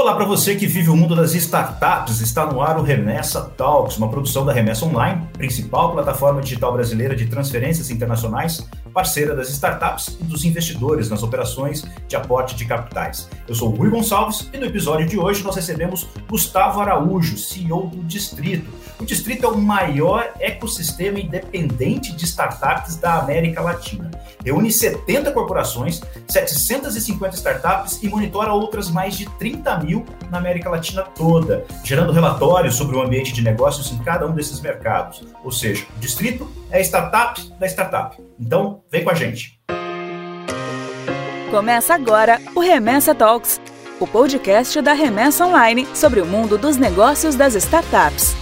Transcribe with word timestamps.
Olá 0.00 0.14
para 0.14 0.24
você 0.24 0.56
que 0.56 0.66
vive 0.66 0.88
o 0.88 0.96
mundo 0.96 1.14
das 1.14 1.34
startups. 1.34 2.22
Está 2.22 2.46
no 2.46 2.62
ar 2.62 2.78
o 2.78 2.82
Remessa 2.82 3.42
Talks, 3.54 3.98
uma 3.98 4.08
produção 4.08 4.46
da 4.46 4.50
Remessa 4.50 4.86
Online, 4.86 5.28
principal 5.34 5.92
plataforma 5.92 6.40
digital 6.40 6.72
brasileira 6.72 7.14
de 7.14 7.26
transferências 7.26 7.90
internacionais, 7.90 8.66
parceira 8.94 9.36
das 9.36 9.50
startups 9.50 10.16
e 10.18 10.24
dos 10.24 10.42
investidores 10.46 11.10
nas 11.10 11.22
operações 11.22 11.84
de 12.08 12.16
aporte 12.16 12.56
de 12.56 12.64
capitais. 12.64 13.28
Eu 13.46 13.54
sou 13.54 13.68
Rui 13.68 13.90
Gonçalves 13.90 14.48
e 14.54 14.56
no 14.56 14.64
episódio 14.64 15.06
de 15.06 15.18
hoje 15.18 15.44
nós 15.44 15.54
recebemos 15.54 16.08
Gustavo 16.26 16.80
Araújo, 16.80 17.36
CEO 17.36 17.88
do 17.88 18.02
Distrito. 18.04 18.70
O 19.00 19.04
Distrito 19.04 19.46
é 19.46 19.48
o 19.48 19.56
maior 19.56 20.30
ecossistema 20.38 21.18
independente 21.18 22.14
de 22.14 22.26
startups 22.26 22.96
da 22.96 23.14
América 23.14 23.62
Latina. 23.62 24.10
Reúne 24.44 24.70
70 24.70 25.32
corporações, 25.32 26.02
750 26.28 27.34
startups 27.34 28.02
e 28.02 28.08
monitora 28.08 28.52
outras 28.52 28.90
mais 28.90 29.16
de 29.16 29.24
30 29.38 29.78
mil 29.78 30.04
na 30.30 30.36
América 30.36 30.68
Latina 30.68 31.02
toda, 31.02 31.64
gerando 31.82 32.12
relatórios 32.12 32.74
sobre 32.74 32.94
o 32.94 33.00
ambiente 33.00 33.32
de 33.32 33.40
negócios 33.40 33.90
em 33.90 33.98
cada 33.98 34.26
um 34.26 34.32
desses 34.32 34.60
mercados. 34.60 35.24
Ou 35.42 35.50
seja, 35.50 35.86
o 35.96 35.98
Distrito 35.98 36.50
é 36.70 36.78
a 36.78 36.82
startup 36.82 37.40
da 37.58 37.66
startup. 37.66 38.22
Então, 38.38 38.82
vem 38.92 39.02
com 39.02 39.10
a 39.10 39.14
gente. 39.14 39.58
Começa 41.50 41.94
agora 41.94 42.38
o 42.54 42.60
Remessa 42.60 43.14
Talks, 43.14 43.58
o 43.98 44.06
podcast 44.06 44.80
da 44.82 44.92
Remessa 44.92 45.46
Online 45.46 45.88
sobre 45.94 46.20
o 46.20 46.26
mundo 46.26 46.58
dos 46.58 46.76
negócios 46.76 47.34
das 47.34 47.54
startups. 47.54 48.36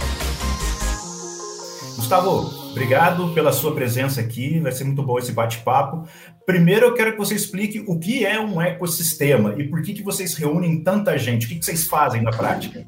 Gustavo, 1.99 2.71
obrigado 2.71 3.33
pela 3.33 3.51
sua 3.51 3.75
presença 3.75 4.21
aqui. 4.21 4.57
Vai 4.61 4.71
ser 4.71 4.85
muito 4.85 5.03
bom 5.03 5.19
esse 5.19 5.33
bate-papo. 5.33 6.07
Primeiro, 6.45 6.85
eu 6.85 6.93
quero 6.93 7.11
que 7.11 7.17
você 7.17 7.35
explique 7.35 7.83
o 7.85 7.99
que 7.99 8.25
é 8.25 8.39
um 8.39 8.61
ecossistema 8.61 9.53
e 9.57 9.67
por 9.67 9.81
que, 9.81 9.93
que 9.93 10.01
vocês 10.01 10.33
reúnem 10.33 10.81
tanta 10.81 11.17
gente. 11.17 11.45
O 11.45 11.49
que, 11.49 11.55
que 11.55 11.65
vocês 11.65 11.83
fazem 11.83 12.21
na 12.21 12.31
prática? 12.31 12.87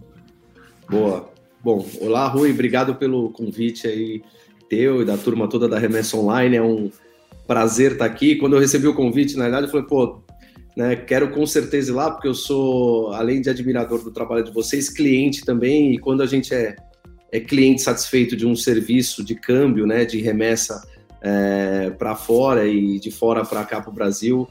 Boa. 0.90 1.30
Bom, 1.62 1.86
olá, 2.00 2.26
Rui. 2.30 2.52
Obrigado 2.52 2.96
pelo 2.96 3.32
convite 3.32 3.86
aí 3.86 4.24
teu 4.70 5.02
e 5.02 5.06
da 5.06 5.18
turma 5.18 5.46
toda 5.50 5.68
da 5.68 5.78
Remessa 5.78 6.16
Online. 6.16 6.56
É 6.56 6.64
um 6.64 6.90
prazer 7.46 7.92
estar 7.92 8.06
aqui. 8.06 8.38
Quando 8.38 8.54
eu 8.54 8.62
recebi 8.62 8.88
o 8.88 8.96
convite, 8.96 9.36
na 9.36 9.44
verdade, 9.44 9.66
eu 9.66 9.72
falei, 9.72 9.88
pô, 9.88 10.24
né, 10.78 10.96
quero 10.96 11.32
com 11.32 11.46
certeza 11.46 11.92
ir 11.92 11.96
lá, 11.96 12.12
porque 12.12 12.30
eu 12.30 12.34
sou, 12.34 13.12
além 13.12 13.42
de 13.42 13.50
admirador 13.50 14.02
do 14.02 14.12
trabalho 14.12 14.46
de 14.46 14.54
vocês, 14.54 14.90
cliente 14.90 15.44
também. 15.44 15.94
E 15.94 15.98
quando 16.00 16.24
a 16.24 16.26
gente 16.26 16.54
é 16.54 16.78
é 17.32 17.40
cliente 17.40 17.82
satisfeito 17.82 18.36
de 18.36 18.46
um 18.46 18.56
serviço 18.56 19.24
de 19.24 19.36
câmbio, 19.36 19.88
né, 19.88 20.06
de 20.06 20.20
remessa 20.20 20.86
é, 21.22 21.90
para 21.92 22.16
fora 22.16 22.68
e 22.68 23.00
de 23.00 23.12
fora 23.12 23.46
para 23.46 23.64
cá 23.64 23.80
para 23.80 23.90
o 23.90 23.94
Brasil, 23.94 24.48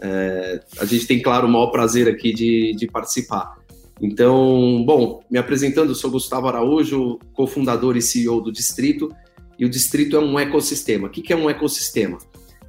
é, 0.00 0.60
a 0.78 0.84
gente 0.84 1.06
tem, 1.06 1.22
claro, 1.22 1.46
o 1.46 1.50
maior 1.50 1.68
prazer 1.68 2.08
aqui 2.08 2.32
de, 2.32 2.74
de 2.76 2.86
participar. 2.86 3.56
Então, 4.02 4.82
bom, 4.84 5.22
me 5.30 5.38
apresentando, 5.38 5.94
sou 5.94 6.10
Gustavo 6.10 6.48
Araújo, 6.48 7.18
cofundador 7.32 7.96
e 7.96 8.02
CEO 8.02 8.40
do 8.40 8.50
Distrito, 8.50 9.14
e 9.58 9.64
o 9.64 9.68
Distrito 9.68 10.16
é 10.16 10.20
um 10.20 10.38
ecossistema. 10.38 11.06
O 11.06 11.10
que 11.10 11.32
é 11.32 11.36
um 11.36 11.48
ecossistema? 11.48 12.18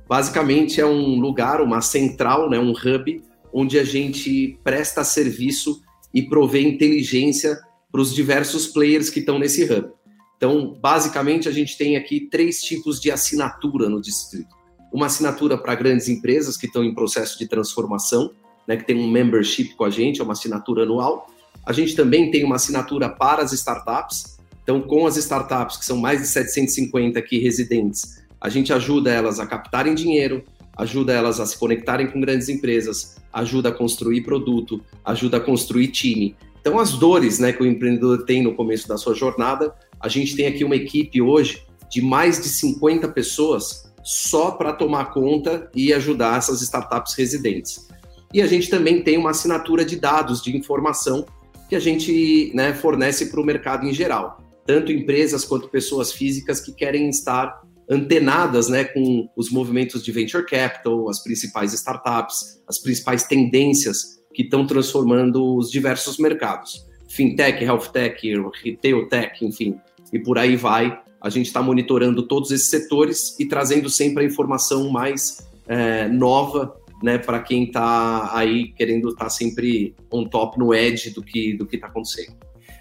Basicamente 0.08 0.80
é 0.80 0.86
um 0.86 1.20
lugar, 1.20 1.62
uma 1.62 1.82
central, 1.82 2.50
né, 2.50 2.60
um 2.60 2.72
hub, 2.72 3.24
onde 3.52 3.80
a 3.80 3.84
gente 3.84 4.60
presta 4.64 5.04
serviço 5.04 5.82
e 6.14 6.22
provê 6.22 6.62
inteligência 6.62 7.58
para 7.96 8.02
os 8.02 8.14
diversos 8.14 8.68
players 8.68 9.10
que 9.10 9.22
estão 9.22 9.40
nesse 9.40 9.64
hub. 9.64 9.88
Então, 10.36 10.78
basicamente, 10.82 11.48
a 11.48 11.52
gente 11.54 11.78
tem 11.78 11.96
aqui 11.96 12.28
três 12.30 12.62
tipos 12.62 13.00
de 13.00 13.10
assinatura 13.10 13.88
no 13.88 14.02
distrito. 14.02 14.54
Uma 14.92 15.06
assinatura 15.06 15.58
para 15.58 15.74
grandes 15.76 16.10
empresas 16.10 16.58
que 16.58 16.66
estão 16.66 16.84
em 16.84 16.94
processo 16.94 17.40
de 17.40 17.48
transformação, 17.48 18.32
né, 18.68 18.76
que 18.76 18.86
tem 18.86 18.98
um 18.98 19.10
membership 19.10 19.76
com 19.76 19.86
a 19.86 19.90
gente, 19.90 20.20
é 20.20 20.24
uma 20.26 20.34
assinatura 20.34 20.84
anual. 20.84 21.28
A 21.66 21.72
gente 21.72 21.96
também 21.96 22.30
tem 22.30 22.44
uma 22.44 22.58
assinatura 22.58 23.08
para 23.08 23.42
as 23.42 23.54
startups. 23.54 24.40
Então, 24.62 24.82
com 24.82 25.08
as 25.08 25.16
startups, 25.16 25.78
que 25.78 25.86
são 25.86 25.96
mais 25.96 26.20
de 26.20 26.28
750 26.28 27.18
aqui 27.18 27.40
residentes, 27.40 28.22
a 28.42 28.50
gente 28.50 28.74
ajuda 28.74 29.10
elas 29.10 29.40
a 29.40 29.48
captarem 29.48 29.96
dinheiro, 29.96 30.44
ajuda 30.76 31.14
elas 31.14 31.40
a 31.40 31.46
se 31.46 31.58
conectarem 31.58 32.08
com 32.08 32.20
grandes 32.20 32.50
empresas, 32.50 33.16
ajuda 33.32 33.70
a 33.70 33.72
construir 33.72 34.20
produto, 34.20 34.84
ajuda 35.06 35.38
a 35.38 35.40
construir 35.40 35.88
time. 35.88 36.36
Então, 36.66 36.80
as 36.80 36.94
dores 36.94 37.38
né, 37.38 37.54
que 37.54 37.62
o 37.62 37.66
empreendedor 37.68 38.26
tem 38.26 38.42
no 38.42 38.56
começo 38.56 38.88
da 38.88 38.98
sua 38.98 39.14
jornada, 39.14 39.76
a 40.00 40.10
gente 40.10 40.36
tem 40.36 40.48
aqui 40.48 40.64
uma 40.64 40.76
equipe 40.76 41.22
hoje 41.22 41.64
de 41.92 42.02
mais 42.02 42.42
de 42.42 42.50
50 42.50 43.08
pessoas 43.10 43.94
só 44.04 44.50
para 44.50 44.74
tomar 44.74 45.14
conta 45.14 45.70
e 45.76 45.94
ajudar 45.94 46.40
essas 46.40 46.64
startups 46.64 47.14
residentes. 47.14 47.88
E 48.34 48.42
a 48.42 48.48
gente 48.48 48.68
também 48.68 49.04
tem 49.04 49.16
uma 49.16 49.30
assinatura 49.30 49.86
de 49.86 49.96
dados, 49.96 50.42
de 50.42 50.58
informação, 50.58 51.28
que 51.70 51.76
a 51.76 51.80
gente 51.80 52.52
né, 52.56 52.74
fornece 52.74 53.28
para 53.28 53.40
o 53.40 53.46
mercado 53.46 53.86
em 53.86 53.94
geral, 53.94 54.40
tanto 54.66 54.92
empresas 54.92 55.46
quanto 55.46 55.70
pessoas 55.70 56.14
físicas 56.14 56.60
que 56.60 56.74
querem 56.74 57.08
estar 57.10 57.62
antenadas 57.88 58.70
né, 58.70 58.86
com 58.86 59.30
os 59.38 59.52
movimentos 59.52 60.04
de 60.04 60.12
venture 60.12 60.44
capital, 60.44 61.08
as 61.10 61.22
principais 61.22 61.74
startups, 61.74 62.60
as 62.68 62.80
principais 62.80 63.26
tendências 63.26 64.15
que 64.36 64.44
estão 64.44 64.68
transformando 64.68 65.56
os 65.56 65.72
diversos 65.72 66.18
mercados. 66.18 66.86
Fintech, 67.08 67.64
health 67.64 67.88
tech, 67.94 68.20
retail 68.64 69.08
tech, 69.08 69.46
enfim, 69.46 69.80
e 70.12 70.20
por 70.20 70.38
aí 70.38 70.56
vai. 70.56 71.00
A 71.22 71.30
gente 71.30 71.48
está 71.48 71.62
monitorando 71.62 72.24
todos 72.24 72.52
esses 72.52 72.70
setores 72.70 73.40
e 73.40 73.46
trazendo 73.46 73.90
sempre 73.90 74.24
a 74.24 74.28
informação 74.28 74.90
mais 74.90 75.48
é, 75.68 76.08
nova 76.10 76.76
né, 77.02 77.18
para 77.18 77.40
quem 77.40 77.64
está 77.64 78.36
aí 78.38 78.70
querendo 78.74 79.10
estar 79.10 79.26
tá 79.26 79.30
sempre 79.30 79.96
on 80.12 80.26
top, 80.26 80.60
no 80.60 80.74
edge 80.74 81.12
do 81.12 81.24
que 81.24 81.54
do 81.54 81.68
está 81.72 81.88
acontecendo. 81.88 82.36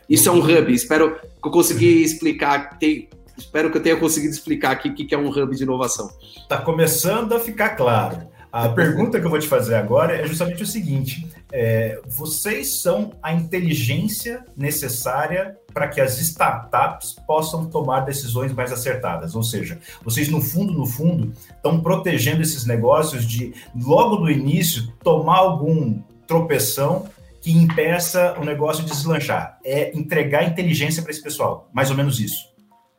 Isso 0.09 0.29
é 0.29 0.33
um 0.33 0.39
hub, 0.39 0.73
espero 0.73 1.17
que 1.17 1.49
eu 1.49 1.51
consegui 1.51 2.03
explicar, 2.03 2.77
te, 2.79 3.09
espero 3.39 3.71
que 3.71 3.79
eu 3.79 3.83
tenha 3.83 3.97
conseguido 3.97 4.33
explicar 4.33 4.73
aqui 4.73 4.89
o 4.89 4.95
que 4.95 5.15
é 5.15 5.19
um 5.19 5.29
hub 5.29 5.57
de 5.57 5.63
inovação. 5.63 6.11
Está 6.37 6.59
começando 6.59 7.33
a 7.33 7.41
ficar 7.41 7.71
claro. 7.71 8.34
A 8.55 8.69
pergunta 8.69 9.19
que 9.19 9.27
eu 9.27 9.31
vou 9.31 9.41
te 9.41 9.49
fazer 9.49 9.75
agora 9.75 10.17
é 10.17 10.29
justamente 10.29 10.63
o 10.63 10.67
seguinte: 10.67 11.27
é, 11.51 12.01
vocês 12.07 12.81
são 12.81 13.11
a 13.21 13.33
inteligência 13.33 14.45
necessária 14.57 15.59
para 15.73 15.89
que 15.89 16.01
as 16.01 16.21
startups 16.21 17.17
possam 17.27 17.67
tomar 17.67 18.03
decisões 18.03 18.53
mais 18.53 18.71
acertadas. 18.71 19.35
Ou 19.35 19.43
seja, 19.43 19.81
vocês, 20.05 20.29
no 20.29 20.41
fundo, 20.41 20.73
no 20.73 20.87
fundo, 20.87 21.33
estão 21.51 21.81
protegendo 21.81 22.43
esses 22.43 22.65
negócios 22.65 23.27
de, 23.27 23.53
logo 23.75 24.19
do 24.19 24.31
início, 24.31 24.87
tomar 25.03 25.39
algum 25.39 26.01
tropeção 26.25 27.09
que 27.41 27.51
impeça 27.51 28.37
o 28.41 28.45
negócio 28.45 28.85
de 28.85 28.93
deslanchar. 28.93 29.59
É 29.65 29.99
entregar 29.99 30.45
inteligência 30.45 31.03
para 31.03 31.11
esse 31.11 31.21
pessoal. 31.21 31.69
Mais 31.73 31.91
ou 31.91 31.97
menos 31.97 32.21
isso. 32.21 32.54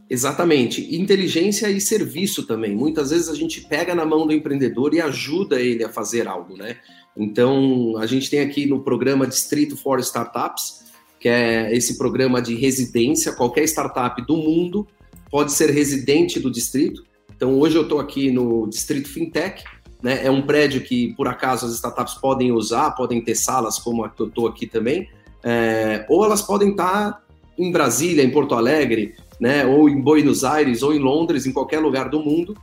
Exatamente. 0.10 0.96
Inteligência 0.96 1.70
e 1.70 1.82
serviço 1.82 2.46
também. 2.46 2.76
Muitas 2.76 3.10
vezes 3.10 3.30
a 3.30 3.36
gente 3.36 3.62
pega 3.62 3.96
na 3.96 4.06
mão 4.06 4.28
do 4.28 4.34
empreendedor 4.34 4.94
e 4.94 5.02
ajuda 5.02 5.60
ele 5.60 5.84
a 5.84 5.90
fazer 5.90 6.28
algo, 6.28 6.56
né? 6.56 6.78
Então, 7.18 7.96
a 7.98 8.06
gente 8.06 8.30
tem 8.30 8.42
aqui 8.42 8.66
no 8.66 8.84
programa 8.84 9.26
Distrito 9.26 9.76
for 9.76 10.00
Startups, 10.00 10.84
que 11.20 11.30
é 11.30 11.76
esse 11.76 11.98
programa 11.98 12.42
de 12.42 12.56
residência. 12.56 13.32
Qualquer 13.32 13.64
startup 13.64 14.22
do 14.26 14.38
mundo 14.38 14.86
pode 15.32 15.54
ser 15.54 15.72
residente 15.72 16.40
do 16.40 16.52
distrito. 16.52 17.04
Então, 17.36 17.58
hoje 17.60 17.76
eu 17.76 17.84
estou 17.84 18.00
aqui 18.00 18.30
no 18.30 18.68
Distrito 18.70 19.10
Fintech, 19.10 19.64
né? 20.04 20.26
É 20.26 20.30
um 20.30 20.44
prédio 20.44 20.82
que, 20.82 21.14
por 21.16 21.28
acaso, 21.28 21.66
as 21.66 21.74
startups 21.74 22.14
podem 22.16 22.52
usar, 22.52 22.92
podem 22.92 23.22
ter 23.22 23.36
salas 23.36 23.80
como 23.80 24.04
a 24.04 24.10
que 24.10 24.22
eu 24.22 24.28
estou 24.28 24.48
aqui 24.48 24.68
também, 24.68 25.10
é, 25.44 26.06
ou 26.10 26.24
elas 26.24 26.42
podem 26.42 26.72
estar 26.72 27.24
em 27.58 27.72
Brasília, 27.72 28.24
em 28.24 28.30
Porto 28.30 28.54
Alegre, 28.54 29.16
né, 29.40 29.66
ou 29.66 29.90
em 29.90 30.02
Buenos 30.02 30.44
Aires, 30.44 30.82
ou 30.82 30.94
em 30.94 31.00
Londres, 31.00 31.46
em 31.46 31.52
qualquer 31.52 31.80
lugar 31.80 32.10
do 32.10 32.20
mundo, 32.20 32.56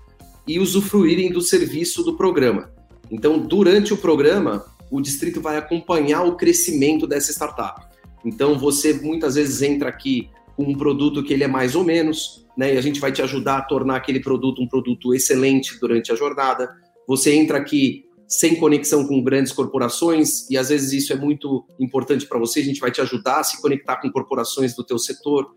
e 0.47 0.59
usufruírem 0.59 1.31
do 1.31 1.41
serviço 1.41 2.03
do 2.03 2.17
programa. 2.17 2.71
Então, 3.11 3.39
durante 3.39 3.93
o 3.93 3.97
programa, 3.97 4.65
o 4.91 5.01
distrito 5.01 5.41
vai 5.41 5.57
acompanhar 5.57 6.23
o 6.23 6.37
crescimento 6.37 7.07
dessa 7.07 7.31
startup. 7.31 7.87
Então, 8.25 8.59
você 8.59 8.93
muitas 8.95 9.35
vezes 9.35 9.63
entra 9.63 9.89
aqui 9.89 10.29
com 10.57 10.65
um 10.65 10.77
produto 10.77 11.23
que 11.23 11.33
ele 11.33 11.45
é 11.45 11.49
mais 11.49 11.75
ou 11.75 11.85
menos, 11.85 12.47
né, 12.57 12.75
e 12.75 12.79
a 12.79 12.81
gente 12.81 13.01
vai 13.01 13.11
te 13.11 13.23
ajudar 13.23 13.59
a 13.59 13.63
tornar 13.63 13.97
aquele 13.97 14.21
produto 14.21 14.63
um 14.63 14.69
produto 14.69 15.15
excelente 15.15 15.79
durante 15.81 16.13
a 16.13 16.15
jornada. 16.15 16.71
Você 17.07 17.35
entra 17.35 17.59
aqui 17.59 18.05
sem 18.29 18.57
conexão 18.57 19.07
com 19.07 19.23
grandes 19.23 19.53
corporações, 19.53 20.49
e 20.51 20.57
às 20.57 20.71
vezes 20.71 20.93
isso 20.93 21.13
é 21.13 21.17
muito 21.17 21.67
importante 21.79 22.27
para 22.27 22.39
você, 22.39 22.61
a 22.61 22.65
gente 22.65 22.81
vai 22.81 22.91
te 22.91 23.01
ajudar 23.01 23.41
a 23.41 23.45
se 23.45 23.61
conectar 23.61 23.97
com 23.97 24.11
corporações 24.11 24.75
do 24.75 24.83
teu 24.83 24.99
setor. 24.99 25.55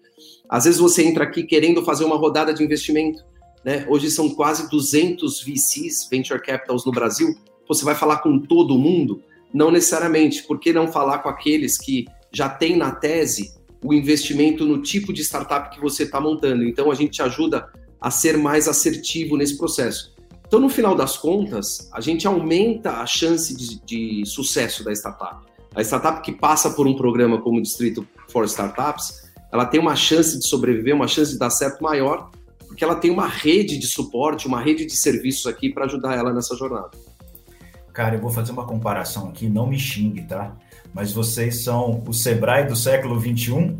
Às 0.50 0.66
vezes 0.66 0.80
você 0.80 1.04
entra 1.04 1.24
aqui 1.24 1.44
querendo 1.44 1.84
fazer 1.84 2.06
uma 2.06 2.18
rodada 2.18 2.54
de 2.54 2.64
investimento, 2.64 3.24
né? 3.64 3.86
Hoje 3.90 4.12
são 4.12 4.30
quase 4.30 4.70
200 4.70 5.44
VCs, 5.44 6.08
Venture 6.10 6.42
Capitals 6.42 6.86
no 6.86 6.92
Brasil. 6.92 7.36
Você 7.68 7.84
vai 7.84 7.96
falar 7.96 8.18
com 8.18 8.40
todo 8.40 8.78
mundo? 8.78 9.24
Não 9.54 9.72
necessariamente. 9.72 10.44
Por 10.44 10.60
que 10.60 10.72
não 10.72 10.88
falar 10.88 11.20
com 11.20 11.30
aqueles 11.30 11.78
que 11.78 12.06
já 12.32 12.48
têm 12.48 12.76
na 12.76 12.92
tese 12.92 13.54
o 13.84 13.94
investimento 13.94 14.66
no 14.66 14.82
tipo 14.82 15.12
de 15.12 15.24
startup 15.24 15.74
que 15.74 15.82
você 15.82 16.04
está 16.04 16.22
montando? 16.22 16.64
Então 16.64 16.92
a 16.92 16.96
gente 16.96 17.12
te 17.12 17.22
ajuda 17.22 17.68
a 18.00 18.12
ser 18.12 18.38
mais 18.38 18.68
assertivo 18.68 19.36
nesse 19.36 19.58
processo. 19.58 20.14
Então, 20.48 20.60
no 20.60 20.70
final 20.70 20.96
das 20.96 21.18
contas, 21.18 21.90
a 21.92 22.00
gente 22.00 22.28
aumenta 22.28 23.02
a 23.02 23.06
chance 23.08 23.56
de, 23.56 23.80
de 23.84 24.26
sucesso 24.28 24.84
da 24.84 24.92
startup. 24.92 25.44
A 25.74 25.82
startup 25.82 26.22
que 26.22 26.32
passa 26.32 26.70
por 26.70 26.88
um 26.88 26.96
programa 26.96 27.42
como 27.42 27.58
o 27.58 27.62
Distrito 27.62 28.08
for 28.30 28.46
Startups, 28.46 29.25
ela 29.52 29.66
tem 29.66 29.80
uma 29.80 29.96
chance 29.96 30.38
de 30.38 30.48
sobreviver, 30.48 30.96
uma 30.96 31.08
chance 31.08 31.32
de 31.32 31.40
dar 31.40 31.50
certo 31.50 31.82
maior, 31.82 32.30
porque 32.68 32.84
ela 32.84 32.96
tem 32.96 33.10
uma 33.10 33.28
rede 33.28 33.78
de 33.78 33.88
suporte, 33.88 34.48
uma 34.48 34.62
rede 34.62 34.86
de 34.86 34.96
serviços 34.96 35.48
aqui 35.48 35.70
para 35.70 35.86
ajudar 35.86 36.16
ela 36.16 36.34
nessa 36.34 36.56
jornada. 36.56 36.92
Cara, 37.94 38.16
eu 38.16 38.22
vou 38.22 38.30
fazer 38.30 38.52
uma 38.52 38.66
comparação 38.66 39.30
aqui, 39.30 39.48
não 39.48 39.68
me 39.68 39.80
xingue, 39.80 40.24
tá? 40.24 40.58
Mas 40.94 41.14
vocês 41.14 41.64
são 41.64 42.04
o 42.06 42.14
Sebrae 42.14 42.68
do 42.68 42.76
século 42.76 43.18
21? 43.18 43.80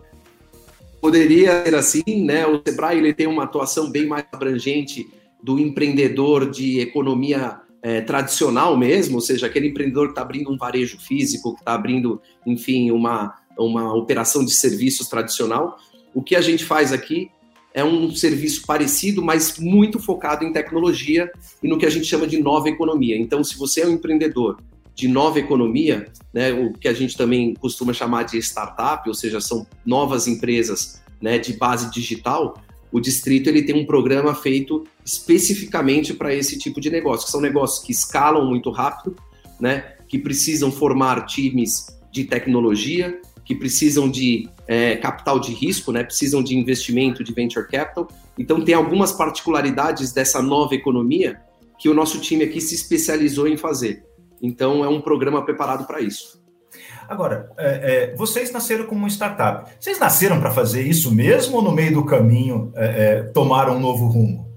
Poderia 1.00 1.64
ser 1.64 1.74
assim, 1.76 2.24
né? 2.24 2.46
O 2.46 2.60
Sebrae 2.66 2.98
ele 2.98 3.14
tem 3.14 3.28
uma 3.28 3.44
atuação 3.44 3.88
bem 3.90 4.06
mais 4.06 4.24
abrangente 4.32 5.08
do 5.42 5.58
empreendedor 5.58 6.50
de 6.50 6.80
economia 6.80 7.60
é, 7.82 8.00
tradicional 8.00 8.76
mesmo, 8.76 9.14
ou 9.14 9.20
seja, 9.20 9.46
aquele 9.46 9.68
empreendedor 9.68 10.06
que 10.06 10.12
está 10.12 10.22
abrindo 10.22 10.52
um 10.52 10.56
varejo 10.56 10.98
físico, 10.98 11.54
que 11.54 11.60
está 11.60 11.74
abrindo, 11.74 12.20
enfim, 12.46 12.90
uma, 12.90 13.34
uma 13.62 13.94
operação 13.94 14.44
de 14.44 14.52
serviços 14.52 15.08
tradicional. 15.08 15.78
O 16.14 16.22
que 16.22 16.34
a 16.34 16.40
gente 16.40 16.64
faz 16.64 16.92
aqui 16.92 17.30
é 17.72 17.84
um 17.84 18.10
serviço 18.10 18.66
parecido, 18.66 19.22
mas 19.22 19.58
muito 19.58 19.98
focado 19.98 20.44
em 20.44 20.52
tecnologia 20.52 21.30
e 21.62 21.68
no 21.68 21.78
que 21.78 21.86
a 21.86 21.90
gente 21.90 22.06
chama 22.06 22.26
de 22.26 22.40
nova 22.40 22.68
economia. 22.68 23.16
Então, 23.16 23.44
se 23.44 23.56
você 23.56 23.82
é 23.82 23.86
um 23.86 23.92
empreendedor 23.92 24.58
de 24.94 25.08
nova 25.08 25.38
economia, 25.38 26.10
né, 26.32 26.52
o 26.52 26.72
que 26.72 26.88
a 26.88 26.92
gente 26.92 27.16
também 27.16 27.54
costuma 27.54 27.92
chamar 27.92 28.24
de 28.24 28.38
startup, 28.38 29.08
ou 29.08 29.14
seja, 29.14 29.40
são 29.40 29.66
novas 29.86 30.26
empresas 30.26 31.00
né, 31.20 31.38
de 31.38 31.52
base 31.54 31.90
digital, 31.90 32.60
o 32.92 32.98
distrito 33.00 33.48
ele 33.48 33.62
tem 33.62 33.74
um 33.74 33.86
programa 33.86 34.34
feito 34.34 34.84
especificamente 35.04 36.12
para 36.12 36.34
esse 36.34 36.58
tipo 36.58 36.80
de 36.80 36.90
negócio, 36.90 37.26
que 37.26 37.32
são 37.32 37.40
negócios 37.40 37.84
que 37.84 37.92
escalam 37.92 38.44
muito 38.44 38.70
rápido, 38.70 39.14
né, 39.60 39.94
que 40.08 40.18
precisam 40.18 40.72
formar 40.72 41.24
times 41.26 41.86
de 42.10 42.24
tecnologia, 42.24 43.20
que 43.50 43.54
precisam 43.56 44.08
de 44.08 44.48
é, 44.68 44.94
capital 44.94 45.40
de 45.40 45.52
risco, 45.52 45.90
né? 45.90 46.04
precisam 46.04 46.40
de 46.40 46.56
investimento 46.56 47.24
de 47.24 47.32
venture 47.32 47.66
capital. 47.66 48.06
Então, 48.38 48.64
tem 48.64 48.76
algumas 48.76 49.10
particularidades 49.10 50.12
dessa 50.12 50.40
nova 50.40 50.72
economia 50.72 51.40
que 51.76 51.88
o 51.88 51.94
nosso 51.94 52.20
time 52.20 52.44
aqui 52.44 52.60
se 52.60 52.76
especializou 52.76 53.48
em 53.48 53.56
fazer. 53.56 54.04
Então, 54.40 54.84
é 54.84 54.88
um 54.88 55.00
programa 55.00 55.44
preparado 55.44 55.84
para 55.84 56.00
isso. 56.00 56.40
Agora, 57.08 57.50
é, 57.58 58.12
é, 58.12 58.14
vocês 58.14 58.52
nasceram 58.52 58.86
como 58.86 59.00
uma 59.00 59.10
startup. 59.10 59.68
Vocês 59.80 59.98
nasceram 59.98 60.38
para 60.38 60.52
fazer 60.52 60.86
isso 60.86 61.12
mesmo 61.12 61.56
ou 61.56 61.62
no 61.62 61.72
meio 61.72 61.92
do 61.92 62.04
caminho 62.04 62.70
é, 62.76 62.84
é, 62.84 63.22
tomaram 63.32 63.78
um 63.78 63.80
novo 63.80 64.06
rumo? 64.06 64.48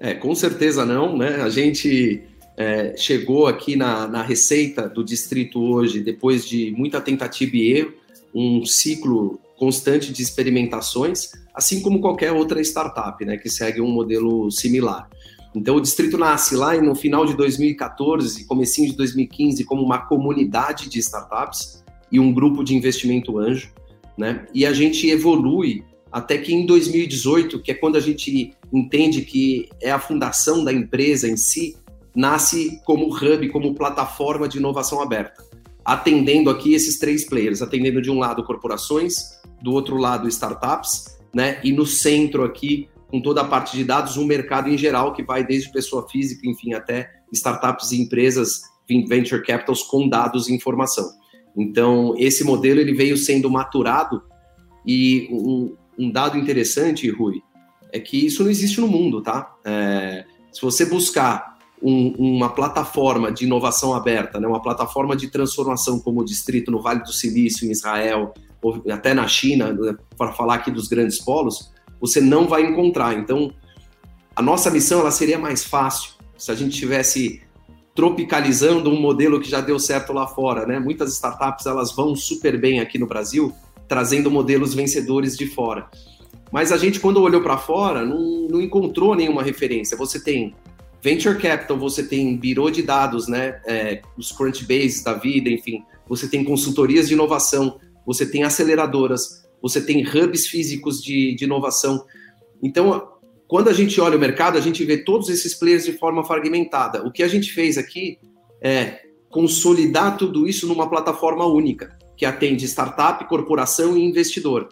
É, 0.00 0.14
com 0.14 0.34
certeza 0.34 0.86
não, 0.86 1.18
né? 1.18 1.42
A 1.42 1.50
gente 1.50 2.22
é, 2.58 2.96
chegou 2.96 3.46
aqui 3.46 3.76
na, 3.76 4.08
na 4.08 4.20
receita 4.20 4.88
do 4.88 5.04
distrito 5.04 5.62
hoje, 5.62 6.00
depois 6.00 6.44
de 6.44 6.72
muita 6.76 7.00
tentativa 7.00 7.56
e 7.56 7.72
erro, 7.72 7.92
um 8.34 8.64
ciclo 8.64 9.40
constante 9.56 10.12
de 10.12 10.20
experimentações, 10.20 11.30
assim 11.54 11.80
como 11.80 12.00
qualquer 12.00 12.32
outra 12.32 12.60
startup, 12.60 13.24
né, 13.24 13.36
que 13.36 13.48
segue 13.48 13.80
um 13.80 13.88
modelo 13.88 14.50
similar. 14.50 15.08
Então, 15.54 15.76
o 15.76 15.80
distrito 15.80 16.18
nasce 16.18 16.56
lá 16.56 16.76
no 16.80 16.96
final 16.96 17.24
de 17.24 17.36
2014, 17.36 18.44
comecinho 18.44 18.90
de 18.90 18.96
2015, 18.96 19.64
como 19.64 19.82
uma 19.82 19.98
comunidade 19.98 20.88
de 20.88 20.98
startups 20.98 21.84
e 22.10 22.18
um 22.18 22.32
grupo 22.32 22.64
de 22.64 22.74
investimento 22.74 23.38
anjo, 23.38 23.72
né? 24.16 24.46
E 24.52 24.66
a 24.66 24.72
gente 24.72 25.08
evolui 25.08 25.82
até 26.12 26.38
que 26.38 26.52
em 26.52 26.66
2018, 26.66 27.60
que 27.60 27.70
é 27.70 27.74
quando 27.74 27.96
a 27.96 28.00
gente 28.00 28.52
entende 28.72 29.22
que 29.22 29.68
é 29.80 29.90
a 29.90 29.98
fundação 29.98 30.62
da 30.62 30.72
empresa 30.72 31.26
em 31.28 31.36
si, 31.36 31.76
nasce 32.14 32.80
como 32.84 33.14
hub, 33.14 33.48
como 33.50 33.74
plataforma 33.74 34.48
de 34.48 34.58
inovação 34.58 35.00
aberta, 35.00 35.44
atendendo 35.84 36.50
aqui 36.50 36.74
esses 36.74 36.98
três 36.98 37.24
players, 37.24 37.62
atendendo 37.62 38.02
de 38.02 38.10
um 38.10 38.18
lado 38.18 38.44
corporações, 38.44 39.38
do 39.62 39.72
outro 39.72 39.96
lado 39.96 40.28
startups, 40.28 41.18
né? 41.34 41.60
E 41.62 41.72
no 41.72 41.86
centro 41.86 42.44
aqui, 42.44 42.88
com 43.08 43.20
toda 43.20 43.40
a 43.40 43.44
parte 43.44 43.76
de 43.76 43.84
dados, 43.84 44.16
um 44.16 44.24
mercado 44.24 44.68
em 44.68 44.78
geral 44.78 45.12
que 45.12 45.22
vai 45.22 45.44
desde 45.44 45.72
pessoa 45.72 46.08
física, 46.08 46.48
enfim, 46.48 46.74
até 46.74 47.10
startups 47.32 47.92
e 47.92 48.00
empresas 48.00 48.62
venture 48.88 49.42
capitals 49.42 49.82
com 49.82 50.08
dados 50.08 50.48
e 50.48 50.54
informação. 50.54 51.10
Então, 51.56 52.14
esse 52.16 52.44
modelo 52.44 52.80
ele 52.80 52.94
veio 52.94 53.16
sendo 53.16 53.50
maturado 53.50 54.22
e 54.86 55.28
um, 55.30 55.76
um 55.98 56.10
dado 56.10 56.38
interessante, 56.38 57.10
Rui, 57.10 57.42
é 57.92 57.98
que 57.98 58.26
isso 58.26 58.42
não 58.42 58.50
existe 58.50 58.80
no 58.80 58.88
mundo, 58.88 59.20
tá? 59.20 59.54
É, 59.64 60.24
se 60.52 60.62
você 60.62 60.86
buscar 60.86 61.57
um, 61.82 62.14
uma 62.18 62.48
plataforma 62.48 63.30
de 63.30 63.44
inovação 63.44 63.94
aberta, 63.94 64.40
né, 64.40 64.46
uma 64.46 64.62
plataforma 64.62 65.16
de 65.16 65.28
transformação 65.28 65.98
como 65.98 66.20
o 66.20 66.24
Distrito 66.24 66.70
no 66.70 66.80
Vale 66.80 67.02
do 67.02 67.12
Silício, 67.12 67.66
em 67.66 67.70
Israel, 67.70 68.34
ou 68.62 68.82
até 68.90 69.14
na 69.14 69.26
China, 69.26 69.72
né, 69.72 69.96
para 70.16 70.32
falar 70.32 70.54
aqui 70.56 70.70
dos 70.70 70.88
grandes 70.88 71.18
polos, 71.18 71.72
você 72.00 72.20
não 72.20 72.46
vai 72.46 72.62
encontrar. 72.62 73.14
Então, 73.14 73.52
a 74.34 74.42
nossa 74.42 74.70
missão 74.70 75.00
ela 75.00 75.10
seria 75.10 75.38
mais 75.38 75.64
fácil 75.64 76.12
se 76.36 76.50
a 76.50 76.54
gente 76.54 76.78
tivesse 76.78 77.42
tropicalizando 77.94 78.90
um 78.90 79.00
modelo 79.00 79.40
que 79.40 79.50
já 79.50 79.60
deu 79.60 79.78
certo 79.80 80.12
lá 80.12 80.28
fora, 80.28 80.64
né? 80.64 80.78
Muitas 80.78 81.14
startups 81.14 81.66
elas 81.66 81.92
vão 81.92 82.14
super 82.14 82.56
bem 82.56 82.78
aqui 82.78 82.96
no 82.96 83.08
Brasil, 83.08 83.52
trazendo 83.88 84.30
modelos 84.30 84.72
vencedores 84.72 85.36
de 85.36 85.48
fora. 85.48 85.90
Mas 86.52 86.70
a 86.70 86.76
gente, 86.76 87.00
quando 87.00 87.20
olhou 87.20 87.42
para 87.42 87.58
fora, 87.58 88.04
não, 88.04 88.46
não 88.48 88.60
encontrou 88.60 89.16
nenhuma 89.16 89.42
referência. 89.42 89.96
Você 89.96 90.22
tem 90.22 90.54
Venture 91.02 91.38
Capital, 91.38 91.78
você 91.78 92.02
tem 92.02 92.36
birô 92.36 92.70
de 92.70 92.82
dados, 92.82 93.28
né? 93.28 93.60
É, 93.66 94.02
os 94.16 94.32
Crunchbase 94.32 95.04
da 95.04 95.14
vida, 95.14 95.48
enfim. 95.48 95.84
Você 96.08 96.28
tem 96.28 96.42
consultorias 96.42 97.08
de 97.08 97.14
inovação, 97.14 97.78
você 98.04 98.26
tem 98.26 98.42
aceleradoras, 98.42 99.46
você 99.62 99.80
tem 99.80 100.02
hubs 100.02 100.46
físicos 100.46 101.02
de, 101.02 101.34
de 101.34 101.44
inovação. 101.44 102.04
Então, 102.62 103.08
quando 103.46 103.68
a 103.68 103.72
gente 103.72 104.00
olha 104.00 104.16
o 104.16 104.20
mercado, 104.20 104.58
a 104.58 104.60
gente 104.60 104.84
vê 104.84 104.98
todos 104.98 105.28
esses 105.28 105.54
players 105.54 105.84
de 105.84 105.92
forma 105.92 106.24
fragmentada. 106.24 107.06
O 107.06 107.12
que 107.12 107.22
a 107.22 107.28
gente 107.28 107.52
fez 107.52 107.78
aqui 107.78 108.18
é 108.60 109.02
consolidar 109.30 110.16
tudo 110.16 110.48
isso 110.48 110.66
numa 110.66 110.88
plataforma 110.88 111.46
única, 111.46 111.96
que 112.16 112.26
atende 112.26 112.64
startup, 112.64 113.26
corporação 113.28 113.96
e 113.96 114.04
investidor. 114.04 114.68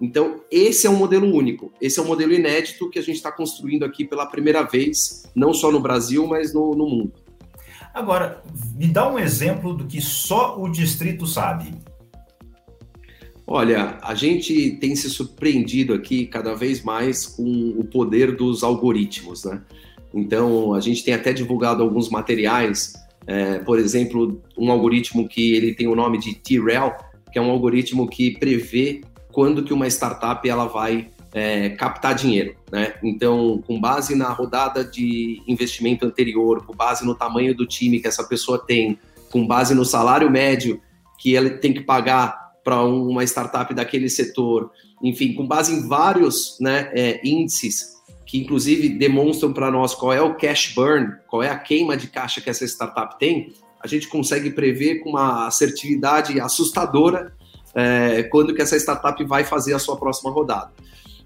Então, 0.00 0.40
esse 0.50 0.86
é 0.86 0.90
um 0.90 0.96
modelo 0.96 1.26
único, 1.32 1.70
esse 1.80 1.98
é 2.00 2.02
um 2.02 2.06
modelo 2.06 2.32
inédito 2.32 2.88
que 2.88 2.98
a 2.98 3.02
gente 3.02 3.16
está 3.16 3.30
construindo 3.30 3.84
aqui 3.84 4.04
pela 4.04 4.24
primeira 4.24 4.62
vez, 4.62 5.24
não 5.34 5.52
só 5.52 5.70
no 5.70 5.78
Brasil, 5.78 6.26
mas 6.26 6.54
no, 6.54 6.74
no 6.74 6.88
mundo. 6.88 7.12
Agora, 7.92 8.42
me 8.76 8.86
dá 8.86 9.12
um 9.12 9.18
exemplo 9.18 9.74
do 9.74 9.86
que 9.86 10.00
só 10.00 10.58
o 10.58 10.70
distrito 10.70 11.26
sabe. 11.26 11.74
Olha, 13.46 13.98
a 14.00 14.14
gente 14.14 14.76
tem 14.80 14.94
se 14.94 15.10
surpreendido 15.10 15.92
aqui 15.92 16.24
cada 16.24 16.54
vez 16.54 16.82
mais 16.82 17.26
com 17.26 17.74
o 17.76 17.84
poder 17.84 18.36
dos 18.36 18.62
algoritmos, 18.62 19.44
né? 19.44 19.60
Então, 20.14 20.72
a 20.72 20.80
gente 20.80 21.04
tem 21.04 21.14
até 21.14 21.32
divulgado 21.32 21.82
alguns 21.82 22.08
materiais, 22.08 22.94
é, 23.26 23.58
por 23.58 23.78
exemplo, 23.78 24.40
um 24.56 24.70
algoritmo 24.70 25.28
que 25.28 25.52
ele 25.54 25.74
tem 25.74 25.88
o 25.88 25.96
nome 25.96 26.18
de 26.18 26.34
T-Rel, 26.34 26.96
que 27.32 27.38
é 27.38 27.42
um 27.42 27.50
algoritmo 27.50 28.08
que 28.08 28.38
prevê 28.38 29.02
quando 29.32 29.62
que 29.62 29.72
uma 29.72 29.86
startup 29.86 30.48
ela 30.48 30.66
vai 30.66 31.10
é, 31.32 31.70
captar 31.70 32.14
dinheiro, 32.14 32.56
né? 32.70 32.94
Então, 33.02 33.62
com 33.66 33.80
base 33.80 34.14
na 34.14 34.30
rodada 34.30 34.84
de 34.84 35.42
investimento 35.46 36.04
anterior, 36.04 36.64
com 36.66 36.74
base 36.74 37.04
no 37.04 37.14
tamanho 37.14 37.54
do 37.54 37.66
time 37.66 38.00
que 38.00 38.08
essa 38.08 38.24
pessoa 38.24 38.58
tem, 38.58 38.98
com 39.30 39.46
base 39.46 39.74
no 39.74 39.84
salário 39.84 40.30
médio 40.30 40.80
que 41.18 41.36
ela 41.36 41.50
tem 41.50 41.72
que 41.72 41.82
pagar 41.82 42.50
para 42.64 42.82
uma 42.82 43.22
startup 43.24 43.72
daquele 43.74 44.08
setor, 44.08 44.70
enfim, 45.02 45.34
com 45.34 45.46
base 45.46 45.72
em 45.72 45.86
vários 45.86 46.58
né, 46.60 46.90
é, 46.92 47.20
índices 47.26 48.00
que 48.30 48.38
inclusive 48.38 48.90
demonstram 48.90 49.52
para 49.52 49.72
nós 49.72 49.92
qual 49.92 50.12
é 50.12 50.22
o 50.22 50.36
cash 50.36 50.72
burn, 50.72 51.16
qual 51.26 51.42
é 51.42 51.50
a 51.50 51.58
queima 51.58 51.96
de 51.96 52.06
caixa 52.06 52.40
que 52.40 52.48
essa 52.48 52.64
startup 52.64 53.18
tem, 53.18 53.52
a 53.82 53.88
gente 53.88 54.06
consegue 54.06 54.50
prever 54.50 55.00
com 55.00 55.10
uma 55.10 55.48
assertividade 55.48 56.38
assustadora 56.38 57.32
é, 57.74 58.22
quando 58.24 58.54
que 58.54 58.62
essa 58.62 58.76
startup 58.76 59.22
vai 59.24 59.44
fazer 59.44 59.74
a 59.74 59.78
sua 59.78 59.96
próxima 59.96 60.30
rodada. 60.30 60.72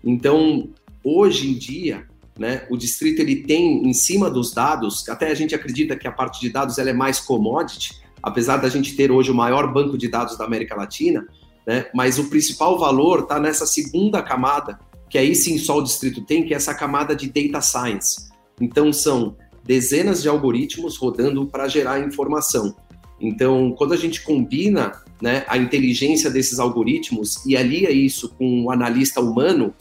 Então, 0.03 0.69
hoje 1.03 1.51
em 1.51 1.55
dia, 1.55 2.07
né, 2.39 2.67
o 2.71 2.77
distrito 2.77 3.21
ele 3.21 3.37
tem 3.37 3.87
em 3.87 3.95
cima 3.95 4.31
dos 4.31 4.53
dados, 4.53 5.09
até 5.09 5.31
a 5.31 5.35
gente 5.35 5.55
acredita 5.55 5.97
que 5.97 6.07
a 6.07 6.13
parte 6.13 6.41
de 6.41 6.51
dados 6.51 6.79
ela 6.79 6.91
é 6.91 6.95
mais 6.95 7.21
commodity, 7.21 8.03
apesar 8.23 8.57
da 8.57 8.69
gente 8.69 8.97
ter 8.97 9.11
hoje 9.11 9.31
o 9.31 9.35
maior 9.35 9.73
banco 9.73 9.97
de 9.97 10.09
dados 10.09 10.37
da 10.37 10.45
América 10.45 10.75
Latina, 10.75 11.27
né, 11.67 11.87
mas 11.95 12.19
o 12.19 12.29
principal 12.29 12.79
valor 12.79 13.21
está 13.21 13.39
nessa 13.39 13.67
segunda 13.67 14.23
camada, 14.23 14.79
que 15.09 15.17
aí 15.17 15.35
sim 15.35 15.59
só 15.59 15.79
o 15.79 15.83
distrito 15.83 16.23
tem, 16.23 16.45
que 16.45 16.53
é 16.53 16.57
essa 16.57 16.75
camada 16.75 17.15
de 17.15 17.29
data 17.29 17.61
science. 17.61 18.29
Então 18.61 18.93
são 18.93 19.37
dezenas 19.63 20.23
de 20.23 20.29
algoritmos 20.29 20.97
rodando 20.97 21.47
para 21.47 21.69
gerar 21.69 22.01
informação. 22.01 22.75
Então, 23.21 23.73
quando 23.73 23.95
a 23.95 23.97
gente 23.97 24.23
combina 24.23 25.04
né, 25.21 25.45
a 25.49 25.57
inteligência 25.57 26.31
desses 26.31 26.59
algoritmos 26.59 27.45
e 27.47 27.57
alia 27.57 27.91
isso 27.91 28.35
com 28.37 28.65
o 28.65 28.71
analista 28.71 29.21
humano, 29.21 29.75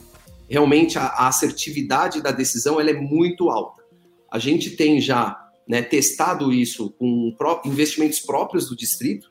realmente 0.48 0.98
a, 0.98 1.06
a 1.06 1.28
assertividade 1.28 2.22
da 2.22 2.30
decisão 2.30 2.80
ela 2.80 2.90
é 2.90 2.94
muito 2.94 3.50
alta. 3.50 3.82
A 4.30 4.38
gente 4.38 4.70
tem 4.70 5.00
já 5.00 5.38
né, 5.68 5.82
testado 5.82 6.52
isso 6.52 6.90
com 6.98 7.34
investimentos 7.64 8.20
próprios 8.20 8.68
do 8.68 8.76
distrito, 8.76 9.28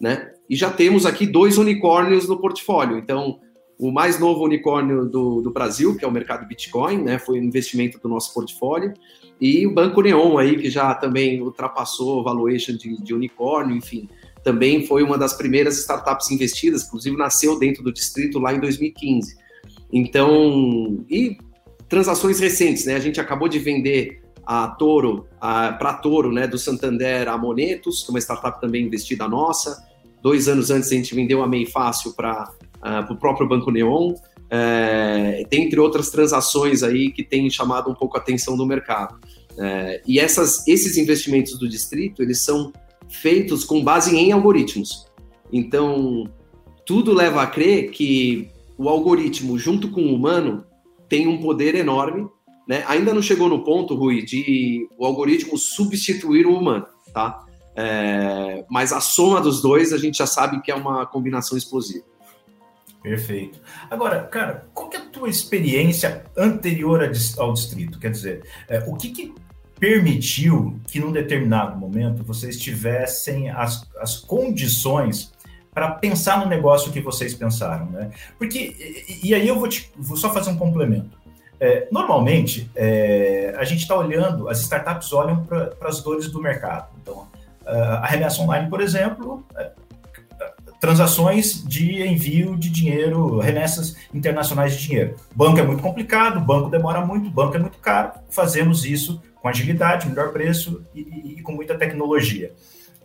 né? 0.00 0.32
E 0.48 0.56
já 0.56 0.70
temos 0.70 1.06
aqui 1.06 1.26
dois 1.26 1.58
unicórnios 1.58 2.28
no 2.28 2.38
portfólio. 2.38 2.98
Então, 2.98 3.40
o 3.78 3.90
mais 3.90 4.18
novo 4.18 4.44
unicórnio 4.44 5.06
do, 5.06 5.40
do 5.40 5.50
Brasil, 5.50 5.96
que 5.96 6.04
é 6.04 6.08
o 6.08 6.12
mercado 6.12 6.46
Bitcoin, 6.46 6.98
né? 6.98 7.18
Foi 7.18 7.40
um 7.40 7.44
investimento 7.44 7.98
do 7.98 8.08
nosso 8.08 8.34
portfólio. 8.34 8.92
E 9.40 9.66
o 9.66 9.72
Banco 9.72 10.02
Neon 10.02 10.38
aí, 10.38 10.56
que 10.56 10.70
já 10.70 10.94
também 10.94 11.40
ultrapassou 11.40 12.20
o 12.20 12.22
valuation 12.22 12.76
de, 12.76 13.02
de 13.02 13.14
unicórnio, 13.14 13.76
enfim. 13.76 14.08
Também 14.42 14.86
foi 14.86 15.02
uma 15.02 15.16
das 15.16 15.34
primeiras 15.34 15.78
startups 15.78 16.30
investidas, 16.30 16.84
inclusive 16.84 17.16
nasceu 17.16 17.58
dentro 17.58 17.82
do 17.82 17.92
distrito 17.92 18.38
lá 18.38 18.52
em 18.52 18.60
2015. 18.60 19.36
Então, 19.92 21.04
e 21.08 21.36
transações 21.88 22.40
recentes, 22.40 22.86
né? 22.86 22.94
A 22.94 23.00
gente 23.00 23.20
acabou 23.20 23.48
de 23.48 23.58
vender 23.58 24.22
a 24.44 24.68
Toro, 24.68 25.26
para 25.38 25.94
Toro, 25.94 26.32
né, 26.32 26.46
do 26.46 26.58
Santander, 26.58 27.28
a 27.28 27.38
Monetos, 27.38 28.02
que 28.02 28.10
é 28.10 28.12
uma 28.12 28.18
startup 28.18 28.60
também 28.60 28.86
investida 28.86 29.28
nossa. 29.28 29.86
Dois 30.20 30.48
anos 30.48 30.70
antes 30.70 30.90
a 30.90 30.94
gente 30.94 31.14
vendeu 31.14 31.42
a 31.42 31.48
Mei 31.48 31.66
Fácil 31.66 32.12
para 32.14 32.50
uh, 32.78 33.12
o 33.12 33.16
próprio 33.16 33.48
Banco 33.48 33.70
Neon, 33.70 34.14
é, 34.50 35.44
dentre 35.48 35.80
outras 35.80 36.10
transações 36.10 36.82
aí 36.82 37.10
que 37.10 37.24
têm 37.24 37.48
chamado 37.48 37.90
um 37.90 37.94
pouco 37.94 38.16
a 38.16 38.20
atenção 38.20 38.56
do 38.56 38.66
mercado. 38.66 39.18
É, 39.58 40.02
e 40.06 40.18
essas, 40.18 40.66
esses 40.68 40.96
investimentos 40.96 41.58
do 41.58 41.68
distrito, 41.68 42.22
eles 42.22 42.44
são 42.44 42.72
feitos 43.12 43.64
com 43.64 43.82
base 43.82 44.16
em 44.16 44.32
algoritmos. 44.32 45.06
Então, 45.52 46.24
tudo 46.86 47.12
leva 47.12 47.42
a 47.42 47.46
crer 47.46 47.90
que 47.90 48.48
o 48.78 48.88
algoritmo, 48.88 49.58
junto 49.58 49.90
com 49.90 50.02
o 50.02 50.14
humano, 50.14 50.64
tem 51.08 51.28
um 51.28 51.38
poder 51.38 51.74
enorme 51.74 52.28
né? 52.66 52.84
Ainda 52.86 53.12
não 53.12 53.22
chegou 53.22 53.48
no 53.48 53.64
ponto, 53.64 53.94
Rui, 53.94 54.22
de 54.22 54.88
o 54.96 55.04
algoritmo 55.04 55.58
substituir 55.58 56.46
o 56.46 56.56
humano, 56.56 56.86
tá? 57.12 57.44
É, 57.74 58.64
mas 58.70 58.92
a 58.92 59.00
soma 59.00 59.40
dos 59.40 59.62
dois 59.62 59.92
a 59.92 59.98
gente 59.98 60.18
já 60.18 60.26
sabe 60.26 60.60
que 60.60 60.70
é 60.70 60.74
uma 60.74 61.06
combinação 61.06 61.56
explosiva. 61.56 62.04
Perfeito. 63.02 63.60
Agora, 63.90 64.22
cara, 64.24 64.68
qual 64.72 64.88
é 64.92 64.96
a 64.96 65.06
tua 65.06 65.28
experiência 65.28 66.24
anterior 66.36 67.02
ao 67.38 67.52
distrito? 67.52 67.98
Quer 67.98 68.10
dizer, 68.10 68.42
é, 68.68 68.78
o 68.86 68.94
que, 68.94 69.10
que 69.10 69.34
permitiu 69.82 70.78
que 70.86 71.00
num 71.00 71.10
determinado 71.10 71.76
momento 71.76 72.22
vocês 72.22 72.56
tivessem 72.56 73.50
as, 73.50 73.84
as 73.98 74.16
condições 74.16 75.32
para 75.74 75.90
pensar 75.90 76.38
no 76.38 76.46
negócio 76.46 76.92
que 76.92 77.00
vocês 77.00 77.34
pensaram, 77.34 77.86
né? 77.86 78.10
Porque, 78.38 79.18
e, 79.24 79.34
aí 79.34 79.48
eu 79.48 79.58
vou, 79.58 79.66
te, 79.66 79.90
vou 79.96 80.16
só 80.16 80.32
fazer 80.32 80.50
um 80.50 80.56
complemento. 80.56 81.18
É, 81.58 81.88
normalmente, 81.90 82.70
é, 82.76 83.56
a 83.58 83.64
gente 83.64 83.80
está 83.80 83.96
olhando, 83.96 84.48
as 84.48 84.60
startups 84.60 85.12
olham 85.12 85.44
para 85.44 85.74
as 85.82 86.00
dores 86.00 86.28
do 86.28 86.40
mercado. 86.40 86.88
Então, 87.02 87.26
a 87.66 88.06
remessa 88.06 88.40
online, 88.40 88.70
por 88.70 88.80
exemplo, 88.80 89.44
é, 89.56 89.72
transações 90.80 91.60
de 91.64 92.06
envio 92.06 92.56
de 92.56 92.70
dinheiro, 92.70 93.40
remessas 93.40 93.96
internacionais 94.14 94.76
de 94.76 94.86
dinheiro. 94.86 95.16
Banco 95.34 95.58
é 95.58 95.62
muito 95.64 95.82
complicado, 95.82 96.38
banco 96.40 96.70
demora 96.70 97.04
muito, 97.04 97.28
banco 97.28 97.56
é 97.56 97.58
muito 97.58 97.78
caro. 97.78 98.12
Fazemos 98.30 98.84
isso 98.84 99.20
com 99.42 99.48
agilidade, 99.48 100.08
melhor 100.08 100.32
preço 100.32 100.86
e, 100.94 101.00
e, 101.00 101.38
e 101.38 101.42
com 101.42 101.50
muita 101.50 101.76
tecnologia. 101.76 102.52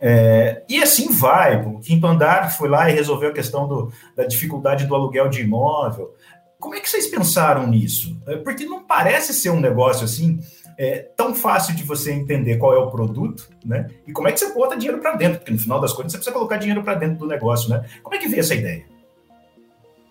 É, 0.00 0.62
e 0.68 0.80
assim 0.80 1.10
vai. 1.10 1.60
O 1.60 1.80
quinto 1.80 2.06
andar 2.06 2.52
foi 2.52 2.68
lá 2.68 2.88
e 2.88 2.94
resolveu 2.94 3.30
a 3.30 3.32
questão 3.32 3.66
do, 3.66 3.92
da 4.14 4.24
dificuldade 4.24 4.86
do 4.86 4.94
aluguel 4.94 5.28
de 5.28 5.40
imóvel. 5.40 6.14
Como 6.60 6.76
é 6.76 6.80
que 6.80 6.88
vocês 6.88 7.08
pensaram 7.08 7.66
nisso? 7.66 8.16
É, 8.26 8.36
porque 8.36 8.64
não 8.64 8.84
parece 8.84 9.34
ser 9.34 9.50
um 9.50 9.58
negócio 9.58 10.04
assim 10.04 10.38
é, 10.78 10.98
tão 11.16 11.34
fácil 11.34 11.74
de 11.74 11.82
você 11.82 12.12
entender 12.12 12.56
qual 12.56 12.72
é 12.72 12.78
o 12.78 12.88
produto, 12.88 13.48
né? 13.64 13.88
E 14.06 14.12
como 14.12 14.28
é 14.28 14.32
que 14.32 14.38
você 14.38 14.54
bota 14.54 14.76
dinheiro 14.76 15.00
para 15.00 15.16
dentro? 15.16 15.38
Porque 15.38 15.52
no 15.52 15.58
final 15.58 15.80
das 15.80 15.92
contas 15.92 16.12
você 16.12 16.18
precisa 16.18 16.34
colocar 16.34 16.56
dinheiro 16.56 16.84
para 16.84 16.94
dentro 16.94 17.18
do 17.18 17.26
negócio, 17.26 17.68
né? 17.68 17.84
Como 18.00 18.14
é 18.14 18.18
que 18.18 18.28
veio 18.28 18.40
essa 18.40 18.54
ideia? 18.54 18.84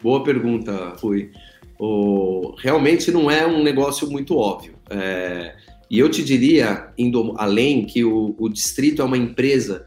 Boa 0.04 0.22
pergunta, 0.24 0.94
Rui. 1.02 1.32
O, 1.80 2.56
realmente 2.58 3.12
não 3.12 3.32
é 3.32 3.48
um 3.48 3.64
negócio 3.64 4.10
muito 4.12 4.38
óbvio. 4.38 4.76
É, 4.90 5.56
e 5.90 6.00
eu 6.00 6.10
te 6.10 6.24
diria, 6.24 6.90
indo 6.98 7.34
além, 7.38 7.86
que 7.86 8.04
o, 8.04 8.36
o, 8.38 8.50
distrito 8.50 9.02
é 9.02 9.06
uma 9.06 9.18
empresa 9.18 9.86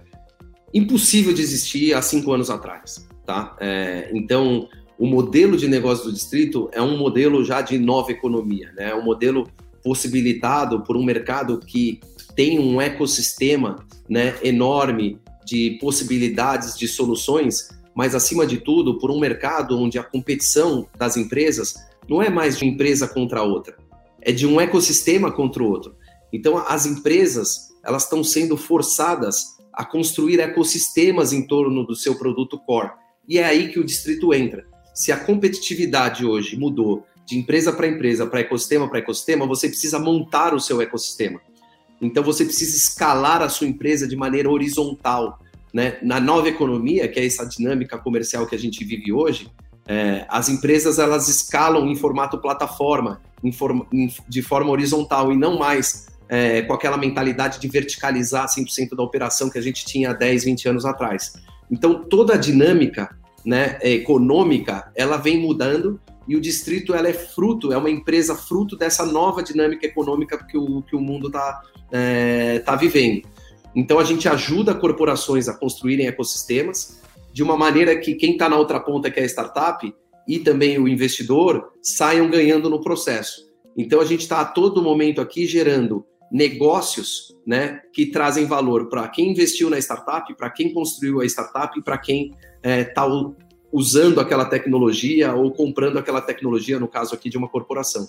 impossível 0.73 1.33
de 1.33 1.43
existir 1.43 1.95
há 1.95 2.01
cinco 2.01 2.33
anos 2.33 2.49
atrás. 2.49 3.07
Tá? 3.27 3.57
É, 3.61 4.11
então, 4.15 4.69
o 4.99 5.07
modelo 5.07 5.57
de 5.57 5.69
negócio 5.69 6.05
do 6.05 6.13
distrito 6.13 6.71
é 6.73 6.81
um 6.81 6.97
modelo 6.97 7.45
já 7.45 7.61
de 7.61 7.79
nova 7.79 8.13
economia, 8.13 8.73
né? 8.77 8.91
É 8.91 8.95
um 8.95 9.03
modelo 9.03 9.49
possibilitado 9.83 10.83
por 10.83 10.97
um 10.97 11.03
mercado 11.03 11.59
que 11.59 12.01
tem 12.35 12.59
um 12.59 12.81
ecossistema 12.81 13.85
né, 14.09 14.35
enorme 14.43 15.19
de 15.45 15.79
possibilidades 15.81 16.77
de 16.77 16.87
soluções, 16.87 17.69
mas 17.95 18.15
acima 18.15 18.47
de 18.47 18.59
tudo 18.59 18.99
por 18.99 19.11
um 19.11 19.19
mercado 19.19 19.79
onde 19.79 19.99
a 19.99 20.03
competição 20.03 20.87
das 20.99 21.17
empresas 21.17 21.75
não 22.09 22.23
é 22.23 22.29
mais 22.29 22.59
de 22.59 22.67
empresa 22.67 23.09
contra 23.09 23.43
outra, 23.43 23.77
é 24.23 24.33
de 24.33 24.47
um 24.47 24.61
ecossistema 24.61 25.31
contra 25.33 25.63
o 25.63 25.69
outro. 25.69 25.97
Então 26.33 26.59
as 26.59 26.87
empresas 26.87 27.71
elas 27.85 28.05
estão 28.05 28.23
sendo 28.23 28.57
forçadas 28.57 29.57
a 29.73 29.85
construir 29.85 30.39
ecossistemas 30.41 31.33
em 31.33 31.47
torno 31.47 31.85
do 31.87 31.97
seu 31.97 32.17
produto 32.17 32.59
core 32.59 32.91
e 33.29 33.39
é 33.39 33.45
aí 33.45 33.69
que 33.73 33.79
o 33.79 33.85
distrito 33.85 34.35
entra 34.35 34.67
se 34.95 35.13
a 35.13 35.17
competitividade 35.17 36.27
hoje 36.27 36.59
mudou 36.59 37.07
de 37.25 37.39
empresa 37.39 37.73
para 37.73 37.87
empresa, 37.87 38.27
para 38.27 38.41
ecossistema 38.41 38.89
para 38.89 38.99
ecossistema, 38.99 39.47
você 39.47 39.69
precisa 39.69 39.99
montar 39.99 40.53
o 40.53 40.61
seu 40.61 40.83
ecossistema. 40.83 41.41
Então 42.03 42.23
você 42.23 42.45
precisa 42.45 42.77
escalar 42.77 43.41
a 43.41 43.49
sua 43.49 43.67
empresa 43.67 44.07
de 44.07 44.17
maneira 44.17 44.51
horizontal. 44.51 45.39
Né? 45.73 45.99
Na 46.03 46.19
nova 46.19 46.49
economia, 46.49 47.07
que 47.07 47.21
é 47.21 47.25
essa 47.25 47.45
dinâmica 47.47 47.97
comercial 47.97 48.47
que 48.47 48.55
a 48.55 48.59
gente 48.59 48.85
vive 48.85 49.13
hoje, 49.13 49.49
é, 49.91 50.25
as 50.29 50.49
empresas 50.49 51.01
elas 51.01 51.27
escalam 51.27 51.89
em 51.89 51.97
formato 51.97 52.39
plataforma, 52.39 53.21
em 53.43 53.53
em, 53.93 54.15
de 54.29 54.41
forma 54.41 54.71
horizontal 54.71 55.33
e 55.33 55.37
não 55.37 55.59
mais 55.59 56.07
é, 56.29 56.63
com 56.63 56.73
aquela 56.73 56.97
mentalidade 56.97 57.59
de 57.59 57.67
verticalizar 57.67 58.47
100% 58.47 58.95
da 58.95 59.03
operação 59.03 59.51
que 59.51 59.59
a 59.59 59.61
gente 59.61 59.85
tinha 59.85 60.15
10, 60.15 60.45
20 60.45 60.69
anos 60.69 60.87
atrás. 60.87 61.33
Então 61.69 62.05
toda 62.05 62.35
a 62.35 62.37
dinâmica 62.37 63.19
né, 63.45 63.81
econômica, 63.83 64.93
ela 64.95 65.17
vem 65.17 65.41
mudando 65.41 66.01
e 66.29 66.37
o 66.37 66.41
distrito 66.41 66.95
ela 66.95 67.09
é 67.09 67.13
fruto, 67.13 67.73
é 67.73 67.77
uma 67.77 67.91
empresa 67.91 68.37
fruto 68.37 68.77
dessa 68.77 69.05
nova 69.05 69.43
dinâmica 69.43 69.85
econômica 69.87 70.39
que 70.47 70.57
o, 70.57 70.83
que 70.83 70.95
o 70.95 71.01
mundo 71.01 71.27
está 71.27 71.63
é, 71.91 72.61
tá 72.61 72.77
vivendo. 72.77 73.27
Então 73.75 73.99
a 73.99 74.05
gente 74.05 74.29
ajuda 74.29 74.73
corporações 74.73 75.49
a 75.49 75.55
construírem 75.55 76.07
ecossistemas 76.07 77.01
de 77.41 77.43
uma 77.43 77.57
maneira 77.57 77.97
que 77.97 78.15
quem 78.17 78.33
está 78.33 78.51
na 78.51 78.59
outra 78.59 78.79
ponta, 78.79 79.11
que 79.11 79.19
é 79.19 79.23
a 79.23 79.27
startup, 79.27 79.95
e 80.29 80.39
também 80.41 80.79
o 80.79 80.87
investidor, 80.87 81.73
saiam 81.81 82.29
ganhando 82.29 82.69
no 82.69 82.83
processo. 82.83 83.51
Então 83.75 83.99
a 83.99 84.05
gente 84.05 84.21
está 84.21 84.43
a 84.43 84.45
todo 84.45 84.83
momento 84.83 85.23
aqui 85.23 85.47
gerando 85.47 86.05
negócios 86.31 87.35
né, 87.47 87.81
que 87.95 88.05
trazem 88.05 88.45
valor 88.45 88.91
para 88.91 89.09
quem 89.09 89.31
investiu 89.31 89.71
na 89.71 89.79
startup, 89.79 90.35
para 90.35 90.51
quem 90.51 90.71
construiu 90.71 91.23
a 91.23 91.25
startup 91.25 91.79
e 91.79 91.83
para 91.83 91.97
quem 91.97 92.37
está 92.63 93.07
é, 93.07 93.09
usando 93.73 94.21
aquela 94.21 94.45
tecnologia 94.45 95.33
ou 95.35 95.51
comprando 95.51 95.99
aquela 95.99 96.21
tecnologia, 96.21 96.79
no 96.79 96.89
caso 96.89 97.15
aqui 97.15 97.31
de 97.31 97.39
uma 97.39 97.49
corporação. 97.49 98.07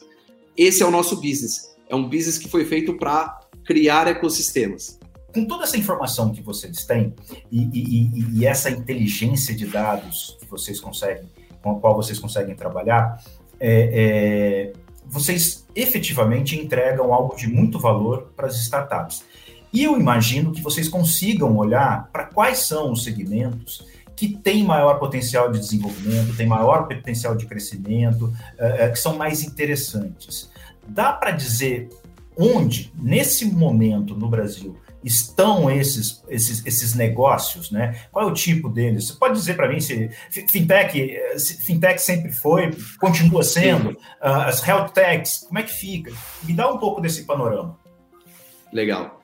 Esse 0.57 0.83
é 0.83 0.85
o 0.85 0.91
nosso 0.91 1.15
business. 1.21 1.73
É 1.87 1.95
um 1.95 2.03
business 2.03 2.37
que 2.37 2.49
foi 2.49 2.65
feito 2.65 2.97
para 2.97 3.39
criar 3.63 4.07
ecossistemas. 4.07 4.99
Com 5.33 5.45
toda 5.45 5.63
essa 5.63 5.77
informação 5.77 6.31
que 6.31 6.41
vocês 6.41 6.85
têm 6.85 7.13
e, 7.51 7.63
e, 7.63 8.39
e, 8.39 8.45
essa 8.45 8.69
inteligência 8.69 9.55
de 9.55 9.65
dados 9.65 10.37
que 10.39 10.45
vocês 10.45 10.79
conseguem, 10.79 11.29
com 11.61 11.71
a 11.71 11.79
qual 11.79 11.95
vocês 11.95 12.19
conseguem 12.19 12.55
trabalhar, 12.55 13.23
é, 13.59 14.73
é, 14.73 14.73
vocês 15.05 15.65
efetivamente 15.75 16.59
entregam 16.59 17.13
algo 17.13 17.35
de 17.35 17.47
muito 17.47 17.79
valor 17.79 18.31
para 18.35 18.47
as 18.47 18.55
startups. 18.57 19.23
E 19.71 19.83
eu 19.83 19.97
imagino 19.97 20.51
que 20.51 20.61
vocês 20.61 20.89
consigam 20.89 21.55
olhar 21.55 22.09
para 22.11 22.25
quais 22.25 22.59
são 22.59 22.91
os 22.91 23.03
segmentos 23.03 23.85
que 24.15 24.27
têm 24.27 24.63
maior 24.63 24.99
potencial 24.99 25.51
de 25.51 25.59
desenvolvimento, 25.59 26.35
têm 26.35 26.45
maior 26.45 26.87
potencial 26.87 27.35
de 27.35 27.45
crescimento, 27.45 28.33
é, 28.57 28.89
que 28.89 28.99
são 28.99 29.17
mais 29.17 29.43
interessantes. 29.43 30.51
Dá 30.87 31.13
para 31.13 31.31
dizer 31.31 31.89
onde, 32.37 32.91
nesse 32.95 33.45
momento 33.45 34.15
no 34.15 34.27
Brasil, 34.27 34.77
estão 35.03 35.69
esses, 35.69 36.23
esses, 36.29 36.65
esses 36.65 36.93
negócios, 36.93 37.71
né? 37.71 38.05
Qual 38.11 38.27
é 38.27 38.31
o 38.31 38.33
tipo 38.33 38.69
deles? 38.69 39.07
Você 39.07 39.13
pode 39.13 39.33
dizer 39.33 39.55
para 39.55 39.67
mim 39.67 39.79
se 39.79 40.09
fintech, 40.29 41.17
se 41.37 41.65
fintech 41.65 41.99
sempre 41.99 42.31
foi, 42.31 42.71
continua 42.99 43.43
sendo, 43.43 43.91
uh, 43.91 43.97
as 44.21 44.65
health 44.67 44.89
techs, 44.93 45.45
como 45.47 45.59
é 45.59 45.63
que 45.63 45.73
fica? 45.73 46.11
Me 46.43 46.53
dá 46.53 46.71
um 46.71 46.77
pouco 46.77 47.01
desse 47.01 47.23
panorama. 47.23 47.77
Legal. 48.71 49.21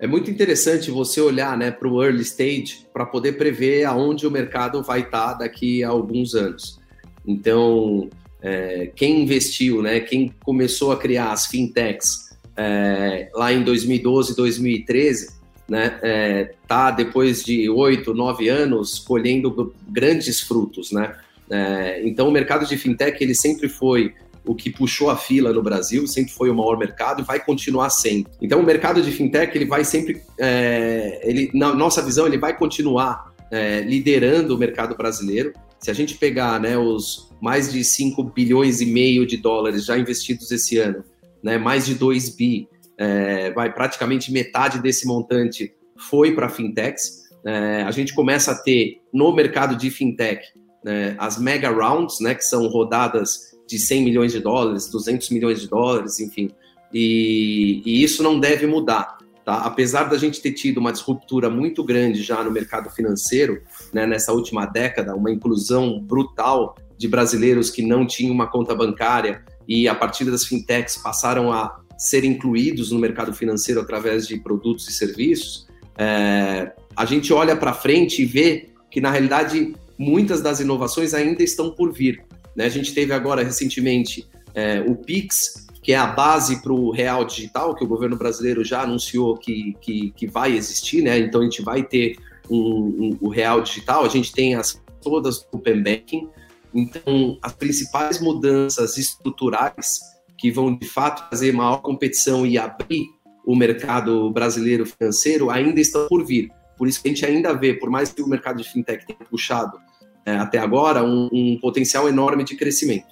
É 0.00 0.06
muito 0.06 0.30
interessante 0.30 0.90
você 0.90 1.20
olhar 1.20 1.56
né, 1.56 1.70
para 1.70 1.88
o 1.88 2.02
early 2.02 2.22
stage 2.22 2.86
para 2.92 3.06
poder 3.06 3.38
prever 3.38 3.84
aonde 3.84 4.26
o 4.26 4.30
mercado 4.30 4.82
vai 4.82 5.00
estar 5.00 5.28
tá 5.28 5.34
daqui 5.34 5.84
a 5.84 5.88
alguns 5.88 6.34
anos. 6.34 6.80
Então, 7.26 8.10
é, 8.42 8.90
quem 8.94 9.22
investiu, 9.22 9.80
né, 9.80 10.00
quem 10.00 10.34
começou 10.44 10.92
a 10.92 10.96
criar 10.96 11.32
as 11.32 11.46
fintechs 11.46 12.33
é, 12.56 13.28
lá 13.34 13.52
em 13.52 13.62
2012, 13.62 14.36
2013, 14.36 15.34
né, 15.68 15.98
é, 16.02 16.54
tá 16.68 16.90
depois 16.90 17.42
de 17.42 17.68
oito, 17.70 18.12
nove 18.12 18.48
anos 18.48 18.98
colhendo 18.98 19.74
grandes 19.88 20.40
frutos, 20.40 20.92
né? 20.92 21.14
É, 21.50 22.02
então 22.06 22.28
o 22.28 22.30
mercado 22.30 22.66
de 22.66 22.76
fintech 22.76 23.22
ele 23.22 23.34
sempre 23.34 23.68
foi 23.68 24.14
o 24.46 24.54
que 24.54 24.70
puxou 24.70 25.10
a 25.10 25.16
fila 25.16 25.52
no 25.52 25.62
Brasil, 25.62 26.06
sempre 26.06 26.32
foi 26.32 26.50
o 26.50 26.54
maior 26.54 26.78
mercado 26.78 27.22
e 27.22 27.24
vai 27.24 27.40
continuar 27.40 27.90
sendo. 27.90 28.28
Então 28.40 28.60
o 28.60 28.62
mercado 28.62 29.00
de 29.00 29.10
fintech 29.10 29.56
ele 29.56 29.64
vai 29.64 29.84
sempre, 29.84 30.22
é, 30.38 31.20
ele 31.24 31.50
na 31.54 31.74
nossa 31.74 32.02
visão 32.02 32.26
ele 32.26 32.38
vai 32.38 32.56
continuar 32.56 33.32
é, 33.50 33.80
liderando 33.80 34.54
o 34.54 34.58
mercado 34.58 34.96
brasileiro. 34.96 35.52
Se 35.78 35.90
a 35.90 35.94
gente 35.94 36.16
pegar 36.16 36.60
né, 36.60 36.76
os 36.76 37.30
mais 37.40 37.72
de 37.72 37.82
5 37.84 38.22
bilhões 38.22 38.80
e 38.80 38.86
meio 38.86 39.26
de 39.26 39.36
dólares 39.36 39.84
já 39.84 39.98
investidos 39.98 40.50
esse 40.50 40.78
ano, 40.78 41.04
né, 41.44 41.58
mais 41.58 41.84
de 41.84 41.94
2 41.94 42.30
bi, 42.30 42.66
é, 42.96 43.52
vai 43.52 43.72
praticamente 43.72 44.32
metade 44.32 44.80
desse 44.80 45.06
montante 45.06 45.74
foi 46.08 46.34
para 46.34 46.48
fintechs. 46.48 47.24
É, 47.44 47.82
a 47.82 47.90
gente 47.90 48.14
começa 48.14 48.52
a 48.52 48.54
ter 48.54 49.02
no 49.12 49.30
mercado 49.34 49.76
de 49.76 49.90
fintech 49.90 50.42
né, 50.82 51.14
as 51.18 51.38
mega 51.38 51.70
rounds, 51.70 52.18
né, 52.20 52.34
que 52.34 52.44
são 52.44 52.66
rodadas 52.68 53.54
de 53.68 53.78
100 53.78 54.02
milhões 54.02 54.32
de 54.32 54.40
dólares, 54.40 54.90
200 54.90 55.28
milhões 55.30 55.60
de 55.60 55.68
dólares, 55.68 56.18
enfim. 56.18 56.50
E, 56.92 57.82
e 57.84 58.02
isso 58.02 58.22
não 58.22 58.40
deve 58.40 58.66
mudar. 58.66 59.18
Tá? 59.44 59.58
Apesar 59.58 60.04
da 60.04 60.16
gente 60.16 60.40
ter 60.40 60.52
tido 60.52 60.78
uma 60.78 60.92
disruptura 60.92 61.50
muito 61.50 61.84
grande 61.84 62.22
já 62.22 62.42
no 62.42 62.50
mercado 62.50 62.88
financeiro, 62.88 63.62
né, 63.92 64.06
nessa 64.06 64.32
última 64.32 64.64
década, 64.64 65.14
uma 65.14 65.30
inclusão 65.30 66.00
brutal 66.00 66.74
de 66.96 67.06
brasileiros 67.06 67.70
que 67.70 67.82
não 67.82 68.06
tinham 68.06 68.32
uma 68.32 68.46
conta 68.46 68.74
bancária 68.74 69.44
e 69.68 69.88
a 69.88 69.94
partir 69.94 70.24
das 70.24 70.44
fintechs 70.44 70.96
passaram 70.96 71.52
a 71.52 71.80
ser 71.96 72.24
incluídos 72.24 72.90
no 72.90 72.98
mercado 72.98 73.32
financeiro 73.32 73.80
através 73.80 74.26
de 74.26 74.38
produtos 74.38 74.88
e 74.88 74.92
serviços, 74.92 75.66
é, 75.96 76.72
a 76.96 77.04
gente 77.04 77.32
olha 77.32 77.56
para 77.56 77.72
frente 77.72 78.22
e 78.22 78.24
vê 78.24 78.70
que, 78.90 79.00
na 79.00 79.10
realidade, 79.10 79.74
muitas 79.98 80.40
das 80.40 80.60
inovações 80.60 81.14
ainda 81.14 81.42
estão 81.42 81.70
por 81.70 81.92
vir. 81.92 82.24
Né? 82.56 82.64
A 82.64 82.68
gente 82.68 82.92
teve 82.92 83.12
agora, 83.12 83.42
recentemente, 83.42 84.28
é, 84.54 84.80
o 84.80 84.94
PIX, 84.94 85.66
que 85.82 85.92
é 85.92 85.96
a 85.96 86.06
base 86.06 86.62
para 86.62 86.72
o 86.72 86.90
real 86.90 87.24
digital, 87.24 87.74
que 87.74 87.84
o 87.84 87.86
governo 87.86 88.16
brasileiro 88.16 88.64
já 88.64 88.82
anunciou 88.82 89.36
que, 89.36 89.76
que, 89.80 90.12
que 90.16 90.26
vai 90.26 90.56
existir, 90.56 91.02
né? 91.02 91.18
então 91.18 91.40
a 91.40 91.44
gente 91.44 91.62
vai 91.62 91.82
ter 91.82 92.16
um, 92.50 92.56
um, 92.56 93.18
o 93.20 93.28
real 93.28 93.60
digital, 93.60 94.04
a 94.04 94.08
gente 94.08 94.32
tem 94.32 94.54
as 94.54 94.80
todas 95.02 95.40
do 95.40 95.58
Open 95.58 95.82
Banking, 95.82 96.28
então 96.74 97.38
as 97.42 97.52
principais 97.52 98.20
mudanças 98.20 98.98
estruturais 98.98 100.00
que 100.36 100.50
vão 100.50 100.76
de 100.76 100.86
fato 100.86 101.28
fazer 101.30 101.52
maior 101.52 101.78
competição 101.78 102.44
e 102.44 102.58
abrir 102.58 103.06
o 103.46 103.54
mercado 103.54 104.30
brasileiro 104.30 104.86
financeiro 104.86 105.50
ainda 105.50 105.80
estão 105.80 106.08
por 106.08 106.24
vir. 106.24 106.50
Por 106.76 106.88
isso 106.88 107.00
que 107.00 107.08
a 107.08 107.10
gente 107.12 107.24
ainda 107.24 107.52
vê, 107.52 107.74
por 107.74 107.90
mais 107.90 108.12
que 108.12 108.22
o 108.22 108.26
mercado 108.26 108.62
de 108.62 108.68
fintech 108.68 109.06
tenha 109.06 109.18
puxado 109.30 109.78
é, 110.26 110.32
até 110.32 110.58
agora, 110.58 111.04
um, 111.04 111.28
um, 111.32 111.58
potencial 111.60 112.08
enorme 112.08 112.44
de 112.44 112.56
crescimento. 112.56 113.06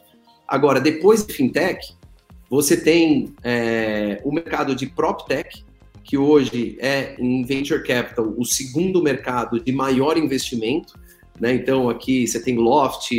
Agora, 0.48 0.80
depois 0.80 1.24
de 1.24 1.32
fintech, 1.32 1.94
você 2.50 2.76
tem 2.76 3.34
é, 3.42 4.20
o 4.24 4.32
mercado 4.32 4.74
de 4.74 4.86
PropTech, 4.86 5.64
que 6.02 6.18
hoje 6.18 6.76
é 6.80 7.14
em 7.18 7.44
venture 7.44 7.82
capital 7.82 8.34
o 8.36 8.44
segundo 8.44 9.02
mercado 9.02 9.60
de 9.60 9.72
maior 9.72 10.16
investimento. 10.16 10.98
Né? 11.38 11.54
Então, 11.54 11.88
aqui 11.88 12.26
você 12.26 12.42
tem 12.42 12.56
Loft, 12.56 13.10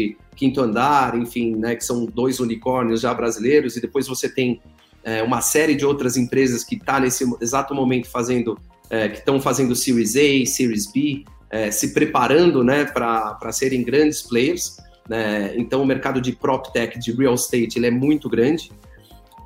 Quinto 0.44 0.60
Andar, 0.60 1.18
enfim, 1.18 1.56
né, 1.56 1.74
que 1.74 1.86
são 1.86 2.06
dois 2.06 2.42
unicórnios 2.42 3.00
já 3.00 3.14
brasileiros, 3.14 3.78
e 3.78 3.82
depois 3.82 4.10
você 4.10 4.28
tem 4.28 4.60
é, 5.02 5.24
uma 5.24 5.40
série 5.40 5.74
de 5.74 5.86
outras 5.86 6.18
empresas 6.18 6.66
que 6.66 6.76
está 6.76 7.00
nesse 7.00 7.24
exato 7.40 7.74
momento 7.74 8.10
fazendo, 8.10 8.60
é, 8.90 9.08
que 9.08 9.20
estão 9.20 9.40
fazendo 9.40 9.74
Series 9.74 10.18
A, 10.18 10.46
Series 10.46 10.92
B, 10.92 11.24
é, 11.50 11.72
se 11.72 11.94
preparando 11.94 12.62
né, 12.62 12.84
para 12.84 13.52
serem 13.54 13.84
grandes 13.84 14.22
players. 14.22 14.76
Né? 15.08 15.56
Então, 15.56 15.82
o 15.82 15.86
mercado 15.86 16.20
de 16.20 16.34
PropTech, 16.34 17.00
de 17.00 17.14
real 17.14 17.36
estate, 17.36 17.78
ele 17.78 17.88
é 17.88 17.92
muito 17.92 18.28
grande. 18.28 18.70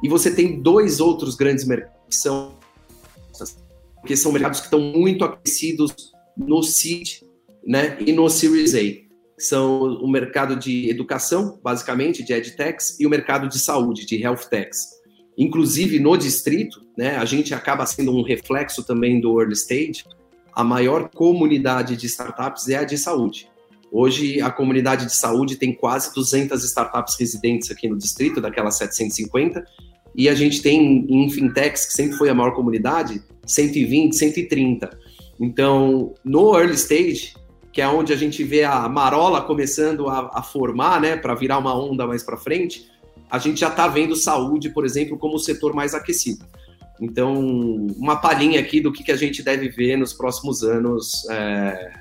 E 0.01 0.09
você 0.09 0.33
tem 0.33 0.59
dois 0.59 0.99
outros 0.99 1.35
grandes 1.35 1.63
mercados 1.67 1.95
que 2.09 2.15
são, 2.15 2.57
que 4.03 4.17
são 4.17 4.31
mercados 4.31 4.61
que 4.61 4.65
estão 4.65 4.79
muito 4.79 5.23
aquecidos 5.23 5.93
no 6.35 6.63
Seed 6.63 7.21
né, 7.63 7.97
e 7.99 8.11
no 8.11 8.27
Series 8.29 8.73
A 8.73 9.06
são 9.37 9.95
o 10.01 10.07
mercado 10.09 10.55
de 10.55 10.89
educação, 10.89 11.59
basicamente, 11.63 12.23
de 12.23 12.33
edtechs, 12.33 12.99
e 12.99 13.05
o 13.05 13.09
mercado 13.09 13.47
de 13.47 13.59
saúde, 13.59 14.05
de 14.05 14.21
healthtechs. 14.21 14.97
Inclusive, 15.37 15.99
no 15.99 16.17
distrito, 16.17 16.81
né, 16.97 17.17
a 17.17 17.25
gente 17.25 17.53
acaba 17.53 17.85
sendo 17.85 18.11
um 18.11 18.23
reflexo 18.23 18.83
também 18.83 19.21
do 19.21 19.39
early 19.39 19.53
stage, 19.53 20.03
a 20.51 20.63
maior 20.63 21.09
comunidade 21.09 21.95
de 21.95 22.07
startups 22.07 22.67
é 22.67 22.77
a 22.77 22.83
de 22.83 22.97
saúde. 22.97 23.47
Hoje, 23.91 24.41
a 24.41 24.49
comunidade 24.49 25.05
de 25.05 25.15
saúde 25.15 25.55
tem 25.55 25.71
quase 25.71 26.11
200 26.13 26.63
startups 26.63 27.15
residentes 27.19 27.69
aqui 27.69 27.87
no 27.87 27.95
distrito, 27.95 28.41
daquelas 28.41 28.75
750, 28.77 29.63
e 30.15 30.27
a 30.27 30.33
gente 30.33 30.63
tem 30.63 31.05
em 31.07 31.29
fintechs, 31.29 31.85
que 31.85 31.93
sempre 31.93 32.17
foi 32.17 32.29
a 32.29 32.33
maior 32.33 32.55
comunidade, 32.55 33.21
120, 33.45 34.15
130. 34.15 34.89
Então, 35.39 36.15
no 36.25 36.57
early 36.57 36.73
stage, 36.73 37.35
que 37.77 37.81
é 37.81 37.87
onde 37.87 38.11
a 38.11 38.15
gente 38.15 38.43
vê 38.43 38.63
a 38.63 38.89
marola 38.89 39.39
começando 39.39 40.09
a, 40.09 40.31
a 40.33 40.41
formar, 40.41 40.99
né, 40.99 41.15
para 41.15 41.35
virar 41.35 41.59
uma 41.59 41.79
onda 41.79 42.07
mais 42.07 42.23
para 42.23 42.35
frente, 42.35 42.89
a 43.29 43.37
gente 43.37 43.59
já 43.59 43.67
está 43.67 43.87
vendo 43.87 44.15
saúde, 44.15 44.71
por 44.71 44.83
exemplo, 44.83 45.15
como 45.15 45.35
o 45.35 45.39
setor 45.39 45.75
mais 45.75 45.93
aquecido. 45.93 46.43
Então, 46.99 47.35
uma 47.95 48.15
palhinha 48.15 48.59
aqui 48.59 48.81
do 48.81 48.91
que, 48.91 49.03
que 49.03 49.11
a 49.11 49.15
gente 49.15 49.43
deve 49.43 49.69
ver 49.69 49.95
nos 49.95 50.11
próximos 50.11 50.63
anos 50.63 51.23
é, 51.29 51.93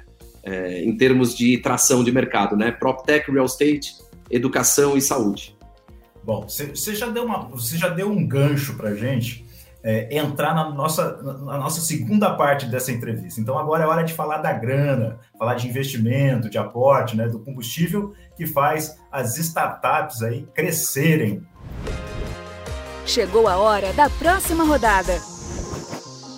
é, 0.45 0.83
em 0.83 0.97
termos 0.97 1.37
de 1.37 1.59
tração 1.59 2.03
de 2.03 2.11
mercado, 2.11 2.57
né? 2.57 2.73
PropTech, 2.73 3.31
Real 3.31 3.45
Estate, 3.45 3.97
educação 4.31 4.97
e 4.97 5.03
saúde. 5.03 5.55
Bom, 6.25 6.47
você 6.49 6.95
já 6.95 7.09
deu 7.09 7.27
uma, 7.27 7.49
você 7.49 7.77
já 7.77 7.91
deu 7.91 8.11
um 8.11 8.27
gancho 8.27 8.79
para 8.79 8.95
gente 8.95 9.45
é, 9.87 10.19
entrar 10.19 10.53
na 10.53 10.69
nossa, 10.69 11.23
na 11.23 11.59
nossa 11.59 11.81
segunda 11.81 12.35
parte 12.35 12.67
dessa 12.67 12.91
entrevista. 12.91 13.41
Então, 13.41 13.57
agora 13.57 13.85
é 13.85 13.87
hora 13.87 14.03
de 14.03 14.13
falar 14.13 14.39
da 14.39 14.53
grana, 14.53 15.21
falar 15.39 15.55
de 15.55 15.69
investimento, 15.69 16.51
de 16.51 16.59
aporte, 16.59 17.17
né, 17.17 17.29
do 17.29 17.39
combustível 17.39 18.13
que 18.37 18.49
faz 18.49 18.99
as 19.13 19.39
startups 19.39 20.25
aí 20.25 20.45
crescerem. 20.53 21.47
Chegou 23.07 23.47
a 23.47 23.59
hora 23.59 23.93
da 23.93 24.11
próxima 24.11 24.65
rodada. 24.65 25.21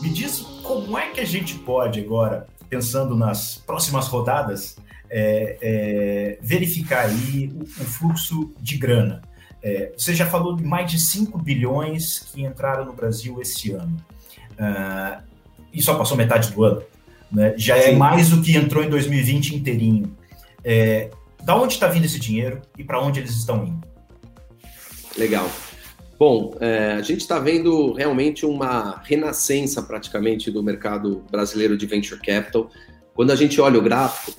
Me 0.02 0.10
diz 0.10 0.40
como 0.62 0.98
é 0.98 1.08
que 1.08 1.20
a 1.20 1.24
gente 1.24 1.54
pode 1.54 2.00
agora, 2.00 2.46
pensando 2.68 3.16
nas 3.16 3.56
próximas 3.56 4.08
rodadas, 4.08 4.76
é, 5.08 5.56
é, 5.62 6.38
verificar 6.42 7.06
aí 7.06 7.50
o, 7.54 7.62
o 7.62 7.86
fluxo 7.86 8.52
de 8.60 8.76
grana. 8.76 9.22
É, 9.62 9.92
você 9.96 10.14
já 10.14 10.26
falou 10.26 10.54
de 10.54 10.64
mais 10.64 10.90
de 10.90 10.98
5 10.98 11.36
bilhões 11.38 12.20
que 12.32 12.42
entraram 12.42 12.84
no 12.84 12.92
Brasil 12.92 13.40
esse 13.40 13.72
ano. 13.72 13.96
Uh, 14.52 15.22
e 15.72 15.82
só 15.82 15.94
passou 15.96 16.16
metade 16.16 16.50
do 16.52 16.64
ano. 16.64 16.82
Né? 17.30 17.54
Já 17.56 17.76
é 17.76 17.82
Sim. 17.82 17.90
é 17.90 17.96
mais 17.96 18.30
do 18.30 18.40
que 18.40 18.56
entrou 18.56 18.82
em 18.82 18.88
2020 18.88 19.56
inteirinho. 19.56 20.16
É, 20.64 21.10
da 21.42 21.56
onde 21.56 21.74
está 21.74 21.86
vindo 21.88 22.04
esse 22.04 22.18
dinheiro 22.18 22.60
e 22.76 22.84
para 22.84 23.00
onde 23.00 23.20
eles 23.20 23.32
estão 23.32 23.64
indo? 23.64 23.86
Legal. 25.16 25.50
Bom, 26.18 26.56
é, 26.60 26.92
a 26.92 27.02
gente 27.02 27.20
está 27.20 27.38
vendo 27.38 27.92
realmente 27.92 28.44
uma 28.44 29.00
renascença 29.04 29.80
praticamente 29.82 30.50
do 30.50 30.62
mercado 30.62 31.24
brasileiro 31.30 31.76
de 31.76 31.86
venture 31.86 32.20
capital. 32.20 32.70
Quando 33.14 33.30
a 33.30 33.36
gente 33.36 33.60
olha 33.60 33.78
o 33.78 33.82
gráfico, 33.82 34.38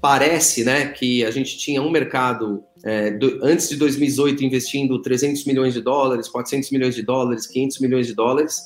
parece 0.00 0.64
né, 0.64 0.86
que 0.86 1.24
a 1.24 1.30
gente 1.30 1.56
tinha 1.58 1.80
um 1.80 1.90
mercado 1.90 2.64
é, 2.86 3.10
do, 3.10 3.40
antes 3.42 3.68
de 3.68 3.74
2018 3.76 4.44
investindo 4.44 5.02
300 5.02 5.44
milhões 5.44 5.74
de 5.74 5.80
dólares, 5.80 6.28
400 6.28 6.70
milhões 6.70 6.94
de 6.94 7.02
dólares, 7.02 7.44
500 7.48 7.80
milhões 7.80 8.06
de 8.06 8.14
dólares, 8.14 8.60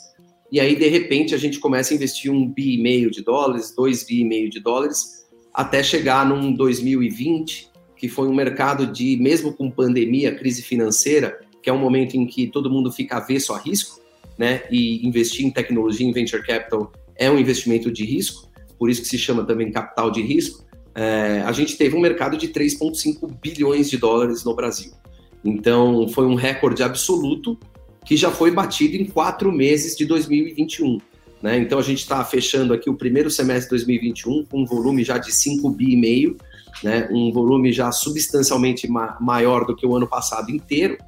e 0.53 0.61
aí 0.61 0.77
de 0.77 0.87
repente 0.89 1.35
a 1.35 1.39
gente 1.39 1.59
começa 1.59 1.95
a 1.95 1.97
investir 1.97 2.31
um 2.31 2.47
bi 2.47 2.75
e 2.75 2.83
meio 2.83 3.11
de 3.11 3.23
dólares, 3.23 3.75
dois 3.75 4.05
bi 4.05 4.21
e 4.21 4.25
meio 4.25 4.51
de 4.51 4.61
dólares, 4.61 5.25
até 5.55 5.83
chegar 5.83 6.29
num 6.29 6.53
2020 6.53 7.71
que 7.97 8.09
foi 8.09 8.29
um 8.29 8.35
mercado 8.35 8.87
de 8.87 9.17
mesmo 9.17 9.55
com 9.55 9.71
pandemia, 9.71 10.35
crise 10.35 10.63
financeira, 10.63 11.39
que 11.63 11.71
é 11.71 11.73
um 11.73 11.79
momento 11.79 12.15
em 12.15 12.27
que 12.27 12.47
todo 12.47 12.71
mundo 12.71 12.91
fica 12.93 13.19
avesso 13.19 13.55
a 13.55 13.59
risco, 13.59 14.01
né? 14.39 14.63
E 14.71 15.07
investir 15.07 15.45
em 15.45 15.51
tecnologia, 15.51 16.07
em 16.07 16.13
venture 16.13 16.43
capital 16.43 16.93
é 17.17 17.31
um 17.31 17.39
investimento 17.39 17.91
de 17.91 18.05
risco, 18.05 18.51
por 18.79 18.89
isso 18.89 19.03
que 19.03 19.09
se 19.09 19.19
chama 19.19 19.45
também 19.45 19.71
capital 19.71 20.11
de 20.11 20.23
risco 20.23 20.65
é, 20.95 21.43
a 21.45 21.53
gente 21.53 21.77
teve 21.77 21.97
um 21.97 22.01
mercado 22.01 22.37
de 22.37 22.49
3,5 22.49 23.31
bilhões 23.41 23.89
de 23.89 23.97
dólares 23.97 24.45
no 24.45 24.55
Brasil. 24.55 24.93
Então, 25.45 26.09
foi 26.09 26.27
um 26.27 26.35
recorde 26.35 26.83
absoluto 26.83 27.59
que 28.05 28.17
já 28.17 28.31
foi 28.31 28.51
batido 28.51 28.97
em 28.97 29.05
quatro 29.05 29.53
meses 29.53 29.97
de 29.97 30.05
2021. 30.05 30.99
Né? 31.43 31.59
Então, 31.59 31.79
a 31.79 31.83
gente 31.83 32.01
está 32.01 32.25
fechando 32.25 32.75
aqui 32.75 32.91
o 32.91 32.95
primeiro 32.95 33.31
semestre 33.31 33.67
de 33.67 33.85
2021 33.85 34.45
com 34.47 34.63
um 34.63 34.67
volume 34.67 35.05
já 35.05 35.17
de 35.17 35.33
5 35.33 35.71
bi 35.71 35.93
e 35.93 35.97
meio, 35.97 36.37
né? 36.83 37.09
um 37.11 37.33
volume 37.33 37.73
já 37.73 37.91
substancialmente 37.93 38.89
ma 38.89 39.17
maior 39.21 39.65
do 39.65 39.75
que 39.75 39.87
o 39.87 39.97
ano 39.97 40.07
passado 40.07 40.51
inteiro. 40.51 40.99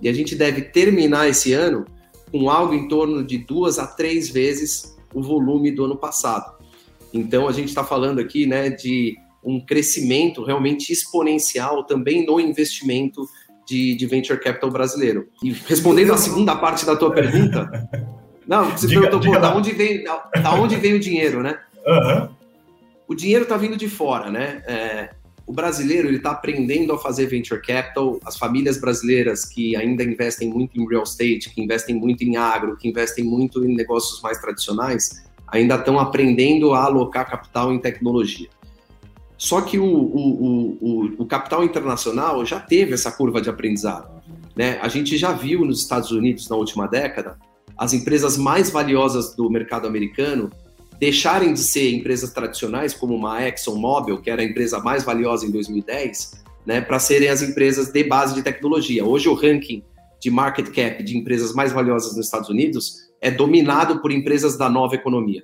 E 0.00 0.08
a 0.08 0.12
gente 0.12 0.34
deve 0.34 0.62
terminar 0.62 1.28
esse 1.28 1.52
ano 1.52 1.84
com 2.30 2.48
algo 2.50 2.74
em 2.74 2.88
torno 2.88 3.24
de 3.24 3.38
duas 3.38 3.78
a 3.78 3.86
três 3.86 4.28
vezes 4.28 4.96
o 5.12 5.22
volume 5.22 5.70
do 5.70 5.84
ano 5.84 5.96
passado. 5.96 6.54
Então, 7.12 7.46
a 7.46 7.52
gente 7.52 7.68
está 7.68 7.84
falando 7.84 8.18
aqui 8.18 8.44
né, 8.44 8.70
de 8.70 9.16
um 9.44 9.60
crescimento 9.60 10.42
realmente 10.42 10.92
exponencial 10.92 11.84
também 11.84 12.24
no 12.24 12.40
investimento 12.40 13.26
de, 13.66 13.94
de 13.94 14.06
venture 14.06 14.40
capital 14.40 14.70
brasileiro. 14.70 15.28
E 15.42 15.52
respondendo 15.52 16.12
à 16.12 16.16
segunda 16.16 16.56
parte 16.56 16.84
da 16.84 16.96
tua 16.96 17.12
pergunta, 17.12 17.88
não, 18.46 18.70
você 18.70 18.86
diga, 18.86 19.02
perguntou, 19.02 19.32
pô, 19.32 19.38
da 19.38 19.54
onde, 19.54 19.72
vem, 19.72 20.04
da, 20.04 20.30
da, 20.42 20.54
onde 20.54 20.76
vem 20.76 20.94
o 20.94 21.00
dinheiro, 21.00 21.42
né? 21.42 21.58
Uhum. 21.86 22.28
O 23.06 23.14
dinheiro 23.14 23.44
está 23.44 23.56
vindo 23.56 23.76
de 23.76 23.88
fora, 23.88 24.30
né? 24.30 24.62
É, 24.66 25.10
o 25.46 25.52
brasileiro 25.52 26.08
ele 26.08 26.16
está 26.16 26.30
aprendendo 26.30 26.92
a 26.92 26.98
fazer 26.98 27.26
venture 27.26 27.60
capital. 27.60 28.18
As 28.24 28.38
famílias 28.38 28.78
brasileiras 28.78 29.44
que 29.44 29.76
ainda 29.76 30.02
investem 30.02 30.48
muito 30.48 30.80
em 30.80 30.88
real 30.88 31.02
estate, 31.02 31.50
que 31.50 31.62
investem 31.62 31.94
muito 31.94 32.24
em 32.24 32.36
agro, 32.36 32.76
que 32.76 32.88
investem 32.88 33.24
muito 33.24 33.64
em 33.64 33.74
negócios 33.74 34.22
mais 34.22 34.38
tradicionais, 34.38 35.22
ainda 35.46 35.74
estão 35.74 35.98
aprendendo 35.98 36.72
a 36.72 36.84
alocar 36.84 37.28
capital 37.28 37.72
em 37.72 37.78
tecnologia. 37.78 38.48
Só 39.36 39.60
que 39.60 39.78
o, 39.78 39.84
o, 39.84 40.78
o, 40.80 41.14
o, 41.18 41.26
capital 41.26 41.64
internacional 41.64 42.44
já 42.46 42.60
teve 42.60 42.94
essa 42.94 43.10
curva 43.10 43.40
de 43.40 43.50
aprendizado. 43.50 44.22
Né? 44.54 44.78
A 44.80 44.88
gente 44.88 45.16
já 45.16 45.32
viu 45.32 45.64
nos 45.64 45.80
Estados 45.80 46.10
Unidos 46.10 46.48
na 46.48 46.56
última 46.56 46.86
década 46.86 47.36
as 47.76 47.92
empresas 47.92 48.36
mais 48.36 48.70
valiosas 48.70 49.34
do 49.34 49.50
mercado 49.50 49.86
americano 49.86 50.50
deixarem 50.98 51.52
de 51.52 51.60
ser 51.60 51.92
empresas 51.92 52.32
tradicionais, 52.32 52.94
como 52.94 53.14
uma 53.14 53.46
ExxonMobil, 53.46 54.20
que 54.20 54.30
era 54.30 54.42
a 54.42 54.44
empresa 54.44 54.78
mais 54.78 55.02
valiosa 55.02 55.44
em 55.44 55.50
2010, 55.50 56.44
né, 56.64 56.80
para 56.80 56.98
serem 56.98 57.28
as 57.28 57.42
empresas 57.42 57.90
de 57.90 58.04
base 58.04 58.34
de 58.34 58.42
tecnologia. 58.42 59.04
Hoje, 59.04 59.28
o 59.28 59.34
ranking 59.34 59.82
de 60.20 60.30
market 60.30 60.70
cap 60.70 61.02
de 61.02 61.18
empresas 61.18 61.52
mais 61.52 61.72
valiosas 61.72 62.16
nos 62.16 62.26
Estados 62.26 62.48
Unidos 62.48 63.10
é 63.20 63.30
dominado 63.30 64.00
por 64.00 64.12
empresas 64.12 64.56
da 64.56 64.70
nova 64.70 64.94
economia. 64.94 65.42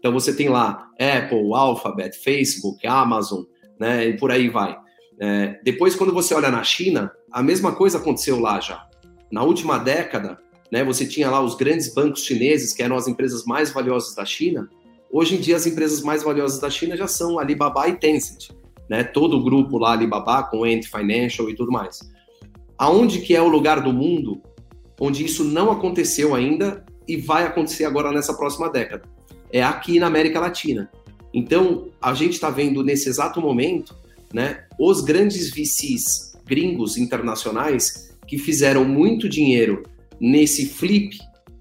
Então, 0.00 0.12
você 0.12 0.34
tem 0.34 0.48
lá 0.48 0.88
Apple, 0.98 1.54
Alphabet, 1.54 2.18
Facebook, 2.18 2.84
Amazon, 2.84 3.44
né, 3.78 4.08
e 4.08 4.16
por 4.16 4.32
aí 4.32 4.48
vai. 4.48 4.76
É, 5.20 5.60
depois, 5.62 5.94
quando 5.94 6.12
você 6.12 6.34
olha 6.34 6.50
na 6.50 6.64
China, 6.64 7.12
a 7.30 7.42
mesma 7.42 7.72
coisa 7.72 7.98
aconteceu 7.98 8.40
lá 8.40 8.58
já. 8.58 8.84
Na 9.30 9.44
última 9.44 9.78
década, 9.78 10.38
né, 10.72 10.82
você 10.82 11.06
tinha 11.06 11.30
lá 11.30 11.40
os 11.40 11.54
grandes 11.54 11.94
bancos 11.94 12.24
chineses, 12.24 12.72
que 12.72 12.82
eram 12.82 12.96
as 12.96 13.06
empresas 13.06 13.44
mais 13.44 13.70
valiosas 13.70 14.14
da 14.14 14.24
China, 14.24 14.68
Hoje 15.12 15.34
em 15.34 15.40
dia, 15.40 15.56
as 15.56 15.66
empresas 15.66 16.02
mais 16.02 16.22
valiosas 16.22 16.60
da 16.60 16.70
China 16.70 16.96
já 16.96 17.08
são 17.08 17.38
Alibaba 17.38 17.88
e 17.88 17.96
Tencent, 17.96 18.50
né? 18.88 19.02
Todo 19.02 19.38
o 19.38 19.42
grupo 19.42 19.76
lá, 19.76 19.92
Alibaba, 19.92 20.44
com 20.44 20.62
Ant 20.62 20.84
Financial 20.84 21.50
e 21.50 21.54
tudo 21.56 21.72
mais. 21.72 21.98
Aonde 22.78 23.20
que 23.20 23.34
é 23.34 23.42
o 23.42 23.48
lugar 23.48 23.80
do 23.80 23.92
mundo 23.92 24.40
onde 25.00 25.24
isso 25.24 25.42
não 25.42 25.72
aconteceu 25.72 26.34
ainda 26.34 26.84
e 27.08 27.16
vai 27.16 27.44
acontecer 27.44 27.84
agora 27.84 28.12
nessa 28.12 28.34
próxima 28.34 28.70
década? 28.70 29.02
É 29.52 29.62
aqui 29.62 29.98
na 29.98 30.06
América 30.06 30.40
Latina. 30.40 30.90
Então, 31.32 31.88
a 32.00 32.12
gente 32.14 32.34
está 32.34 32.50
vendo 32.50 32.82
nesse 32.82 33.08
exato 33.08 33.40
momento, 33.40 33.94
né, 34.32 34.64
os 34.78 35.00
grandes 35.00 35.50
VCs 35.50 36.30
gringos 36.44 36.96
internacionais 36.96 38.16
que 38.26 38.36
fizeram 38.38 38.84
muito 38.84 39.28
dinheiro 39.28 39.84
nesse 40.20 40.66
flip 40.66 41.18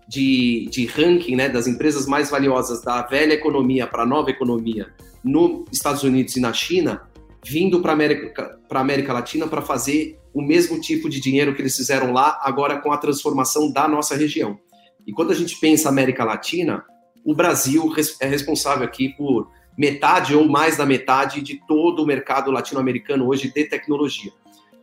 de, 0.07 0.67
de 0.71 0.85
ranking 0.87 1.35
né, 1.35 1.47
das 1.47 1.67
empresas 1.67 2.07
mais 2.07 2.31
valiosas 2.31 2.81
da 2.81 3.03
velha 3.03 3.33
economia 3.33 3.85
para 3.85 4.03
a 4.03 4.05
nova 4.05 4.31
economia 4.31 4.87
nos 5.23 5.65
Estados 5.71 6.03
Unidos 6.03 6.35
e 6.35 6.39
na 6.39 6.51
China, 6.51 7.01
vindo 7.45 7.81
para 7.81 7.93
América, 7.93 8.59
a 8.69 8.79
América 8.79 9.13
Latina 9.13 9.47
para 9.47 9.61
fazer 9.61 10.17
o 10.33 10.41
mesmo 10.41 10.79
tipo 10.79 11.09
de 11.09 11.19
dinheiro 11.19 11.53
que 11.53 11.61
eles 11.61 11.75
fizeram 11.75 12.11
lá, 12.11 12.39
agora 12.41 12.79
com 12.79 12.91
a 12.91 12.97
transformação 12.97 13.71
da 13.71 13.87
nossa 13.87 14.15
região. 14.15 14.59
E 15.05 15.11
quando 15.11 15.31
a 15.31 15.35
gente 15.35 15.59
pensa 15.59 15.89
América 15.89 16.23
Latina, 16.23 16.83
o 17.23 17.33
Brasil 17.33 17.93
é 18.19 18.27
responsável 18.27 18.85
aqui 18.85 19.09
por 19.09 19.49
metade 19.77 20.35
ou 20.35 20.47
mais 20.47 20.77
da 20.77 20.85
metade 20.85 21.41
de 21.41 21.55
todo 21.65 22.03
o 22.03 22.05
mercado 22.05 22.51
latino-americano 22.51 23.27
hoje 23.27 23.51
de 23.53 23.63
tecnologia. 23.63 24.31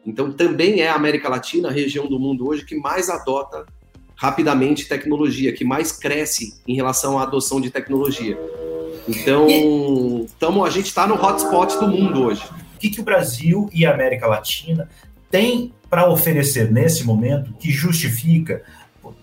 Então, 0.07 0.33
também 0.33 0.81
é 0.81 0.89
a 0.89 0.95
América 0.95 1.29
Latina 1.29 1.69
a 1.69 1.73
região 1.73 2.07
do 2.07 2.19
mundo 2.19 2.49
hoje 2.49 2.65
que 2.65 2.77
mais 2.77 3.11
adota 3.11 3.67
rapidamente 4.15 4.89
tecnologia, 4.89 5.53
que 5.53 5.65
mais 5.65 5.93
cresce 5.93 6.63
em 6.67 6.75
relação 6.75 7.19
à 7.19 7.25
adoção 7.25 7.61
de 7.61 7.71
tecnologia. 7.71 8.39
Então, 9.09 9.47
tamo, 10.39 10.65
a 10.65 10.71
gente 10.71 10.87
está 10.87 11.07
no 11.07 11.15
hotspot 11.15 11.79
do 11.79 11.89
mundo 11.89 12.23
hoje. 12.25 12.43
O 12.75 12.79
que, 12.79 12.91
que 12.91 13.01
o 13.01 13.05
Brasil 13.05 13.69
e 13.73 13.85
a 13.85 13.93
América 13.93 14.27
Latina 14.27 14.89
têm 15.31 15.75
para 15.91 16.11
oferecer 16.11 16.73
nesse 16.73 17.05
momento 17.05 17.53
que 17.55 17.71
justifica 17.71 18.63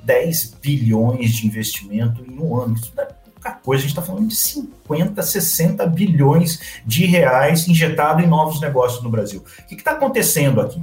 10 0.03 0.57
bilhões 0.61 1.31
de 1.31 1.47
investimento 1.47 2.23
em 2.27 2.37
um 2.37 2.55
ano? 2.57 2.75
Isso 2.75 2.91
não 2.95 3.03
é 3.03 3.07
pouca 3.07 3.51
coisa, 3.51 3.81
a 3.81 3.87
gente 3.87 3.97
está 3.97 4.01
falando 4.01 4.27
de 4.27 4.35
50, 4.35 5.21
60 5.21 5.85
bilhões 5.87 6.81
de 6.85 7.05
reais 7.05 7.67
injetado 7.67 8.21
em 8.21 8.27
novos 8.27 8.61
negócios 8.61 9.03
no 9.03 9.09
Brasil. 9.09 9.43
O 9.59 9.67
que 9.67 9.75
está 9.75 9.91
acontecendo 9.91 10.61
aqui? 10.61 10.81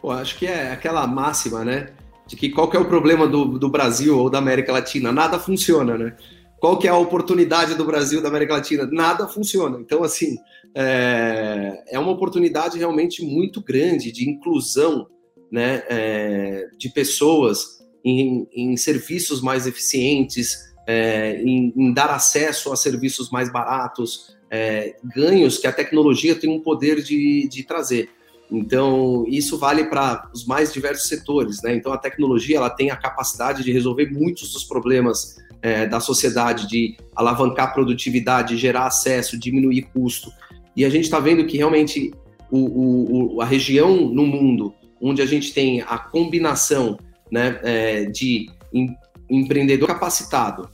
Pô, 0.00 0.10
acho 0.10 0.36
que 0.36 0.46
é 0.46 0.72
aquela 0.72 1.06
máxima, 1.06 1.64
né? 1.64 1.88
de 2.26 2.36
que 2.36 2.50
qual 2.50 2.68
que 2.68 2.76
é 2.76 2.80
o 2.80 2.86
problema 2.86 3.26
do, 3.26 3.58
do 3.58 3.68
Brasil 3.68 4.18
ou 4.18 4.30
da 4.30 4.38
América 4.38 4.72
Latina? 4.72 5.12
Nada 5.12 5.38
funciona, 5.38 5.96
né? 5.96 6.16
Qual 6.58 6.78
que 6.78 6.88
é 6.88 6.90
a 6.90 6.96
oportunidade 6.96 7.74
do 7.74 7.84
Brasil, 7.84 8.22
da 8.22 8.28
América 8.28 8.54
Latina? 8.54 8.88
Nada 8.90 9.28
funciona. 9.28 9.78
Então, 9.78 10.02
assim, 10.02 10.36
é, 10.74 11.84
é 11.88 11.98
uma 11.98 12.10
oportunidade 12.10 12.78
realmente 12.78 13.22
muito 13.22 13.60
grande 13.62 14.10
de 14.10 14.28
inclusão 14.28 15.06
né, 15.50 15.82
é, 15.88 16.68
de 16.78 16.88
pessoas 16.88 17.84
em, 18.04 18.46
em, 18.52 18.76
serviços 18.76 19.40
mais 19.40 19.66
eficientes, 19.66 20.74
é, 20.86 21.40
em, 21.42 21.72
em, 21.76 21.92
dar 21.92 22.10
acesso 22.10 22.72
a 22.72 22.76
serviços 22.76 23.30
mais 23.30 23.50
baratos, 23.50 24.36
é, 24.50 24.96
ganhos 25.14 25.58
que 25.58 25.66
a 25.66 25.72
tecnologia 25.72 26.34
tem 26.34 26.50
um 26.50 26.60
poder 26.60 27.02
de, 27.02 27.48
de 27.48 27.64
trazer. 27.64 28.10
Então, 28.50 29.24
isso 29.26 29.58
vale 29.58 29.84
para 29.84 30.30
os 30.32 30.44
mais 30.44 30.72
diversos 30.72 31.08
setores, 31.08 31.62
né? 31.62 31.74
Então, 31.74 31.92
a 31.92 31.98
tecnologia 31.98 32.58
ela 32.58 32.70
tem 32.70 32.90
a 32.90 32.96
capacidade 32.96 33.64
de 33.64 33.72
resolver 33.72 34.10
muitos 34.12 34.52
dos 34.52 34.64
problemas 34.64 35.36
é, 35.62 35.86
da 35.86 35.98
sociedade, 35.98 36.68
de 36.68 36.96
alavancar 37.16 37.72
produtividade, 37.72 38.56
gerar 38.56 38.86
acesso, 38.86 39.38
diminuir 39.38 39.82
custo. 39.94 40.30
E 40.76 40.84
a 40.84 40.90
gente 40.90 41.04
está 41.04 41.18
vendo 41.18 41.46
que 41.46 41.56
realmente 41.56 42.12
o, 42.50 43.36
o, 43.36 43.40
a 43.40 43.44
região 43.44 43.96
no 44.08 44.26
mundo 44.26 44.74
onde 45.04 45.20
a 45.20 45.26
gente 45.26 45.52
tem 45.52 45.82
a 45.82 45.98
combinação 45.98 46.96
né, 47.30 47.60
é, 47.62 48.04
de 48.06 48.50
em, 48.72 48.96
empreendedor 49.28 49.86
capacitado, 49.86 50.70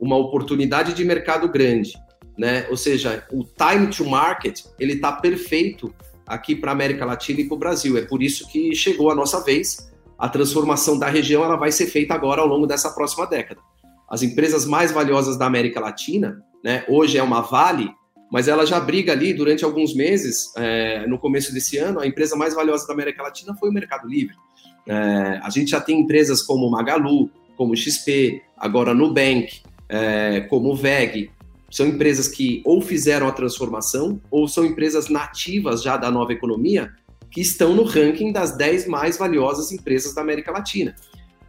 uma 0.00 0.16
oportunidade 0.16 0.92
de 0.94 1.04
mercado 1.04 1.48
grande, 1.48 1.92
né? 2.36 2.66
Ou 2.70 2.76
seja, 2.76 3.24
o 3.32 3.44
time 3.44 3.86
to 3.88 4.04
market 4.04 4.62
ele 4.78 4.94
está 4.94 5.12
perfeito 5.12 5.94
aqui 6.26 6.56
para 6.56 6.72
a 6.72 6.74
América 6.74 7.04
Latina 7.04 7.40
e 7.40 7.44
para 7.44 7.54
o 7.54 7.58
Brasil. 7.58 7.96
É 7.96 8.02
por 8.02 8.22
isso 8.22 8.48
que 8.48 8.74
chegou 8.74 9.10
a 9.10 9.14
nossa 9.14 9.42
vez. 9.44 9.90
A 10.18 10.28
transformação 10.28 10.98
da 10.98 11.08
região 11.08 11.44
ela 11.44 11.56
vai 11.56 11.70
ser 11.70 11.86
feita 11.86 12.14
agora 12.14 12.40
ao 12.40 12.46
longo 12.48 12.66
dessa 12.66 12.90
próxima 12.90 13.26
década. 13.26 13.60
As 14.08 14.22
empresas 14.22 14.64
mais 14.66 14.90
valiosas 14.90 15.36
da 15.36 15.46
América 15.46 15.80
Latina, 15.80 16.42
né, 16.64 16.84
hoje 16.88 17.18
é 17.18 17.22
uma 17.22 17.42
Vale, 17.42 17.90
mas 18.30 18.48
ela 18.48 18.66
já 18.66 18.78
briga 18.78 19.12
ali 19.12 19.32
durante 19.32 19.64
alguns 19.64 19.94
meses, 19.94 20.52
é, 20.56 21.06
no 21.06 21.18
começo 21.18 21.52
desse 21.52 21.78
ano, 21.78 22.00
a 22.00 22.06
empresa 22.06 22.36
mais 22.36 22.54
valiosa 22.54 22.86
da 22.86 22.92
América 22.92 23.22
Latina 23.22 23.54
foi 23.54 23.70
o 23.70 23.72
Mercado 23.72 24.06
Livre. 24.06 24.34
É, 24.86 25.40
a 25.42 25.50
gente 25.50 25.70
já 25.70 25.80
tem 25.80 26.00
empresas 26.00 26.42
como 26.42 26.70
Magalu, 26.70 27.30
como 27.56 27.76
XP, 27.76 28.42
agora 28.56 28.94
Nubank, 28.94 29.60
é, 29.88 30.40
como 30.42 30.74
VEG, 30.74 31.30
são 31.70 31.86
empresas 31.86 32.28
que 32.28 32.62
ou 32.64 32.80
fizeram 32.80 33.28
a 33.28 33.32
transformação 33.32 34.20
ou 34.30 34.48
são 34.48 34.64
empresas 34.64 35.08
nativas 35.08 35.82
já 35.82 35.96
da 35.96 36.10
nova 36.10 36.32
economia 36.32 36.90
que 37.30 37.40
estão 37.42 37.74
no 37.74 37.82
ranking 37.82 38.32
das 38.32 38.56
10 38.56 38.86
mais 38.86 39.18
valiosas 39.18 39.70
empresas 39.70 40.14
da 40.14 40.22
América 40.22 40.50
Latina. 40.50 40.94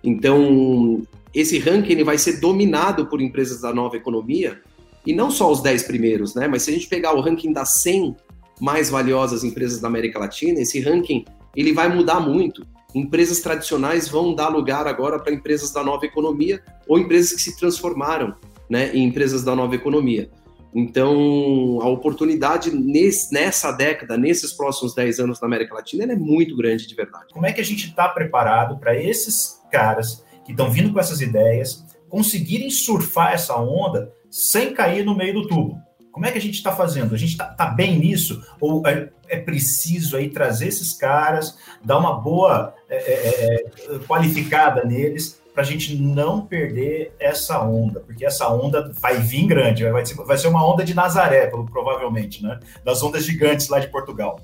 Então, 0.04 1.02
esse 1.34 1.58
ranking 1.60 1.94
ele 1.94 2.04
vai 2.04 2.18
ser 2.18 2.40
dominado 2.40 3.06
por 3.06 3.22
empresas 3.22 3.62
da 3.62 3.74
nova 3.74 3.96
economia 3.96 4.62
e 5.06 5.14
não 5.14 5.32
só 5.32 5.52
os 5.52 5.62
10 5.62 5.84
primeiros, 5.84 6.36
né? 6.36 6.48
Mas 6.48 6.64
se 6.64 6.72
a 6.72 6.74
gente 6.74 6.88
pegar 6.88 7.14
o 7.14 7.22
ranking 7.22 7.52
das 7.52 7.82
100 7.82 8.16
mais 8.60 8.90
valiosas 8.90 9.44
empresas 9.44 9.80
da 9.80 9.88
América 9.88 10.20
Latina, 10.20 10.60
esse 10.60 10.80
ranking 10.80 11.26
ele 11.56 11.74
vai 11.74 11.94
mudar 11.94 12.20
muito. 12.20 12.66
Empresas 12.94 13.40
tradicionais 13.40 14.08
vão 14.08 14.34
dar 14.34 14.50
lugar 14.50 14.88
agora 14.88 15.20
para 15.20 15.34
empresas 15.34 15.72
da 15.72 15.84
nova 15.84 16.06
economia 16.06 16.62
ou 16.88 16.98
empresas 16.98 17.34
que 17.34 17.42
se 17.42 17.58
transformaram 17.58 18.36
né, 18.70 18.92
em 18.94 19.04
empresas 19.04 19.44
da 19.44 19.56
nova 19.56 19.76
economia. 19.76 20.30
Então, 20.74 21.80
a 21.82 21.88
oportunidade 21.88 22.72
nesse, 22.72 23.34
nessa 23.34 23.72
década, 23.72 24.18
nesses 24.18 24.54
próximos 24.54 24.94
10 24.94 25.20
anos 25.20 25.42
na 25.42 25.48
América 25.48 25.74
Latina, 25.74 26.04
é 26.04 26.16
muito 26.16 26.56
grande 26.56 26.88
de 26.88 26.94
verdade. 26.94 27.34
Como 27.34 27.46
é 27.46 27.52
que 27.52 27.62
a 27.62 27.66
gente 27.66 27.88
está 27.88 28.08
preparado 28.08 28.78
para 28.78 28.96
esses 28.96 29.60
caras 29.72 30.24
que 30.46 30.52
estão 30.52 30.70
vindo 30.70 30.94
com 30.94 31.00
essas 31.00 31.22
ideias 31.22 31.86
conseguirem 32.08 32.70
surfar 32.70 33.34
essa 33.34 33.56
onda 33.56 34.12
sem 34.30 34.74
cair 34.74 35.06
no 35.06 35.16
meio 35.16 35.34
do 35.34 35.48
tubo? 35.48 35.80
Como 36.12 36.26
é 36.26 36.32
que 36.32 36.38
a 36.38 36.42
gente 36.42 36.56
está 36.56 36.72
fazendo? 36.76 37.14
A 37.14 37.18
gente 37.18 37.32
está 37.32 37.46
tá 37.46 37.68
bem 37.68 37.98
nisso? 37.98 38.44
Ou 38.60 38.86
é, 38.88 39.10
é, 39.28 39.38
preciso 39.38 40.18
aí 40.18 40.30
trazer 40.30 40.68
esses 40.68 40.94
caras, 40.94 41.58
dar 41.84 41.98
uma 41.98 42.20
boa 42.20 42.74
é, 42.90 42.96
é, 42.96 43.56
é 43.56 44.00
qualificada 44.08 44.84
neles 44.84 45.40
para 45.54 45.64
a 45.64 45.66
gente 45.66 45.96
não 45.96 46.46
perder 46.46 47.14
essa 47.20 47.62
onda, 47.62 48.00
porque 48.00 48.26
essa 48.26 48.48
onda 48.48 48.92
vai 49.00 49.18
vir 49.18 49.46
grande, 49.46 49.84
vai 49.90 50.06
ser, 50.06 50.16
vai 50.16 50.38
ser 50.38 50.48
uma 50.48 50.66
onda 50.66 50.84
de 50.84 50.94
Nazaré, 50.94 51.48
provavelmente, 51.48 52.42
né? 52.42 52.60
Das 52.84 53.04
ondas 53.04 53.26
gigantes 53.26 53.68
lá 53.68 53.80
de 53.80 53.88
Portugal. 53.88 54.40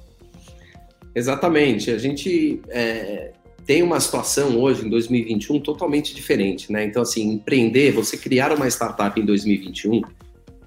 Exatamente. 1.16 1.90
A 1.90 1.98
gente 1.98 2.62
é, 2.68 3.32
tem 3.66 3.82
uma 3.82 4.00
situação 4.00 4.60
hoje, 4.60 4.86
em 4.86 4.90
2021, 4.90 5.60
totalmente 5.60 6.14
diferente, 6.14 6.72
né? 6.72 6.86
Então, 6.86 7.02
assim, 7.02 7.32
empreender, 7.32 7.92
você 7.92 8.16
criar 8.16 8.54
uma 8.54 8.68
startup 8.68 9.20
em 9.20 9.26
2021 9.26 10.02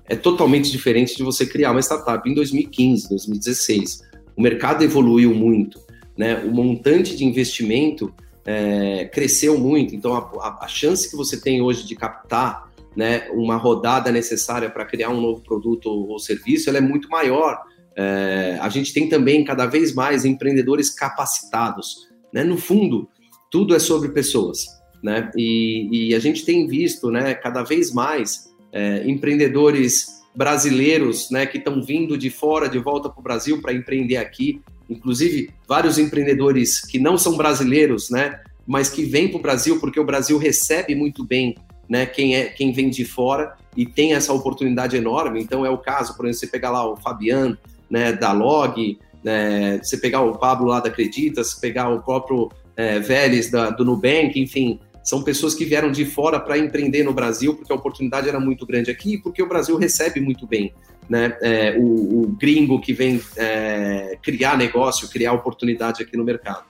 é 0.09 0.17
totalmente 0.17 0.71
diferente 0.71 1.17
de 1.17 1.23
você 1.23 1.47
criar 1.47 1.71
uma 1.71 1.81
startup 1.81 2.29
em 2.29 2.35
2015, 2.35 3.09
2016. 3.11 4.03
O 4.37 4.43
mercado 4.43 4.83
evoluiu 4.83 5.35
muito, 5.35 5.81
né? 6.17 6.43
O 6.45 6.51
montante 6.51 7.15
de 7.15 7.25
investimento 7.25 8.13
é, 8.45 9.05
cresceu 9.05 9.59
muito, 9.59 9.95
então 9.95 10.15
a, 10.15 10.65
a, 10.65 10.69
chance 10.69 11.11
que 11.11 11.15
você 11.15 11.39
tem 11.39 11.61
hoje 11.61 11.87
de 11.87 11.95
captar 11.95 12.69
né, 12.97 13.29
uma 13.33 13.57
rodada 13.57 14.11
necessária 14.11 14.71
para 14.71 14.87
criar 14.87 15.11
um 15.11 15.21
novo 15.21 15.43
produto 15.43 15.87
ou 15.89 16.19
serviço, 16.19 16.69
ela 16.69 16.79
é 16.79 16.81
muito 16.81 17.09
maior. 17.11 17.61
É, 17.95 18.59
a 18.61 18.69
gente 18.71 18.93
tem 18.95 19.09
também 19.09 19.45
cada 19.45 19.67
vez 19.67 19.95
mais 19.95 20.25
empreendedores 20.25 20.89
capacitados. 20.89 22.09
Né? 22.33 22.45
No 22.45 22.57
fundo, 22.57 23.09
tudo 23.51 23.75
é 23.75 23.79
sobre 23.79 24.11
pessoas. 24.11 24.67
Né? 25.03 25.31
E, 25.37 26.09
e 26.11 26.15
a 26.15 26.19
gente 26.19 26.45
tem 26.45 26.67
visto 26.67 27.11
né, 27.11 27.35
cada 27.35 27.63
vez 27.63 27.93
mais 27.93 28.53
é, 28.73 29.09
empreendedores 29.09 30.19
brasileiros 30.35 31.31
né, 31.31 31.47
que 31.47 31.59
estão 31.59 31.83
vindo 31.83 32.17
de 32.17 32.31
fora 32.31 32.69
de 32.69 32.79
volta 32.79 33.09
para 33.09 33.21
o 33.21 33.23
Brasil 33.23 33.61
para 33.61 33.73
empreender 33.73 34.17
aqui 34.17 34.61
inclusive 34.89 35.51
vários 35.67 35.99
empreendedores 35.99 36.81
que 36.81 36.99
não 36.99 37.19
são 37.19 37.37
brasileiros, 37.37 38.11
né, 38.11 38.41
mas 38.67 38.89
que 38.89 39.05
vêm 39.05 39.29
para 39.29 39.39
o 39.39 39.43
Brasil 39.43 39.79
porque 39.79 40.01
o 40.01 40.05
Brasil 40.05 40.39
recebe 40.39 40.95
muito 40.95 41.25
bem 41.25 41.57
né, 41.89 42.07
quem, 42.07 42.37
é, 42.37 42.47
quem 42.47 42.73
vem 42.73 42.91
de 42.91 43.05
fora 43.05 43.57
e 43.77 43.87
tem 43.87 44.15
essa 44.15 44.33
oportunidade 44.33 44.97
enorme. 44.97 45.41
Então 45.43 45.65
é 45.65 45.71
o 45.71 45.79
caso, 45.79 46.17
por 46.17 46.27
exemplo, 46.27 46.41
você 46.41 46.47
pegar 46.47 46.71
lá 46.71 46.91
o 46.91 46.97
Fabiano 46.97 47.57
né, 47.89 48.13
da 48.13 48.33
Log, 48.33 48.99
né, 49.29 49.79
você 49.83 49.99
pegar 49.99 50.23
o 50.23 50.39
Pablo 50.39 50.69
lá 50.69 50.81
da 50.81 50.89
Acreditas, 50.89 51.53
pegar 51.53 51.91
o 51.91 52.01
próprio 52.03 52.51
é, 52.75 52.99
Vélez 52.99 53.51
da, 53.51 53.69
do 53.69 53.85
Nubank, 53.85 54.41
enfim, 54.41 54.81
são 55.05 55.23
pessoas 55.23 55.55
que 55.55 55.67
vieram 55.67 55.91
de 55.91 56.07
fora 56.07 56.41
para 56.41 56.57
empreender 56.57 57.03
no 57.03 57.13
Brasil 57.13 57.55
porque 57.55 57.71
a 57.71 57.77
oportunidade 57.77 58.27
era 58.27 58.41
muito 58.41 58.65
grande 58.65 58.91
aqui 58.91 59.15
e 59.15 59.19
porque 59.19 59.43
o 59.43 59.49
Brasil 59.49 59.77
recebe 59.77 60.19
muito 60.19 60.47
bem 60.47 60.73
né, 61.11 61.37
é, 61.43 61.77
o, 61.79 62.23
o, 62.23 62.37
gringo 62.39 62.81
que 62.81 62.95
vem 62.95 63.21
é, 63.37 64.19
criar 64.23 64.57
negócio, 64.57 65.09
criar 65.09 65.33
oportunidade 65.35 66.03
aqui 66.03 66.17
no 66.17 66.25
mercado. 66.25 66.65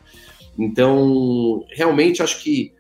Então, 0.59 1.65
realmente 1.71 2.23
acho 2.23 2.43
que 2.43 2.73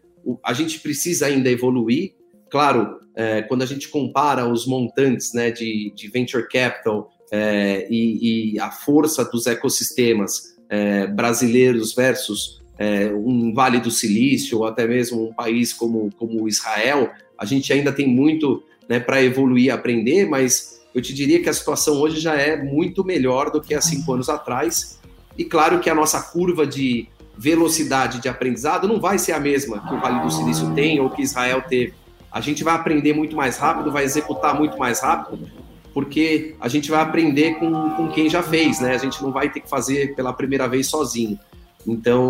a 0.45 0.53
gente 0.53 0.81
precisa 0.81 1.27
ainda 1.27 1.49
evoluir. 1.49 2.15
Claro, 2.51 2.99
é, 3.15 3.43
quando 3.43 3.63
a 3.63 3.67
gente 3.67 3.89
compara 3.89 4.47
os 4.47 4.67
montantes 4.67 5.33
né, 5.33 5.51
de, 5.51 5.93
de 5.95 6.09
venture 6.09 6.49
capital 6.49 7.11
é, 7.31 7.87
e, 7.91 8.55
e, 8.55 8.61
a 8.61 8.71
força 8.71 9.25
dos 9.25 9.47
ecossistemas 9.47 10.57
é, 10.69 11.07
brasileiros 11.07 11.95
versus 11.95 12.61
é, 12.79 13.07
um 13.13 13.53
Vale 13.53 13.81
do 13.81 13.91
Silício 13.91 14.59
ou 14.59 14.67
até 14.67 14.87
mesmo 14.87 15.29
um 15.29 15.33
país 15.33 15.73
como, 15.73 16.11
como 16.17 16.49
Israel, 16.49 17.11
a 17.37 17.45
gente 17.45 17.73
ainda 17.73 17.93
tem 17.93 18.07
muito 18.07 18.63
né, 18.89 18.99
para 18.99 19.23
evoluir 19.23 19.73
aprender, 19.73 20.27
mas 20.27 20.81
eu 20.95 21.03
te 21.03 21.13
diria 21.13 21.43
que 21.43 21.49
a 21.49 21.53
situação 21.53 22.01
hoje 22.01 22.19
já 22.19 22.35
é 22.35 22.57
muito 22.57 23.05
melhor 23.05 23.51
do 23.51 23.61
que 23.61 23.75
há 23.75 23.81
cinco 23.81 24.13
anos 24.13 24.29
atrás. 24.29 24.99
E 25.37 25.45
claro 25.45 25.81
que 25.81 25.91
a 25.91 25.95
nossa 25.95 26.21
curva 26.21 26.67
de 26.67 27.09
velocidade 27.37 28.21
de 28.21 28.29
aprendizado 28.29 28.89
não 28.89 29.01
vai 29.01 29.19
ser 29.19 29.33
a 29.33 29.39
mesma 29.39 29.87
que 29.87 29.95
o 29.95 30.01
Vale 30.01 30.23
do 30.23 30.31
Silício 30.31 30.75
tem 30.75 30.99
ou 30.99 31.11
que 31.11 31.23
Israel 31.23 31.63
teve. 31.69 31.95
A 32.33 32.41
gente 32.41 32.65
vai 32.65 32.75
aprender 32.75 33.13
muito 33.13 33.37
mais 33.37 33.57
rápido, 33.57 33.93
vai 33.93 34.05
executar 34.05 34.59
muito 34.59 34.77
mais 34.77 35.01
rápido, 35.01 35.49
porque 35.93 36.55
a 36.61 36.69
gente 36.69 36.91
vai 36.91 37.01
aprender 37.01 37.55
com, 37.55 37.91
com 37.91 38.09
quem 38.09 38.29
já 38.29 38.43
fez, 38.43 38.81
né? 38.81 38.95
A 38.95 38.99
gente 38.99 39.23
não 39.23 39.33
vai 39.33 39.51
ter 39.51 39.61
que 39.61 39.69
fazer 39.69 40.15
pela 40.15 40.33
primeira 40.33 40.69
vez 40.69 40.87
sozinho. 40.87 41.39
Então, 41.87 42.23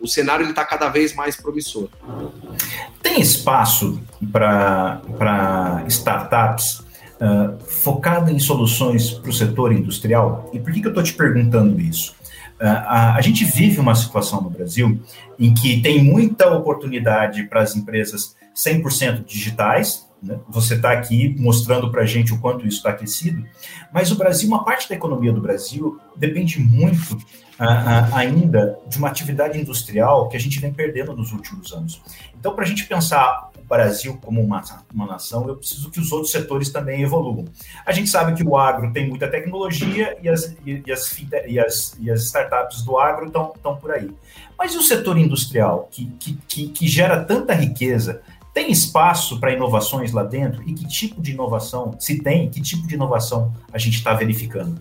o 0.00 0.06
cenário 0.06 0.48
está 0.48 0.64
cada 0.64 0.88
vez 0.88 1.14
mais 1.14 1.36
promissor. 1.36 1.88
Tem 3.02 3.20
espaço 3.20 4.00
para 4.32 5.84
startups 5.86 6.80
uh, 7.20 7.58
focada 7.64 8.32
em 8.32 8.38
soluções 8.38 9.10
para 9.10 9.30
o 9.30 9.32
setor 9.32 9.72
industrial. 9.72 10.50
E 10.52 10.58
por 10.58 10.72
que, 10.72 10.80
que 10.80 10.86
eu 10.86 10.90
estou 10.90 11.04
te 11.04 11.12
perguntando 11.12 11.80
isso? 11.80 12.12
Uh, 12.60 12.64
a, 12.64 13.14
a, 13.16 13.20
gente 13.20 13.44
vive 13.44 13.78
uma 13.78 13.94
situação 13.94 14.40
no 14.40 14.50
Brasil 14.50 15.00
em 15.38 15.54
que 15.54 15.80
tem 15.80 16.02
muita 16.02 16.50
oportunidade 16.50 17.44
para 17.44 17.62
as 17.62 17.76
empresas 17.76 18.34
100% 18.54 19.24
digitais. 19.24 20.08
Né? 20.22 20.38
Você 20.48 20.74
está 20.74 20.92
aqui 20.92 21.34
mostrando 21.38 21.90
para 21.90 22.02
a 22.02 22.06
gente 22.06 22.32
o 22.32 22.38
quanto 22.38 22.66
isso 22.66 22.78
está 22.78 22.90
aquecido, 22.90 23.44
mas 23.92 24.10
o 24.12 24.16
Brasil, 24.16 24.48
uma 24.48 24.64
parte 24.64 24.88
da 24.88 24.94
economia 24.94 25.32
do 25.32 25.40
Brasil 25.40 25.98
depende 26.16 26.60
muito 26.60 27.18
ainda 28.12 28.78
de 28.88 28.96
uma 28.96 29.08
atividade 29.08 29.60
industrial 29.60 30.28
que 30.28 30.36
a 30.36 30.40
gente 30.40 30.58
vem 30.58 30.72
perdendo 30.72 31.14
nos 31.14 31.30
últimos 31.30 31.72
anos. 31.72 32.00
Então, 32.38 32.54
para 32.54 32.64
a 32.64 32.66
gente 32.66 32.86
pensar 32.86 33.50
Brasil 33.70 34.18
como 34.20 34.42
uma, 34.42 34.60
uma 34.92 35.06
nação, 35.06 35.46
eu 35.46 35.54
preciso 35.54 35.88
que 35.92 36.00
os 36.00 36.10
outros 36.10 36.32
setores 36.32 36.70
também 36.70 37.02
evoluam. 37.02 37.44
A 37.86 37.92
gente 37.92 38.10
sabe 38.10 38.34
que 38.34 38.42
o 38.42 38.56
agro 38.56 38.92
tem 38.92 39.08
muita 39.08 39.28
tecnologia 39.28 40.18
e 40.20 40.28
as, 40.28 40.56
e, 40.66 40.82
e 40.84 40.92
as, 40.92 41.16
e 41.46 41.60
as, 41.60 41.96
e 42.00 42.10
as 42.10 42.22
startups 42.24 42.82
do 42.82 42.98
agro 42.98 43.26
estão 43.26 43.76
por 43.76 43.92
aí. 43.92 44.10
Mas 44.58 44.74
e 44.74 44.76
o 44.76 44.82
setor 44.82 45.16
industrial, 45.16 45.88
que, 45.88 46.06
que, 46.18 46.38
que, 46.48 46.68
que 46.68 46.88
gera 46.88 47.22
tanta 47.22 47.54
riqueza, 47.54 48.20
tem 48.52 48.70
espaço 48.70 49.38
para 49.38 49.52
inovações 49.52 50.12
lá 50.12 50.22
dentro? 50.22 50.62
E 50.66 50.72
que 50.72 50.86
tipo 50.86 51.20
de 51.20 51.32
inovação, 51.32 51.94
se 51.98 52.22
tem, 52.22 52.48
que 52.48 52.60
tipo 52.60 52.86
de 52.86 52.94
inovação 52.94 53.52
a 53.72 53.78
gente 53.78 53.94
está 53.94 54.14
verificando? 54.14 54.80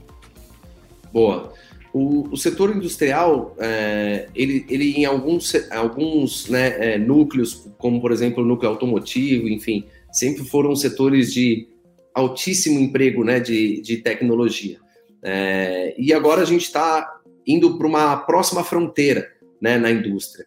Boa. 1.14 1.54
O, 1.92 2.30
o 2.32 2.38
setor 2.38 2.76
industrial, 2.76 3.56
é, 3.60 4.28
ele, 4.36 4.66
ele 4.70 4.94
em 4.94 5.06
alguns, 5.06 5.54
alguns 5.72 6.48
né, 6.48 6.94
é, 6.94 6.98
núcleos, 7.00 7.68
como 7.78 8.00
por 8.00 8.12
exemplo 8.12 8.44
o 8.44 8.46
núcleo 8.46 8.70
automotivo, 8.70 9.48
enfim, 9.50 9.86
sempre 10.12 10.44
foram 10.44 10.76
setores 10.76 11.34
de 11.34 11.68
altíssimo 12.14 12.80
emprego 12.80 13.24
né, 13.24 13.40
de, 13.40 13.82
de 13.82 13.98
tecnologia. 13.98 14.78
É, 15.24 15.96
e 15.98 16.14
agora 16.14 16.42
a 16.42 16.46
gente 16.46 16.64
está 16.64 17.20
indo 17.46 17.78
para 17.78 17.88
uma 17.88 18.18
próxima 18.18 18.64
fronteira 18.64 19.28
né, 19.62 19.78
na 19.78 19.90
indústria, 19.90 20.46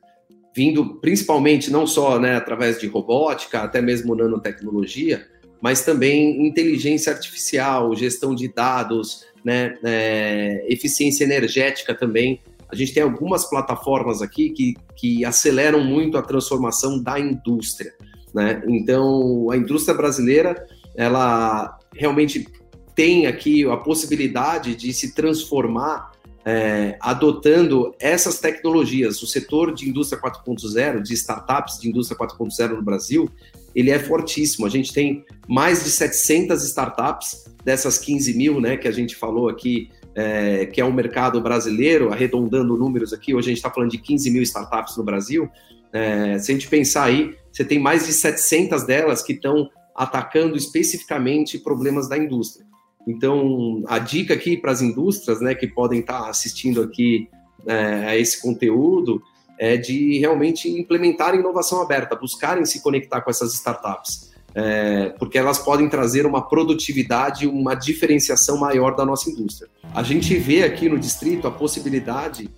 vindo 0.54 0.96
principalmente 1.00 1.70
não 1.70 1.86
só 1.86 2.18
né, 2.18 2.36
através 2.36 2.78
de 2.78 2.86
robótica, 2.86 3.60
até 3.60 3.80
mesmo 3.80 4.14
nanotecnologia, 4.14 5.26
mas 5.60 5.84
também 5.84 6.46
inteligência 6.46 7.12
artificial, 7.12 7.94
gestão 7.94 8.34
de 8.34 8.48
dados, 8.48 9.24
né, 9.44 9.76
é, 9.84 10.66
eficiência 10.68 11.24
energética 11.24 11.94
também. 11.94 12.40
A 12.68 12.74
gente 12.74 12.92
tem 12.92 13.02
algumas 13.02 13.48
plataformas 13.48 14.22
aqui 14.22 14.50
que, 14.50 14.74
que 14.96 15.24
aceleram 15.24 15.82
muito 15.84 16.18
a 16.18 16.22
transformação 16.22 17.02
da 17.02 17.18
indústria. 17.18 17.92
Né? 18.34 18.62
Então, 18.66 19.50
a 19.50 19.56
indústria 19.56 19.94
brasileira, 19.94 20.66
ela 20.96 21.78
realmente 21.94 22.46
tem 22.94 23.26
aqui 23.26 23.64
a 23.66 23.76
possibilidade 23.76 24.74
de 24.74 24.92
se 24.92 25.14
transformar 25.14 26.12
é, 26.44 26.96
adotando 27.00 27.94
essas 28.00 28.40
tecnologias. 28.40 29.22
O 29.22 29.26
setor 29.26 29.74
de 29.74 29.88
indústria 29.88 30.20
4.0, 30.20 31.00
de 31.00 31.14
startups 31.14 31.78
de 31.78 31.88
indústria 31.88 32.18
4.0 32.18 32.76
no 32.76 32.82
Brasil, 32.82 33.30
ele 33.74 33.90
é 33.90 33.98
fortíssimo. 33.98 34.66
A 34.66 34.70
gente 34.70 34.92
tem 34.92 35.24
mais 35.48 35.84
de 35.84 35.90
700 35.90 36.62
startups 36.64 37.44
dessas 37.64 37.98
15 37.98 38.34
mil, 38.36 38.60
né, 38.60 38.76
que 38.76 38.88
a 38.88 38.92
gente 38.92 39.14
falou 39.16 39.48
aqui, 39.48 39.88
é, 40.14 40.66
que 40.66 40.80
é 40.80 40.84
um 40.84 40.92
mercado 40.92 41.40
brasileiro, 41.40 42.12
arredondando 42.12 42.76
números 42.76 43.12
aqui, 43.12 43.34
hoje 43.34 43.46
a 43.46 43.50
gente 43.50 43.58
está 43.58 43.70
falando 43.70 43.90
de 43.90 43.98
15 43.98 44.30
mil 44.30 44.42
startups 44.42 44.96
no 44.96 45.04
Brasil. 45.04 45.48
É, 45.92 46.38
se 46.38 46.50
a 46.50 46.54
gente 46.54 46.68
pensar 46.68 47.04
aí, 47.04 47.34
você 47.52 47.64
tem 47.64 47.78
mais 47.78 48.06
de 48.06 48.12
700 48.12 48.84
delas 48.84 49.22
que 49.22 49.32
estão 49.32 49.70
atacando 49.94 50.56
especificamente 50.56 51.58
problemas 51.58 52.08
da 52.08 52.16
indústria. 52.16 52.66
Então, 53.06 53.82
a 53.86 53.98
dica 53.98 54.34
aqui 54.34 54.56
para 54.56 54.72
as 54.72 54.80
indústrias, 54.80 55.40
né, 55.40 55.54
que 55.54 55.66
podem 55.66 56.00
estar 56.00 56.22
tá 56.22 56.30
assistindo 56.30 56.82
aqui 56.82 57.28
é, 57.66 57.74
a 58.06 58.16
esse 58.16 58.40
conteúdo, 58.40 59.22
é 59.58 59.76
de 59.76 60.18
realmente 60.18 60.68
implementar 60.68 61.34
inovação 61.34 61.80
aberta, 61.80 62.16
buscarem 62.16 62.64
se 62.64 62.82
conectar 62.82 63.20
com 63.20 63.30
essas 63.30 63.54
startups, 63.54 64.32
é, 64.54 65.10
porque 65.18 65.38
elas 65.38 65.58
podem 65.58 65.88
trazer 65.88 66.26
uma 66.26 66.42
produtividade, 66.42 67.46
uma 67.46 67.74
diferenciação 67.74 68.58
maior 68.58 68.96
da 68.96 69.04
nossa 69.04 69.30
indústria. 69.30 69.68
A 69.94 70.02
gente 70.02 70.34
vê 70.36 70.62
aqui 70.62 70.88
no 70.88 70.98
distrito 70.98 71.46
a 71.46 71.50
possibilidade 71.50 72.50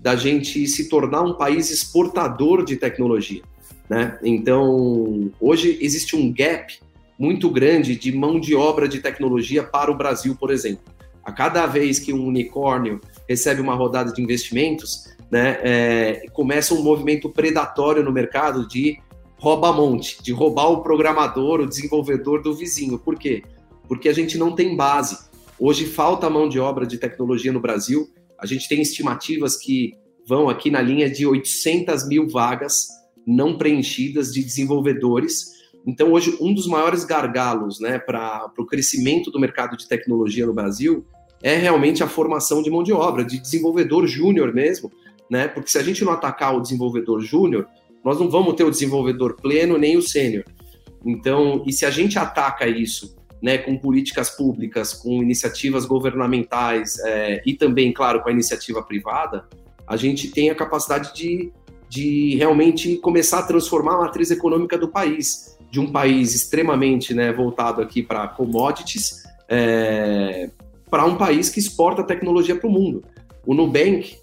da 0.00 0.16
gente 0.16 0.66
se 0.68 0.88
tornar 0.88 1.22
um 1.22 1.34
país 1.34 1.70
exportador 1.70 2.64
de 2.64 2.76
tecnologia. 2.76 3.42
Né? 3.88 4.18
Então, 4.22 5.30
hoje 5.40 5.78
existe 5.80 6.14
um 6.14 6.32
gap 6.32 6.78
muito 7.18 7.50
grande 7.50 7.96
de 7.96 8.12
mão 8.12 8.40
de 8.40 8.54
obra 8.54 8.88
de 8.88 9.00
tecnologia 9.00 9.62
para 9.62 9.90
o 9.90 9.96
Brasil, 9.96 10.36
por 10.36 10.50
exemplo. 10.50 10.84
A 11.24 11.32
cada 11.32 11.66
vez 11.66 11.98
que 11.98 12.12
um 12.12 12.26
unicórnio 12.26 13.00
recebe 13.28 13.60
uma 13.60 13.74
rodada 13.74 14.12
de 14.12 14.22
investimentos, 14.22 15.14
né, 15.30 15.58
é, 15.62 16.26
começa 16.32 16.74
um 16.74 16.82
movimento 16.82 17.30
predatório 17.30 18.02
no 18.02 18.12
mercado 18.12 18.68
de 18.68 18.98
rouba-monte, 19.38 20.22
de 20.22 20.32
roubar 20.32 20.70
o 20.70 20.82
programador, 20.82 21.60
o 21.60 21.66
desenvolvedor 21.66 22.42
do 22.42 22.54
vizinho. 22.54 22.98
Por 22.98 23.18
quê? 23.18 23.42
Porque 23.88 24.08
a 24.08 24.12
gente 24.12 24.38
não 24.38 24.54
tem 24.54 24.76
base. 24.76 25.18
Hoje 25.58 25.86
falta 25.86 26.30
mão 26.30 26.48
de 26.48 26.58
obra 26.58 26.86
de 26.86 26.98
tecnologia 26.98 27.52
no 27.52 27.60
Brasil. 27.60 28.08
A 28.38 28.46
gente 28.46 28.68
tem 28.68 28.80
estimativas 28.80 29.56
que 29.56 29.92
vão 30.26 30.48
aqui 30.48 30.70
na 30.70 30.80
linha 30.80 31.08
de 31.08 31.26
800 31.26 32.08
mil 32.08 32.28
vagas 32.28 32.88
não 33.26 33.56
preenchidas 33.56 34.32
de 34.32 34.42
desenvolvedores. 34.42 35.53
Então, 35.86 36.12
hoje, 36.12 36.36
um 36.40 36.54
dos 36.54 36.66
maiores 36.66 37.04
gargalos 37.04 37.78
né, 37.78 37.98
para 37.98 38.50
o 38.58 38.64
crescimento 38.64 39.30
do 39.30 39.38
mercado 39.38 39.76
de 39.76 39.86
tecnologia 39.86 40.46
no 40.46 40.54
Brasil 40.54 41.04
é 41.42 41.56
realmente 41.56 42.02
a 42.02 42.08
formação 42.08 42.62
de 42.62 42.70
mão 42.70 42.82
de 42.82 42.92
obra, 42.92 43.22
de 43.22 43.38
desenvolvedor 43.38 44.06
júnior 44.06 44.54
mesmo, 44.54 44.90
né? 45.30 45.46
Porque 45.46 45.70
se 45.70 45.76
a 45.76 45.82
gente 45.82 46.02
não 46.02 46.12
atacar 46.12 46.56
o 46.56 46.60
desenvolvedor 46.60 47.20
júnior, 47.20 47.66
nós 48.02 48.18
não 48.18 48.30
vamos 48.30 48.54
ter 48.54 48.64
o 48.64 48.70
desenvolvedor 48.70 49.36
pleno 49.36 49.76
nem 49.76 49.96
o 49.96 50.02
sênior. 50.02 50.44
Então, 51.04 51.62
e 51.66 51.72
se 51.72 51.84
a 51.84 51.90
gente 51.90 52.18
ataca 52.18 52.66
isso, 52.66 53.14
né, 53.42 53.58
com 53.58 53.76
políticas 53.76 54.30
públicas, 54.30 54.94
com 54.94 55.22
iniciativas 55.22 55.84
governamentais 55.84 56.98
é, 57.00 57.42
e 57.44 57.52
também, 57.52 57.92
claro, 57.92 58.22
com 58.22 58.30
a 58.30 58.32
iniciativa 58.32 58.82
privada, 58.82 59.46
a 59.86 59.98
gente 59.98 60.30
tem 60.30 60.48
a 60.48 60.54
capacidade 60.54 61.14
de, 61.14 61.52
de 61.90 62.36
realmente 62.36 62.96
começar 62.96 63.40
a 63.40 63.42
transformar 63.42 63.96
a 63.96 63.98
matriz 63.98 64.30
econômica 64.30 64.78
do 64.78 64.88
país, 64.88 65.58
de 65.74 65.80
um 65.80 65.90
país 65.90 66.36
extremamente 66.36 67.12
né, 67.12 67.32
voltado 67.32 67.82
aqui 67.82 68.00
para 68.00 68.28
commodities, 68.28 69.24
é, 69.48 70.48
para 70.88 71.04
um 71.04 71.16
país 71.16 71.48
que 71.48 71.58
exporta 71.58 72.04
tecnologia 72.04 72.54
para 72.54 72.68
o 72.68 72.70
mundo. 72.70 73.02
O 73.44 73.52
Nubank 73.54 74.16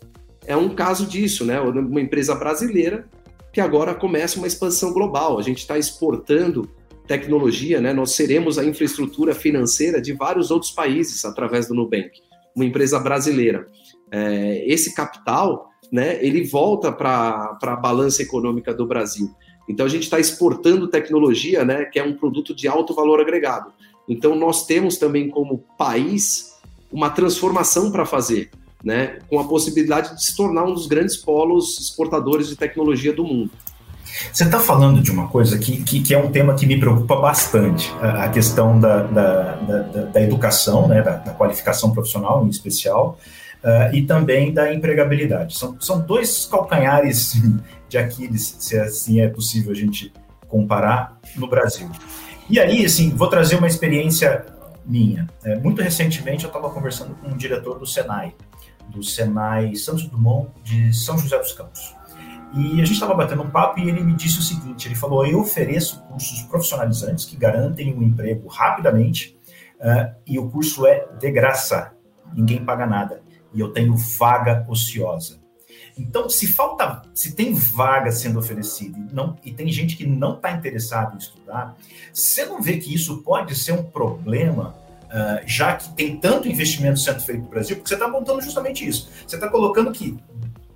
é 0.48 0.56
um 0.56 0.70
caso 0.70 1.06
disso, 1.06 1.44
né? 1.44 1.60
Uma 1.60 2.00
empresa 2.00 2.34
brasileira 2.36 3.06
que 3.52 3.60
agora 3.60 3.94
começa 3.94 4.38
uma 4.38 4.48
expansão 4.48 4.94
global. 4.94 5.38
A 5.38 5.42
gente 5.42 5.58
está 5.58 5.78
exportando 5.78 6.70
tecnologia, 7.06 7.82
né? 7.82 7.92
Nós 7.92 8.14
seremos 8.16 8.58
a 8.58 8.64
infraestrutura 8.64 9.36
financeira 9.36 10.02
de 10.02 10.14
vários 10.14 10.52
outros 10.52 10.72
países 10.72 11.26
através 11.26 11.68
do 11.68 11.74
Nubank, 11.74 12.12
uma 12.56 12.64
empresa 12.64 12.98
brasileira. 12.98 13.68
É, 14.10 14.64
esse 14.66 14.96
capital, 14.96 15.70
né? 15.92 16.18
Ele 16.26 16.46
volta 16.46 16.94
para 16.94 17.58
a 17.62 17.76
balança 17.76 18.22
econômica 18.22 18.74
do 18.74 18.88
Brasil. 18.88 19.30
Então 19.68 19.86
a 19.86 19.90
gente 19.90 20.04
está 20.04 20.20
exportando 20.20 20.88
tecnologia, 20.88 21.64
né? 21.64 21.86
Que 21.86 22.00
é 22.00 22.04
um 22.04 22.14
produto 22.14 22.54
de 22.54 22.68
alto 22.68 22.94
valor 22.94 23.20
agregado. 23.20 23.72
Então 24.08 24.36
nós 24.36 24.66
temos 24.66 24.98
também 24.98 25.30
como 25.30 25.64
país 25.78 26.52
uma 26.92 27.10
transformação 27.10 27.92
para 27.92 28.06
fazer 28.06 28.52
né, 28.84 29.20
com 29.30 29.40
a 29.40 29.44
possibilidade 29.44 30.16
de 30.16 30.26
se 30.26 30.36
tornar 30.36 30.64
um 30.64 30.74
dos 30.74 30.88
grandes 30.88 31.16
polos 31.16 31.80
exportadores 31.80 32.48
de 32.48 32.56
tecnologia 32.56 33.14
do 33.14 33.24
mundo. 33.24 33.52
Você 34.32 34.44
está 34.44 34.60
falando 34.60 35.02
de 35.02 35.10
uma 35.10 35.28
coisa 35.28 35.58
que, 35.58 35.84
que, 35.84 36.02
que, 36.02 36.14
é 36.14 36.18
um 36.18 36.32
tema 36.32 36.54
que 36.54 36.66
me 36.66 36.78
preocupa 36.78 37.16
bastante, 37.16 37.92
a, 38.02 38.28
questão 38.28 38.80
da, 38.80 39.04
da, 39.04 39.56
da, 39.56 39.82
da, 40.06 40.22
educação, 40.22 40.88
né, 40.88 41.02
da, 41.02 41.16
da 41.16 41.34
qualificação 41.34 41.92
profissional 41.92 42.46
em 42.46 42.50
especial, 42.50 43.18
uh, 43.64 43.94
e 43.96 44.04
também 44.04 44.54
da 44.54 44.74
empregabilidade. 44.74 45.58
São, 45.58 45.80
são 45.80 46.02
dois 46.02 46.46
calcanhares 46.46 47.34
de 47.88 47.98
Aquiles, 47.98 48.56
se 48.60 48.78
assim 48.78 49.22
é 49.22 49.28
possível 49.28 49.72
a 49.72 49.76
gente 49.76 50.12
comparar, 50.48 51.18
no 51.36 51.48
Brasil. 51.48 51.90
E 52.50 52.60
aí, 52.60 52.86
assim, 52.86 53.12
vou 53.12 53.30
trazer 53.30 53.56
uma 53.56 53.68
experiência 53.68 54.46
minha. 54.86 55.28
É, 55.44 55.58
muito 55.58 55.82
recentemente 55.82 56.44
eu 56.44 56.50
estava 56.50 56.70
conversando 56.70 57.16
com 57.16 57.30
um 57.30 57.38
diretor 57.38 57.80
do 57.80 57.86
Senai, 57.86 58.34
do 58.90 59.02
Senai 59.02 59.76
Santos 59.76 60.06
Dumont 60.08 60.52
de 60.64 60.94
São 60.94 61.18
José 61.18 61.38
dos 61.38 61.54
Campos. 61.54 61.96
E 62.54 62.74
a 62.82 62.86
gente 62.86 62.94
estava 62.94 63.14
batendo 63.14 63.44
um 63.44 63.50
papo 63.50 63.80
e 63.80 63.88
ele 63.88 64.04
me 64.04 64.14
disse 64.14 64.40
o 64.40 64.42
seguinte: 64.42 64.88
ele 64.90 64.96
falou, 64.96 65.26
eu 65.26 65.40
ofereço 65.40 66.02
cursos 66.02 66.42
profissionalizantes 66.44 67.24
que 67.24 67.38
garantem 67.38 67.94
um 67.94 68.04
emprego 68.04 68.50
rapidamente 68.50 69.40
uh, 69.80 70.14
e 70.28 70.38
o 70.38 70.50
curso 70.50 70.86
é 70.86 71.08
de 71.18 71.32
graça, 71.32 71.94
ninguém 72.36 72.66
paga 72.66 72.86
nada 72.86 73.21
e 73.54 73.60
eu 73.60 73.72
tenho 73.72 73.96
vaga 73.96 74.66
ociosa. 74.68 75.40
Então, 75.98 76.30
se 76.30 76.48
falta, 76.48 77.02
se 77.14 77.36
tem 77.36 77.54
vaga 77.54 78.12
sendo 78.12 78.40
oferecida 78.40 78.98
e, 78.98 79.14
não, 79.14 79.38
e 79.44 79.52
tem 79.52 79.68
gente 79.72 79.96
que 79.96 80.06
não 80.06 80.36
está 80.36 80.52
interessado 80.52 81.16
em 81.16 81.18
estudar, 81.18 81.76
você 82.14 82.46
não 82.46 82.62
vê 82.62 82.78
que 82.78 82.94
isso 82.94 83.22
pode 83.22 83.56
ser 83.56 83.74
um 83.74 83.84
problema 83.84 84.76
uh, 85.08 85.46
já 85.46 85.76
que 85.76 85.90
tem 85.94 86.18
tanto 86.18 86.48
investimento 86.48 87.00
sendo 87.00 87.20
feito 87.20 87.44
no 87.44 87.50
Brasil, 87.50 87.76
porque 87.76 87.90
você 87.90 87.96
está 87.96 88.08
montando 88.08 88.42
justamente 88.42 88.88
isso. 88.88 89.10
Você 89.28 89.36
está 89.36 89.50
colocando 89.50 89.92
que 89.92 90.18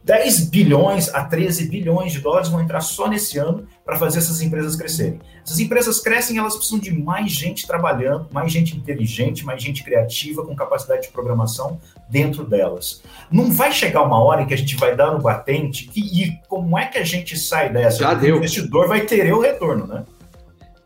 10 0.06 0.50
bilhões 0.50 1.10
a 1.16 1.24
13 1.24 1.68
bilhões 1.68 2.14
de 2.14 2.20
dólares 2.20 2.48
vão 2.48 2.62
entrar 2.62 2.80
só 2.82 3.10
nesse 3.10 3.40
ano 3.40 3.68
para 3.84 3.98
fazer 3.98 4.20
essas 4.20 4.40
empresas 4.40 4.76
crescerem. 4.76 5.20
Essas 5.44 5.60
empresas 5.60 6.00
crescem, 6.00 6.38
elas 6.38 6.56
precisam 6.56 6.78
de 6.78 6.94
mais 6.94 7.32
gente 7.32 7.66
trabalhando, 7.66 8.28
mais 8.32 8.52
gente 8.52 8.78
inteligente, 8.78 9.44
mais 9.44 9.62
gente 9.64 9.84
criativa, 9.84 10.46
com 10.46 10.56
capacidade 10.56 11.08
de 11.08 11.08
programação 11.08 11.82
dentro 12.08 12.46
delas. 12.46 13.02
Não 13.32 13.52
vai 13.52 13.72
chegar 13.72 14.04
uma 14.04 14.24
hora 14.24 14.44
em 14.44 14.46
que 14.46 14.54
a 14.54 14.58
gente 14.58 14.76
vai 14.76 14.96
dar 14.96 15.12
no 15.12 15.20
batente 15.20 15.90
e, 15.96 16.24
e 16.24 16.40
como 16.48 16.78
é 16.78 16.86
que 16.86 17.00
a 17.00 17.04
gente 17.04 17.36
sai 17.36 17.74
dessa? 17.74 17.98
Já 17.98 18.14
deu. 18.14 18.36
O 18.36 18.38
investidor 18.38 18.88
vai 18.88 19.02
ter 19.02 19.34
o 19.34 19.42
retorno, 19.42 19.88
né? 19.88 20.06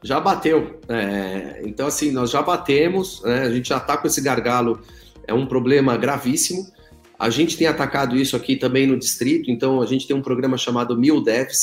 já 0.02 0.20
bateu. 0.20 0.80
É, 0.88 1.62
então, 1.66 1.88
assim, 1.88 2.12
nós 2.12 2.32
já 2.32 2.42
batemos, 2.42 3.22
né, 3.24 3.42
a 3.42 3.52
gente 3.52 3.68
já 3.70 3.78
está 3.78 3.98
com 3.98 4.08
esse 4.08 4.22
gargalo, 4.22 4.80
é 5.28 5.34
um 5.34 5.46
problema 5.46 5.98
gravíssimo. 5.98 6.66
A 7.20 7.30
gente 7.30 7.58
tem 7.58 7.68
atacado 7.68 8.16
isso 8.16 8.36
aqui 8.38 8.56
também 8.56 8.88
no 8.88 8.98
distrito, 8.98 9.52
então 9.52 9.82
a 9.82 9.86
gente 9.86 10.08
tem 10.08 10.16
um 10.16 10.22
programa 10.22 10.58
chamado 10.58 10.98
Mil 10.98 11.22
Devs. 11.22 11.60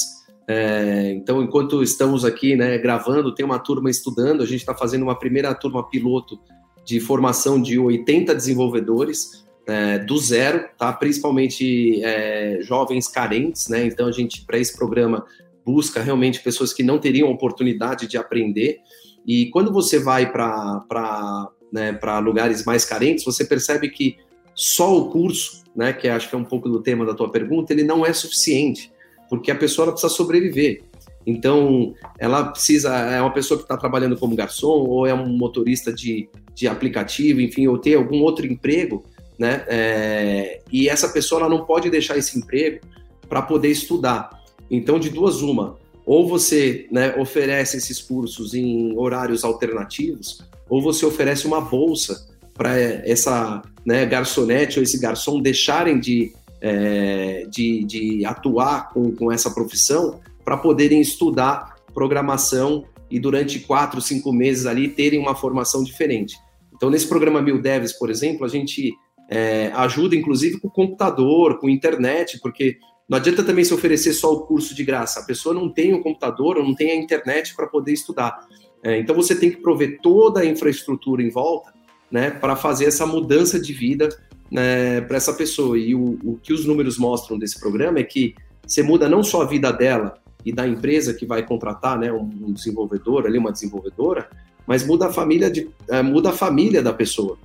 É, 0.46 1.12
então, 1.12 1.42
enquanto 1.42 1.82
estamos 1.82 2.24
aqui 2.26 2.54
né, 2.54 2.76
gravando, 2.76 3.34
tem 3.34 3.44
uma 3.44 3.58
turma 3.58 3.88
estudando, 3.88 4.42
a 4.42 4.46
gente 4.46 4.60
está 4.60 4.74
fazendo 4.74 5.02
uma 5.02 5.18
primeira 5.18 5.54
turma 5.54 5.88
piloto 5.88 6.38
de 6.84 7.00
formação 7.00 7.60
de 7.60 7.78
80 7.78 8.34
desenvolvedores 8.34 9.46
é, 9.66 9.98
do 9.98 10.18
zero, 10.18 10.68
tá? 10.78 10.92
principalmente 10.92 12.00
é, 12.04 12.58
jovens 12.60 13.08
carentes, 13.08 13.66
né? 13.68 13.86
Então, 13.86 14.06
a 14.06 14.12
gente, 14.12 14.44
para 14.44 14.58
esse 14.58 14.76
programa, 14.76 15.24
busca 15.64 16.02
realmente 16.02 16.40
pessoas 16.40 16.72
que 16.72 16.82
não 16.82 16.98
teriam 16.98 17.30
oportunidade 17.30 18.06
de 18.06 18.16
aprender. 18.16 18.78
E 19.26 19.46
quando 19.46 19.72
você 19.72 19.98
vai 19.98 20.30
para 20.30 21.50
né, 21.72 21.98
lugares 22.22 22.64
mais 22.64 22.84
carentes, 22.84 23.24
você 23.24 23.44
percebe 23.44 23.88
que 23.88 24.16
só 24.56 24.96
o 24.96 25.10
curso, 25.10 25.62
né, 25.76 25.92
que 25.92 26.08
acho 26.08 26.30
que 26.30 26.34
é 26.34 26.38
um 26.38 26.44
pouco 26.44 26.68
do 26.68 26.82
tema 26.82 27.04
da 27.04 27.14
tua 27.14 27.30
pergunta, 27.30 27.72
ele 27.72 27.84
não 27.84 28.04
é 28.04 28.12
suficiente, 28.12 28.90
porque 29.28 29.50
a 29.50 29.54
pessoa 29.54 29.92
precisa 29.92 30.12
sobreviver. 30.12 30.82
Então, 31.26 31.92
ela 32.18 32.44
precisa, 32.44 32.96
é 32.96 33.20
uma 33.20 33.32
pessoa 33.32 33.58
que 33.58 33.64
está 33.64 33.76
trabalhando 33.76 34.16
como 34.16 34.34
garçom, 34.34 34.86
ou 34.86 35.06
é 35.06 35.12
um 35.12 35.36
motorista 35.36 35.92
de, 35.92 36.28
de 36.54 36.66
aplicativo, 36.66 37.40
enfim, 37.40 37.66
ou 37.66 37.76
ter 37.76 37.96
algum 37.96 38.22
outro 38.22 38.46
emprego, 38.46 39.04
né? 39.38 39.64
É, 39.68 40.60
e 40.72 40.88
essa 40.88 41.08
pessoa 41.08 41.42
ela 41.42 41.50
não 41.50 41.66
pode 41.66 41.90
deixar 41.90 42.16
esse 42.16 42.38
emprego 42.38 42.80
para 43.28 43.42
poder 43.42 43.68
estudar. 43.68 44.42
Então, 44.70 44.98
de 44.98 45.10
duas, 45.10 45.42
uma. 45.42 45.76
Ou 46.06 46.28
você 46.28 46.86
né, 46.90 47.14
oferece 47.16 47.76
esses 47.76 48.00
cursos 48.00 48.54
em 48.54 48.96
horários 48.96 49.44
alternativos, 49.44 50.42
ou 50.70 50.80
você 50.80 51.04
oferece 51.04 51.46
uma 51.46 51.60
bolsa 51.60 52.28
para 52.54 52.78
essa 52.78 53.62
né, 53.86 54.04
garçonete 54.04 54.80
ou 54.80 54.82
esse 54.82 54.98
garçom 54.98 55.40
deixarem 55.40 56.00
de, 56.00 56.32
é, 56.60 57.46
de, 57.48 57.84
de 57.84 58.26
atuar 58.26 58.90
com, 58.90 59.14
com 59.14 59.30
essa 59.30 59.48
profissão 59.48 60.20
para 60.44 60.56
poderem 60.56 61.00
estudar 61.00 61.76
programação 61.94 62.84
e 63.08 63.20
durante 63.20 63.60
quatro, 63.60 64.00
cinco 64.00 64.32
meses 64.32 64.66
ali 64.66 64.88
terem 64.88 65.20
uma 65.20 65.36
formação 65.36 65.84
diferente. 65.84 66.36
Então, 66.74 66.90
nesse 66.90 67.06
programa 67.06 67.40
Mil 67.40 67.62
Devs, 67.62 67.92
por 67.92 68.10
exemplo, 68.10 68.44
a 68.44 68.48
gente 68.48 68.92
é, 69.30 69.70
ajuda 69.74 70.16
inclusive 70.16 70.58
com 70.58 70.68
computador, 70.68 71.58
com 71.60 71.68
internet, 71.68 72.40
porque 72.40 72.76
não 73.08 73.16
adianta 73.16 73.44
também 73.44 73.64
se 73.64 73.72
oferecer 73.72 74.12
só 74.12 74.32
o 74.32 74.40
curso 74.40 74.74
de 74.74 74.82
graça. 74.82 75.20
A 75.20 75.24
pessoa 75.24 75.54
não 75.54 75.72
tem 75.72 75.94
o 75.94 76.02
computador 76.02 76.58
ou 76.58 76.64
não 76.64 76.74
tem 76.74 76.90
a 76.90 76.96
internet 76.96 77.54
para 77.54 77.68
poder 77.68 77.92
estudar. 77.92 78.36
É, 78.82 78.98
então 78.98 79.14
você 79.14 79.34
tem 79.34 79.50
que 79.50 79.58
prover 79.58 80.00
toda 80.02 80.40
a 80.40 80.44
infraestrutura 80.44 81.22
em 81.22 81.30
volta 81.30 81.75
né, 82.10 82.30
para 82.30 82.56
fazer 82.56 82.86
essa 82.86 83.06
mudança 83.06 83.58
de 83.58 83.72
vida 83.72 84.08
né, 84.50 85.00
para 85.02 85.16
essa 85.16 85.32
pessoa. 85.32 85.78
E 85.78 85.94
o, 85.94 86.18
o, 86.22 86.38
que 86.42 86.52
os 86.52 86.64
números 86.64 86.98
mostram 86.98 87.38
desse 87.38 87.58
programa 87.58 87.98
é 87.98 88.04
que 88.04 88.34
você 88.66 88.82
muda 88.82 89.08
não 89.08 89.22
só 89.22 89.42
a 89.42 89.46
vida 89.46 89.72
dela 89.72 90.18
e 90.44 90.52
da 90.52 90.66
empresa 90.66 91.12
que 91.12 91.26
vai 91.26 91.44
contratar 91.44 91.98
né, 91.98 92.12
um 92.12 92.52
desenvolvedor, 92.52 93.26
ali, 93.26 93.38
uma 93.38 93.52
desenvolvedora, 93.52 94.28
mas 94.66 94.86
muda 94.86 95.06
a 95.06 95.12
família, 95.12 95.50
de, 95.50 95.68
é, 95.88 96.02
muda 96.02 96.30
a 96.30 96.32
família 96.32 96.82
da 96.82 96.92
pessoa. 96.92 97.38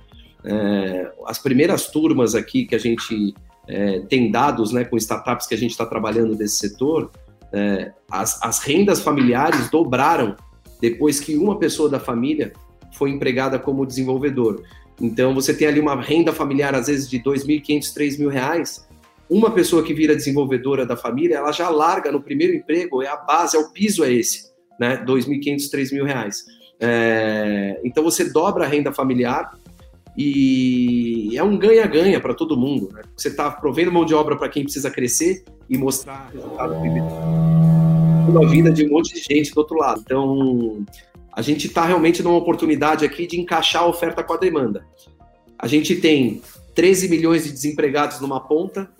É, 0.44 1.12
as 1.26 1.38
primeiras 1.38 1.86
turmas 1.88 2.34
aqui 2.34 2.64
que 2.64 2.74
a 2.74 2.78
gente 2.78 3.34
é, 3.68 4.00
tem 4.00 4.30
dados 4.30 4.72
né, 4.72 4.84
com 4.84 4.96
startups 4.96 5.46
que 5.46 5.54
a 5.54 5.58
gente 5.58 5.70
está 5.70 5.86
trabalhando 5.86 6.34
desse 6.34 6.56
setor, 6.56 7.10
as, 8.10 8.42
as 8.42 8.60
rendas 8.60 9.02
familiares 9.02 9.68
dobraram 9.68 10.34
depois 10.80 11.20
que 11.20 11.36
uma 11.36 11.58
pessoa 11.58 11.86
da 11.86 12.00
família 12.00 12.54
foi 12.92 13.10
empregada 13.10 13.58
como 13.58 13.86
desenvolvedor. 13.86 14.62
Então, 15.00 15.34
você 15.34 15.52
tem 15.52 15.66
ali 15.66 15.80
uma 15.80 16.00
renda 16.00 16.32
familiar, 16.32 16.74
às 16.74 16.86
vezes, 16.86 17.08
de 17.08 17.16
R$ 17.16 17.24
2.500, 17.24 17.96
R$ 17.96 18.30
3.000, 18.30 18.84
uma 19.28 19.50
pessoa 19.50 19.82
que 19.82 19.94
vira 19.94 20.14
desenvolvedora 20.14 20.84
da 20.84 20.96
família, 20.96 21.36
ela 21.36 21.52
já 21.52 21.68
larga 21.70 22.12
no 22.12 22.22
primeiro 22.22 22.54
emprego, 22.54 23.02
é 23.02 23.08
a 23.08 23.16
base, 23.16 23.56
é 23.56 23.60
o 23.60 23.72
piso 23.72 24.04
é 24.04 24.12
esse, 24.12 24.52
né? 24.78 24.96
R$ 24.96 25.06
2.500, 25.06 25.72
R$ 25.72 25.94
mil 25.94 26.04
reais. 26.04 26.44
É, 26.78 27.80
então 27.84 28.02
você 28.02 28.30
dobra 28.30 28.64
a 28.64 28.68
renda 28.68 28.92
familiar 28.92 29.56
e 30.16 31.30
é 31.34 31.42
um 31.42 31.56
ganha-ganha 31.56 32.20
para 32.20 32.34
todo 32.34 32.56
mundo. 32.56 32.90
Né? 32.92 33.02
Você 33.16 33.28
está 33.28 33.50
provendo 33.50 33.90
mão 33.92 34.04
de 34.04 34.14
obra 34.14 34.36
para 34.36 34.48
quem 34.48 34.64
precisa 34.64 34.90
crescer 34.90 35.44
e 35.70 35.78
mostrar 35.78 36.28
resultado 36.32 36.74
na 38.32 38.48
vida 38.48 38.70
de 38.70 38.86
um 38.86 38.90
monte 38.90 39.14
de 39.14 39.20
gente 39.20 39.52
do 39.52 39.58
outro 39.58 39.76
lado. 39.78 40.02
Então, 40.04 40.84
a 41.32 41.40
gente 41.40 41.66
está 41.66 41.84
realmente 41.84 42.22
numa 42.22 42.36
oportunidade 42.36 43.04
aqui 43.04 43.26
de 43.26 43.40
encaixar 43.40 43.82
a 43.82 43.86
oferta 43.86 44.22
com 44.22 44.34
a 44.34 44.36
demanda. 44.36 44.84
A 45.58 45.66
gente 45.66 45.96
tem 45.96 46.42
13 46.74 47.08
milhões 47.08 47.44
de 47.44 47.52
desempregados 47.52 48.20
numa 48.20 48.40
ponta 48.40 48.90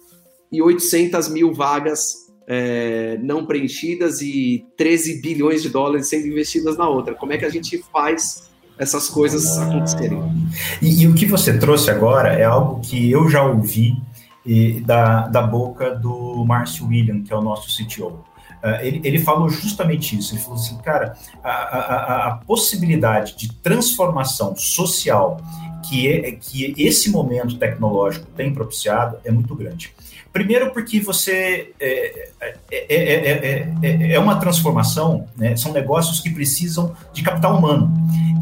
e 0.51 0.62
800 0.62 1.28
mil 1.28 1.53
vagas 1.53 2.22
é, 2.47 3.18
não 3.22 3.45
preenchidas 3.47 4.20
e 4.20 4.64
13 4.76 5.20
bilhões 5.20 5.62
de 5.62 5.68
dólares 5.68 6.09
sendo 6.09 6.26
investidas 6.26 6.76
na 6.76 6.89
outra. 6.89 7.14
Como 7.14 7.33
é 7.33 7.39
que 7.39 7.45
a 7.45 7.51
gente 7.51 7.83
faz 7.93 8.51
essas 8.78 9.09
coisas 9.09 9.59
acontecerem? 9.59 10.20
E, 10.80 11.03
e 11.03 11.07
o 11.07 11.14
que 11.14 11.26
você 11.26 11.59
trouxe 11.59 11.91
agora 11.91 12.33
é 12.33 12.45
algo 12.45 12.80
que 12.80 13.11
eu 13.11 13.28
já 13.28 13.45
ouvi 13.45 13.97
e, 14.45 14.80
da, 14.80 15.28
da 15.28 15.43
boca 15.43 15.95
do 15.95 16.45
Márcio 16.45 16.87
William, 16.87 17.22
que 17.22 17.33
é 17.33 17.37
o 17.37 17.43
nosso 17.43 17.68
CTO. 17.68 18.24
Uh, 18.63 18.79
ele, 18.81 19.01
ele, 19.03 19.19
falou 19.19 19.49
justamente 19.49 20.17
isso. 20.17 20.35
Ele 20.35 20.41
falou 20.41 20.57
assim, 20.57 20.77
cara, 20.79 21.17
a, 21.43 21.51
a, 21.51 22.29
a 22.29 22.37
possibilidade 22.37 23.37
de 23.37 23.53
transformação 23.55 24.55
social 24.55 25.41
que, 25.83 26.09
é, 26.09 26.33
que 26.33 26.75
esse 26.79 27.11
momento 27.11 27.59
tecnológico 27.59 28.27
tem 28.37 28.55
propiciado 28.55 29.19
é 29.25 29.31
muito 29.31 29.55
grande. 29.55 29.93
Primeiro, 30.33 30.71
porque 30.71 30.99
você 30.99 31.73
é, 31.79 32.29
é, 32.41 33.69
é, 33.83 34.13
é 34.15 34.19
uma 34.19 34.37
transformação, 34.37 35.29
né? 35.37 35.55
são 35.57 35.73
negócios 35.73 36.21
que 36.21 36.31
precisam 36.31 36.97
de 37.13 37.23
capital 37.23 37.59
humano. 37.59 37.93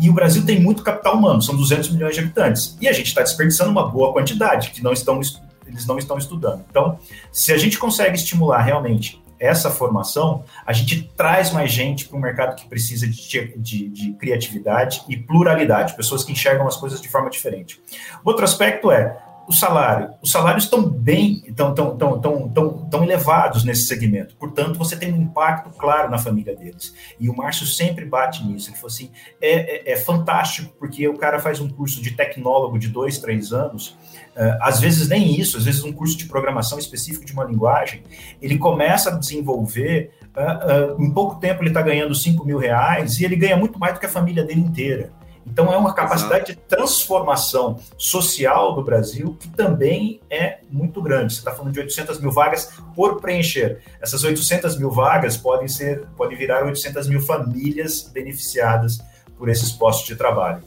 E 0.00 0.08
o 0.08 0.12
Brasil 0.12 0.46
tem 0.46 0.60
muito 0.60 0.84
capital 0.84 1.16
humano, 1.16 1.42
são 1.42 1.56
200 1.56 1.90
milhões 1.90 2.14
de 2.14 2.20
habitantes. 2.20 2.76
E 2.80 2.86
a 2.86 2.92
gente 2.92 3.08
está 3.08 3.22
desperdiçando 3.22 3.70
uma 3.70 3.88
boa 3.88 4.12
quantidade, 4.12 4.70
que 4.70 4.82
não 4.82 4.92
estão, 4.92 5.20
eles 5.66 5.84
não 5.84 5.98
estão 5.98 6.16
estudando. 6.16 6.64
Então, 6.70 6.96
se 7.32 7.52
a 7.52 7.58
gente 7.58 7.76
consegue 7.76 8.16
estimular 8.16 8.62
realmente 8.62 9.20
essa 9.40 9.70
formação, 9.70 10.44
a 10.66 10.72
gente 10.72 11.10
traz 11.16 11.50
mais 11.50 11.72
gente 11.72 12.06
para 12.06 12.18
um 12.18 12.20
mercado 12.20 12.54
que 12.54 12.68
precisa 12.68 13.08
de, 13.08 13.54
de, 13.56 13.88
de, 13.88 14.12
criatividade 14.12 15.02
e 15.08 15.16
pluralidade, 15.16 15.96
pessoas 15.96 16.22
que 16.22 16.32
enxergam 16.32 16.68
as 16.68 16.76
coisas 16.76 17.00
de 17.00 17.08
forma 17.08 17.30
diferente. 17.30 17.80
Outro 18.22 18.44
aspecto 18.44 18.90
é 18.90 19.16
o 19.50 19.52
salário. 19.52 20.14
Os 20.22 20.30
salários 20.30 20.64
estão 20.64 20.80
bem, 20.88 21.42
estão 21.44 21.74
tão, 21.74 21.96
tão, 21.96 22.20
tão, 22.20 22.48
tão, 22.48 22.88
tão 22.88 23.02
elevados 23.02 23.64
nesse 23.64 23.86
segmento. 23.86 24.36
Portanto, 24.36 24.78
você 24.78 24.94
tem 24.94 25.12
um 25.12 25.22
impacto 25.22 25.70
claro 25.70 26.08
na 26.08 26.18
família 26.18 26.54
deles. 26.54 26.94
E 27.18 27.28
o 27.28 27.36
Márcio 27.36 27.66
sempre 27.66 28.04
bate 28.04 28.44
nisso. 28.44 28.68
Ele 28.68 28.76
falou 28.76 28.88
assim: 28.88 29.10
é, 29.40 29.90
é, 29.90 29.92
é 29.92 29.96
fantástico, 29.96 30.72
porque 30.78 31.08
o 31.08 31.18
cara 31.18 31.40
faz 31.40 31.60
um 31.60 31.68
curso 31.68 32.00
de 32.00 32.12
tecnólogo 32.12 32.78
de 32.78 32.86
dois, 32.88 33.18
três 33.18 33.52
anos. 33.52 33.96
Uh, 34.40 34.56
às 34.62 34.80
vezes 34.80 35.06
nem 35.06 35.38
isso, 35.38 35.58
às 35.58 35.64
vezes 35.64 35.84
um 35.84 35.92
curso 35.92 36.16
de 36.16 36.24
programação 36.24 36.78
específico 36.78 37.26
de 37.26 37.32
uma 37.34 37.44
linguagem. 37.44 38.02
Ele 38.40 38.56
começa 38.56 39.10
a 39.10 39.12
desenvolver. 39.12 40.12
Uh, 40.34 40.94
uh, 40.96 41.02
em 41.04 41.10
pouco 41.10 41.38
tempo 41.38 41.62
ele 41.62 41.68
está 41.68 41.82
ganhando 41.82 42.14
5 42.14 42.46
mil 42.46 42.56
reais 42.56 43.20
e 43.20 43.24
ele 43.26 43.36
ganha 43.36 43.54
muito 43.54 43.78
mais 43.78 43.92
do 43.92 44.00
que 44.00 44.06
a 44.06 44.08
família 44.08 44.42
dele 44.42 44.60
inteira. 44.60 45.12
Então, 45.46 45.70
é 45.72 45.76
uma 45.76 45.92
capacidade 45.92 46.52
Exato. 46.52 46.52
de 46.52 46.76
transformação 46.76 47.78
social 47.98 48.74
do 48.74 48.82
Brasil 48.82 49.36
que 49.38 49.48
também 49.48 50.20
é 50.30 50.60
muito 50.70 51.02
grande. 51.02 51.34
Você 51.34 51.40
está 51.40 51.50
falando 51.50 51.72
de 51.74 51.80
800 51.80 52.18
mil 52.18 52.30
vagas 52.30 52.72
por 52.94 53.20
preencher. 53.20 53.80
Essas 54.00 54.24
800 54.24 54.78
mil 54.78 54.90
vagas 54.90 55.36
podem 55.36 55.68
ser, 55.68 56.06
podem 56.16 56.38
virar 56.38 56.64
800 56.64 57.08
mil 57.08 57.20
famílias 57.20 58.02
beneficiadas 58.02 59.00
por 59.36 59.48
esses 59.48 59.70
postos 59.72 60.06
de 60.06 60.16
trabalho. 60.16 60.62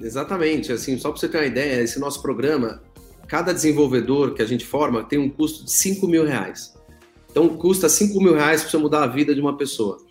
Exatamente. 0.00 0.72
Assim, 0.72 0.98
só 0.98 1.10
para 1.10 1.20
você 1.20 1.28
ter 1.28 1.38
uma 1.38 1.46
ideia, 1.46 1.82
esse 1.82 1.98
nosso 1.98 2.22
programa, 2.22 2.80
cada 3.28 3.52
desenvolvedor 3.52 4.34
que 4.34 4.42
a 4.42 4.46
gente 4.46 4.64
forma 4.64 5.04
tem 5.04 5.18
um 5.18 5.28
custo 5.28 5.64
de 5.64 5.72
5 5.72 6.06
mil 6.06 6.24
reais. 6.24 6.74
Então, 7.30 7.48
custa 7.48 7.88
5 7.88 8.18
mil 8.20 8.34
reais 8.34 8.62
para 8.62 8.70
você 8.70 8.78
mudar 8.78 9.02
a 9.02 9.06
vida 9.06 9.34
de 9.34 9.40
uma 9.40 9.56
pessoa 9.56 10.06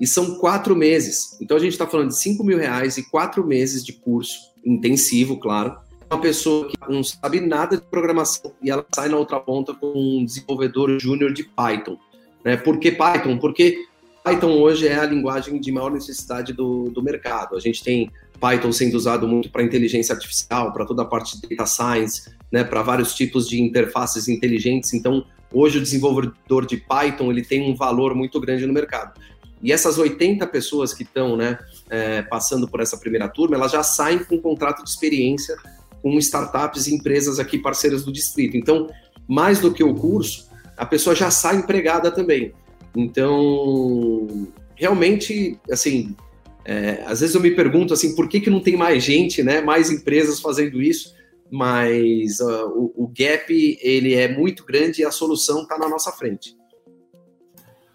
e 0.00 0.06
são 0.06 0.36
quatro 0.36 0.74
meses. 0.74 1.36
Então 1.40 1.56
a 1.56 1.60
gente 1.60 1.72
está 1.72 1.86
falando 1.86 2.08
de 2.08 2.18
5 2.18 2.42
mil 2.42 2.56
reais 2.56 2.96
e 2.96 3.08
quatro 3.10 3.46
meses 3.46 3.84
de 3.84 3.92
curso 3.92 4.50
intensivo, 4.64 5.36
claro. 5.36 5.76
Uma 6.10 6.20
pessoa 6.20 6.66
que 6.66 6.76
não 6.88 7.04
sabe 7.04 7.40
nada 7.40 7.76
de 7.76 7.82
programação 7.82 8.52
e 8.62 8.70
ela 8.70 8.84
sai 8.94 9.10
na 9.10 9.18
outra 9.18 9.38
ponta 9.38 9.74
com 9.74 9.92
um 9.94 10.24
desenvolvedor 10.24 10.98
júnior 10.98 11.32
de 11.32 11.44
Python. 11.44 11.98
Né? 12.42 12.56
Por 12.56 12.78
que 12.78 12.90
Python? 12.90 13.38
Porque 13.38 13.84
Python 14.24 14.52
hoje 14.58 14.88
é 14.88 14.98
a 14.98 15.04
linguagem 15.04 15.60
de 15.60 15.70
maior 15.70 15.92
necessidade 15.92 16.52
do, 16.52 16.90
do 16.90 17.02
mercado. 17.02 17.54
A 17.54 17.60
gente 17.60 17.84
tem 17.84 18.10
Python 18.40 18.72
sendo 18.72 18.94
usado 18.94 19.28
muito 19.28 19.50
para 19.50 19.62
inteligência 19.62 20.14
artificial, 20.14 20.72
para 20.72 20.86
toda 20.86 21.02
a 21.02 21.04
parte 21.04 21.38
de 21.40 21.48
data 21.48 21.66
science, 21.66 22.30
né, 22.50 22.64
para 22.64 22.82
vários 22.82 23.14
tipos 23.14 23.46
de 23.46 23.60
interfaces 23.60 24.28
inteligentes. 24.28 24.94
Então, 24.94 25.24
hoje 25.52 25.78
o 25.78 25.82
desenvolvedor 25.82 26.66
de 26.66 26.78
Python 26.78 27.30
ele 27.30 27.44
tem 27.44 27.70
um 27.70 27.76
valor 27.76 28.14
muito 28.14 28.40
grande 28.40 28.66
no 28.66 28.72
mercado. 28.72 29.20
E 29.62 29.72
essas 29.72 29.98
80 29.98 30.46
pessoas 30.46 30.94
que 30.94 31.02
estão 31.02 31.36
né, 31.36 31.58
é, 31.90 32.22
passando 32.22 32.66
por 32.66 32.80
essa 32.80 32.96
primeira 32.96 33.28
turma, 33.28 33.56
elas 33.56 33.72
já 33.72 33.82
saem 33.82 34.20
com 34.24 34.36
um 34.36 34.40
contrato 34.40 34.82
de 34.82 34.88
experiência 34.88 35.54
com 36.02 36.18
startups 36.18 36.86
e 36.86 36.94
empresas 36.94 37.38
aqui 37.38 37.58
parceiras 37.58 38.04
do 38.04 38.12
distrito. 38.12 38.56
Então, 38.56 38.88
mais 39.28 39.60
do 39.60 39.72
que 39.72 39.84
o 39.84 39.94
curso, 39.94 40.48
a 40.76 40.86
pessoa 40.86 41.14
já 41.14 41.30
sai 41.30 41.56
empregada 41.56 42.10
também. 42.10 42.54
Então, 42.96 44.48
realmente, 44.74 45.58
assim, 45.70 46.16
é, 46.64 47.02
às 47.06 47.20
vezes 47.20 47.34
eu 47.34 47.40
me 47.40 47.50
pergunto 47.50 47.94
assim, 47.94 48.14
por 48.14 48.28
que, 48.28 48.40
que 48.40 48.50
não 48.50 48.60
tem 48.60 48.76
mais 48.76 49.02
gente, 49.02 49.42
né, 49.42 49.60
mais 49.60 49.90
empresas 49.90 50.40
fazendo 50.40 50.80
isso? 50.80 51.14
Mas 51.50 52.38
uh, 52.40 52.68
o, 52.68 53.04
o 53.04 53.08
gap 53.08 53.78
ele 53.82 54.14
é 54.14 54.28
muito 54.28 54.64
grande 54.64 55.02
e 55.02 55.04
a 55.04 55.10
solução 55.10 55.62
está 55.62 55.76
na 55.76 55.88
nossa 55.88 56.12
frente. 56.12 56.56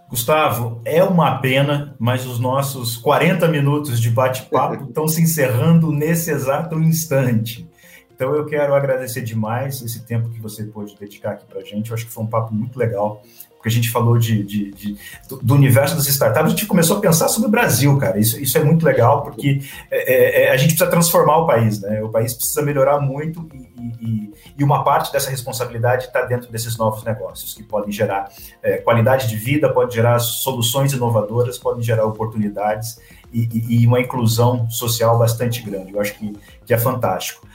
Gustavo, 0.10 0.82
é 0.86 1.04
uma 1.04 1.40
pena, 1.40 1.96
mas 1.98 2.28
os 2.28 2.40
nossos 2.40 2.96
40 2.98 3.48
minutos 3.48 4.00
de 4.00 4.10
bate-papo 4.10 4.86
estão 4.90 5.08
se 5.08 5.22
encerrando 5.22 5.92
nesse 5.92 6.32
exato 6.32 6.80
instante. 6.80 7.68
Então 8.14 8.34
eu 8.34 8.46
quero 8.46 8.74
agradecer 8.74 9.22
demais 9.22 9.82
esse 9.82 10.06
tempo 10.06 10.30
que 10.30 10.40
você 10.40 10.64
pôde 10.64 10.96
dedicar 10.98 11.32
aqui 11.32 11.46
para 11.46 11.60
a 11.60 11.64
gente. 11.64 11.90
Eu 11.90 11.96
acho 11.96 12.06
que 12.06 12.12
foi 12.14 12.24
um 12.24 12.28
papo 12.28 12.54
muito 12.54 12.78
legal 12.78 13.22
porque 13.66 13.70
a 13.70 13.72
gente 13.72 13.90
falou 13.90 14.20
de, 14.20 14.44
de, 14.44 14.72
de 14.72 14.98
do, 15.42 15.56
universo 15.56 15.96
das 15.96 16.08
startups, 16.08 16.46
a 16.46 16.50
gente 16.50 16.68
começou 16.68 16.98
a 16.98 17.02
pensar 17.02 17.28
sobre 17.30 17.48
o 17.48 17.52
Brasil, 17.52 17.98
cara. 17.98 18.20
Isso, 18.20 18.40
isso 18.40 18.56
é 18.60 18.64
muito 18.64 18.86
legal, 18.86 19.24
porque 19.24 19.60
é, 19.90 20.44
é, 20.44 20.46
é 20.46 20.52
a 20.52 20.58
gente 20.58 20.70
precisa 20.70 20.88
transformar 20.88 21.38
o 21.38 21.48
país, 21.48 21.82
né? 21.82 22.04
O 22.04 22.10
país 22.10 22.36
precisa 22.36 22.62
melhorar 22.62 23.00
muito 23.00 23.50
e, 23.52 24.06
e, 24.06 24.34
e 24.60 24.64
uma 24.64 24.84
parte 24.84 25.12
dessa 25.12 25.32
responsabilidade 25.32 26.06
está 26.06 26.22
dentro 26.26 26.52
desses 26.52 26.78
novos 26.78 27.04
negócios, 27.04 27.56
que 27.56 27.64
podem 27.64 27.92
gerar 27.92 28.30
é, 28.62 28.78
qualidade 28.78 29.28
de 29.28 29.36
vida, 29.36 29.74
podem 29.74 29.96
gerar 29.96 30.20
soluções 30.20 30.94
inovadoras, 30.94 31.58
podem 31.58 31.82
gerar 31.82 32.06
oportunidades 32.06 33.00
e, 33.34 33.82
e, 33.82 33.88
uma 33.88 34.00
inclusão 34.00 34.70
social 34.70 35.18
bastante 35.18 35.62
grande. 35.62 35.92
Eu 35.92 36.00
acho 36.00 36.14
que, 36.14 36.34
que 36.66 36.74
é 36.74 36.78
fantástico. 36.78 37.46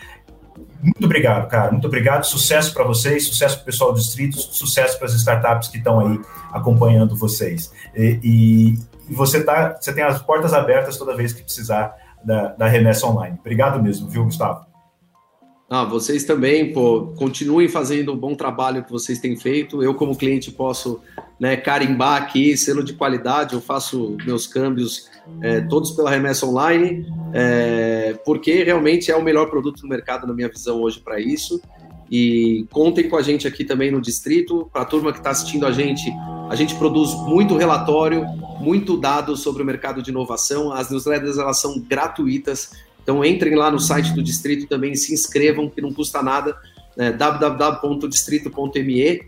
Muito 0.82 1.04
obrigado, 1.04 1.48
cara. 1.48 1.70
Muito 1.70 1.86
obrigado. 1.86 2.24
Sucesso 2.24 2.72
para 2.72 2.84
vocês, 2.84 3.26
sucesso 3.26 3.56
para 3.56 3.62
o 3.62 3.66
pessoal 3.66 3.92
do 3.92 3.98
distrito, 3.98 4.38
sucesso 4.38 4.98
para 4.98 5.06
as 5.06 5.14
startups 5.14 5.68
que 5.68 5.78
estão 5.78 6.00
aí 6.00 6.20
acompanhando 6.52 7.16
vocês. 7.16 7.70
E, 7.94 8.78
e, 9.08 9.14
você, 9.14 9.42
tá, 9.44 9.76
você 9.78 9.92
tem 9.92 10.04
as 10.04 10.22
portas 10.22 10.54
abertas 10.54 10.96
toda 10.96 11.16
vez 11.16 11.32
que 11.32 11.42
precisar 11.42 11.94
da, 12.24 12.48
da 12.48 12.66
remessa 12.66 13.06
online. 13.06 13.36
Obrigado 13.40 13.82
mesmo, 13.82 14.08
viu, 14.08 14.24
Gustavo? 14.24 14.69
Ah, 15.72 15.84
vocês 15.84 16.24
também, 16.24 16.72
pô, 16.72 17.12
continuem 17.16 17.68
fazendo 17.68 18.12
o 18.12 18.16
bom 18.16 18.34
trabalho 18.34 18.82
que 18.82 18.90
vocês 18.90 19.20
têm 19.20 19.36
feito. 19.36 19.84
Eu, 19.84 19.94
como 19.94 20.16
cliente, 20.16 20.50
posso 20.50 21.00
né, 21.38 21.56
carimbar 21.56 22.20
aqui, 22.20 22.56
selo 22.56 22.82
de 22.82 22.92
qualidade, 22.94 23.54
eu 23.54 23.60
faço 23.60 24.16
meus 24.26 24.48
câmbios 24.48 25.08
é, 25.40 25.60
todos 25.60 25.92
pela 25.92 26.10
remessa 26.10 26.44
online, 26.44 27.06
é, 27.32 28.18
porque 28.24 28.64
realmente 28.64 29.12
é 29.12 29.16
o 29.16 29.22
melhor 29.22 29.48
produto 29.48 29.80
do 29.80 29.86
mercado, 29.86 30.26
na 30.26 30.34
minha 30.34 30.48
visão, 30.48 30.82
hoje 30.82 30.98
para 30.98 31.20
isso. 31.20 31.62
E 32.10 32.66
contem 32.72 33.08
com 33.08 33.16
a 33.16 33.22
gente 33.22 33.46
aqui 33.46 33.64
também 33.64 33.92
no 33.92 34.00
distrito. 34.00 34.68
Para 34.72 34.82
a 34.82 34.84
turma 34.84 35.12
que 35.12 35.18
está 35.18 35.30
assistindo 35.30 35.64
a 35.64 35.70
gente, 35.70 36.12
a 36.48 36.56
gente 36.56 36.74
produz 36.74 37.14
muito 37.28 37.56
relatório, 37.56 38.26
muito 38.58 38.96
dado 38.96 39.36
sobre 39.36 39.62
o 39.62 39.64
mercado 39.64 40.02
de 40.02 40.10
inovação. 40.10 40.72
As 40.72 40.90
newsletters 40.90 41.38
elas 41.38 41.60
são 41.60 41.78
gratuitas 41.78 42.72
então 43.10 43.24
entrem 43.24 43.56
lá 43.56 43.72
no 43.72 43.80
site 43.80 44.12
do 44.12 44.22
distrito 44.22 44.68
também, 44.68 44.94
se 44.94 45.12
inscrevam, 45.12 45.68
que 45.68 45.82
não 45.82 45.92
custa 45.92 46.22
nada, 46.22 46.56
né, 46.96 47.10
www.distrito.me. 47.10 49.22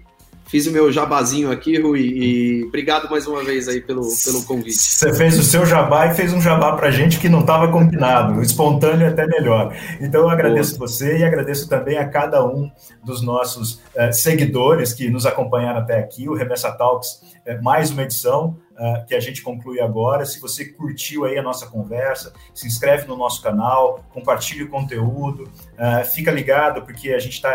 fiz 0.47 0.69
o 0.69 0.71
meu 0.71 0.93
jabazinho 0.93 1.51
aqui, 1.51 1.81
Rui, 1.81 2.01
e 2.01 2.63
obrigado 2.65 3.11
mais 3.11 3.27
uma 3.27 3.43
vez 3.43 3.67
aí 3.67 3.81
pelo, 3.81 4.03
pelo 4.25 4.45
convite. 4.45 4.81
Você 4.81 5.13
fez 5.15 5.37
o 5.37 5.43
seu 5.43 5.67
jabá 5.67 6.07
e 6.07 6.15
fez 6.15 6.33
um 6.33 6.41
jabá 6.41 6.77
para 6.77 6.93
gente 6.93 7.19
que 7.19 7.29
não 7.29 7.41
estava 7.41 7.73
combinado, 7.73 8.41
espontâneo 8.41 9.05
é 9.05 9.09
até 9.09 9.27
melhor. 9.27 9.77
Então 10.01 10.21
eu 10.21 10.31
agradeço 10.31 10.79
Boa. 10.79 10.87
você 10.87 11.19
e 11.19 11.25
agradeço 11.25 11.69
também 11.69 11.99
a 11.99 12.09
cada 12.09 12.47
um 12.47 12.71
dos 13.05 13.21
nossos 13.21 13.81
uh, 13.97 14.13
seguidores 14.13 14.93
que 14.93 15.11
nos 15.11 15.27
acompanharam 15.27 15.81
até 15.81 15.99
aqui, 15.99 16.29
o 16.29 16.35
Remessa 16.35 16.71
Talks, 16.71 17.21
é 17.45 17.61
mais 17.61 17.91
uma 17.91 18.05
edição 18.05 18.57
uh, 18.79 19.07
que 19.07 19.15
a 19.15 19.21
gente 19.21 19.43
conclui 19.43 19.81
agora. 19.81 20.25
Se 20.25 20.41
você 20.41 20.65
curtiu 20.65 21.25
aí 21.25 21.39
a 21.39 21.43
nossa 21.43 21.67
conversa, 21.67 22.33
se 22.55 22.67
inscreve 22.67 23.07
no 23.07 23.17
nosso 23.17 23.43
canal, 23.43 24.05
compartilhe 24.13 24.65
o 24.65 24.71
conteúdo, 24.71 25.51
uh, 25.83 26.05
fica 26.05 26.31
ligado, 26.31 26.83
porque 26.83 27.13
a 27.13 27.19
gente 27.19 27.33
está 27.35 27.55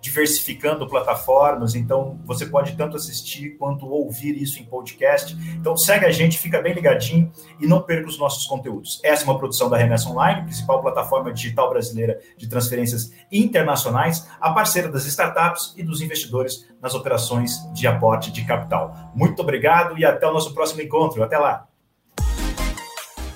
diversificando 0.00 0.88
plataformas, 0.88 1.74
então 1.74 2.18
você 2.24 2.46
pode 2.46 2.74
tanto 2.76 2.96
assistir 2.96 3.50
quanto 3.58 3.86
ouvir 3.86 4.40
isso 4.40 4.58
em 4.60 4.64
podcast. 4.64 5.36
Então 5.56 5.76
segue 5.76 6.06
a 6.06 6.10
gente, 6.10 6.38
fica 6.38 6.62
bem 6.62 6.72
ligadinho 6.72 7.30
e 7.60 7.66
não 7.66 7.82
perca 7.82 8.08
os 8.08 8.18
nossos 8.18 8.46
conteúdos. 8.46 8.98
Essa 9.04 9.24
é 9.24 9.26
uma 9.26 9.38
produção 9.38 9.68
da 9.68 9.76
Remessa 9.76 10.08
Online, 10.08 10.42
principal 10.44 10.80
plataforma 10.80 11.32
digital 11.32 11.68
brasileira 11.68 12.18
de 12.36 12.48
transferências 12.48 13.12
internacionais, 13.30 14.26
a 14.40 14.50
parceira 14.52 14.88
das 14.88 15.04
startups 15.04 15.74
e 15.76 15.82
dos 15.82 16.00
investidores 16.00 16.66
nas 16.80 16.94
operações 16.94 17.52
de 17.74 17.86
aporte 17.86 18.32
de 18.32 18.44
capital. 18.44 18.94
Muito 19.14 19.42
obrigado 19.42 19.98
e 19.98 20.04
até 20.04 20.26
o 20.26 20.32
nosso 20.32 20.54
próximo 20.54 20.80
encontro. 20.80 21.22
Até 21.22 21.36
lá! 21.36 21.66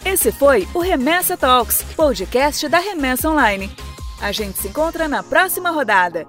Esse 0.04 0.30
foi 0.30 0.68
o 0.74 0.80
Remessa 0.80 1.36
Talks, 1.36 1.82
podcast 1.96 2.68
da 2.68 2.78
Remessa 2.78 3.28
Online. 3.28 3.83
A 4.20 4.32
gente 4.32 4.58
se 4.58 4.68
encontra 4.68 5.06
na 5.08 5.22
próxima 5.22 5.70
rodada. 5.70 6.26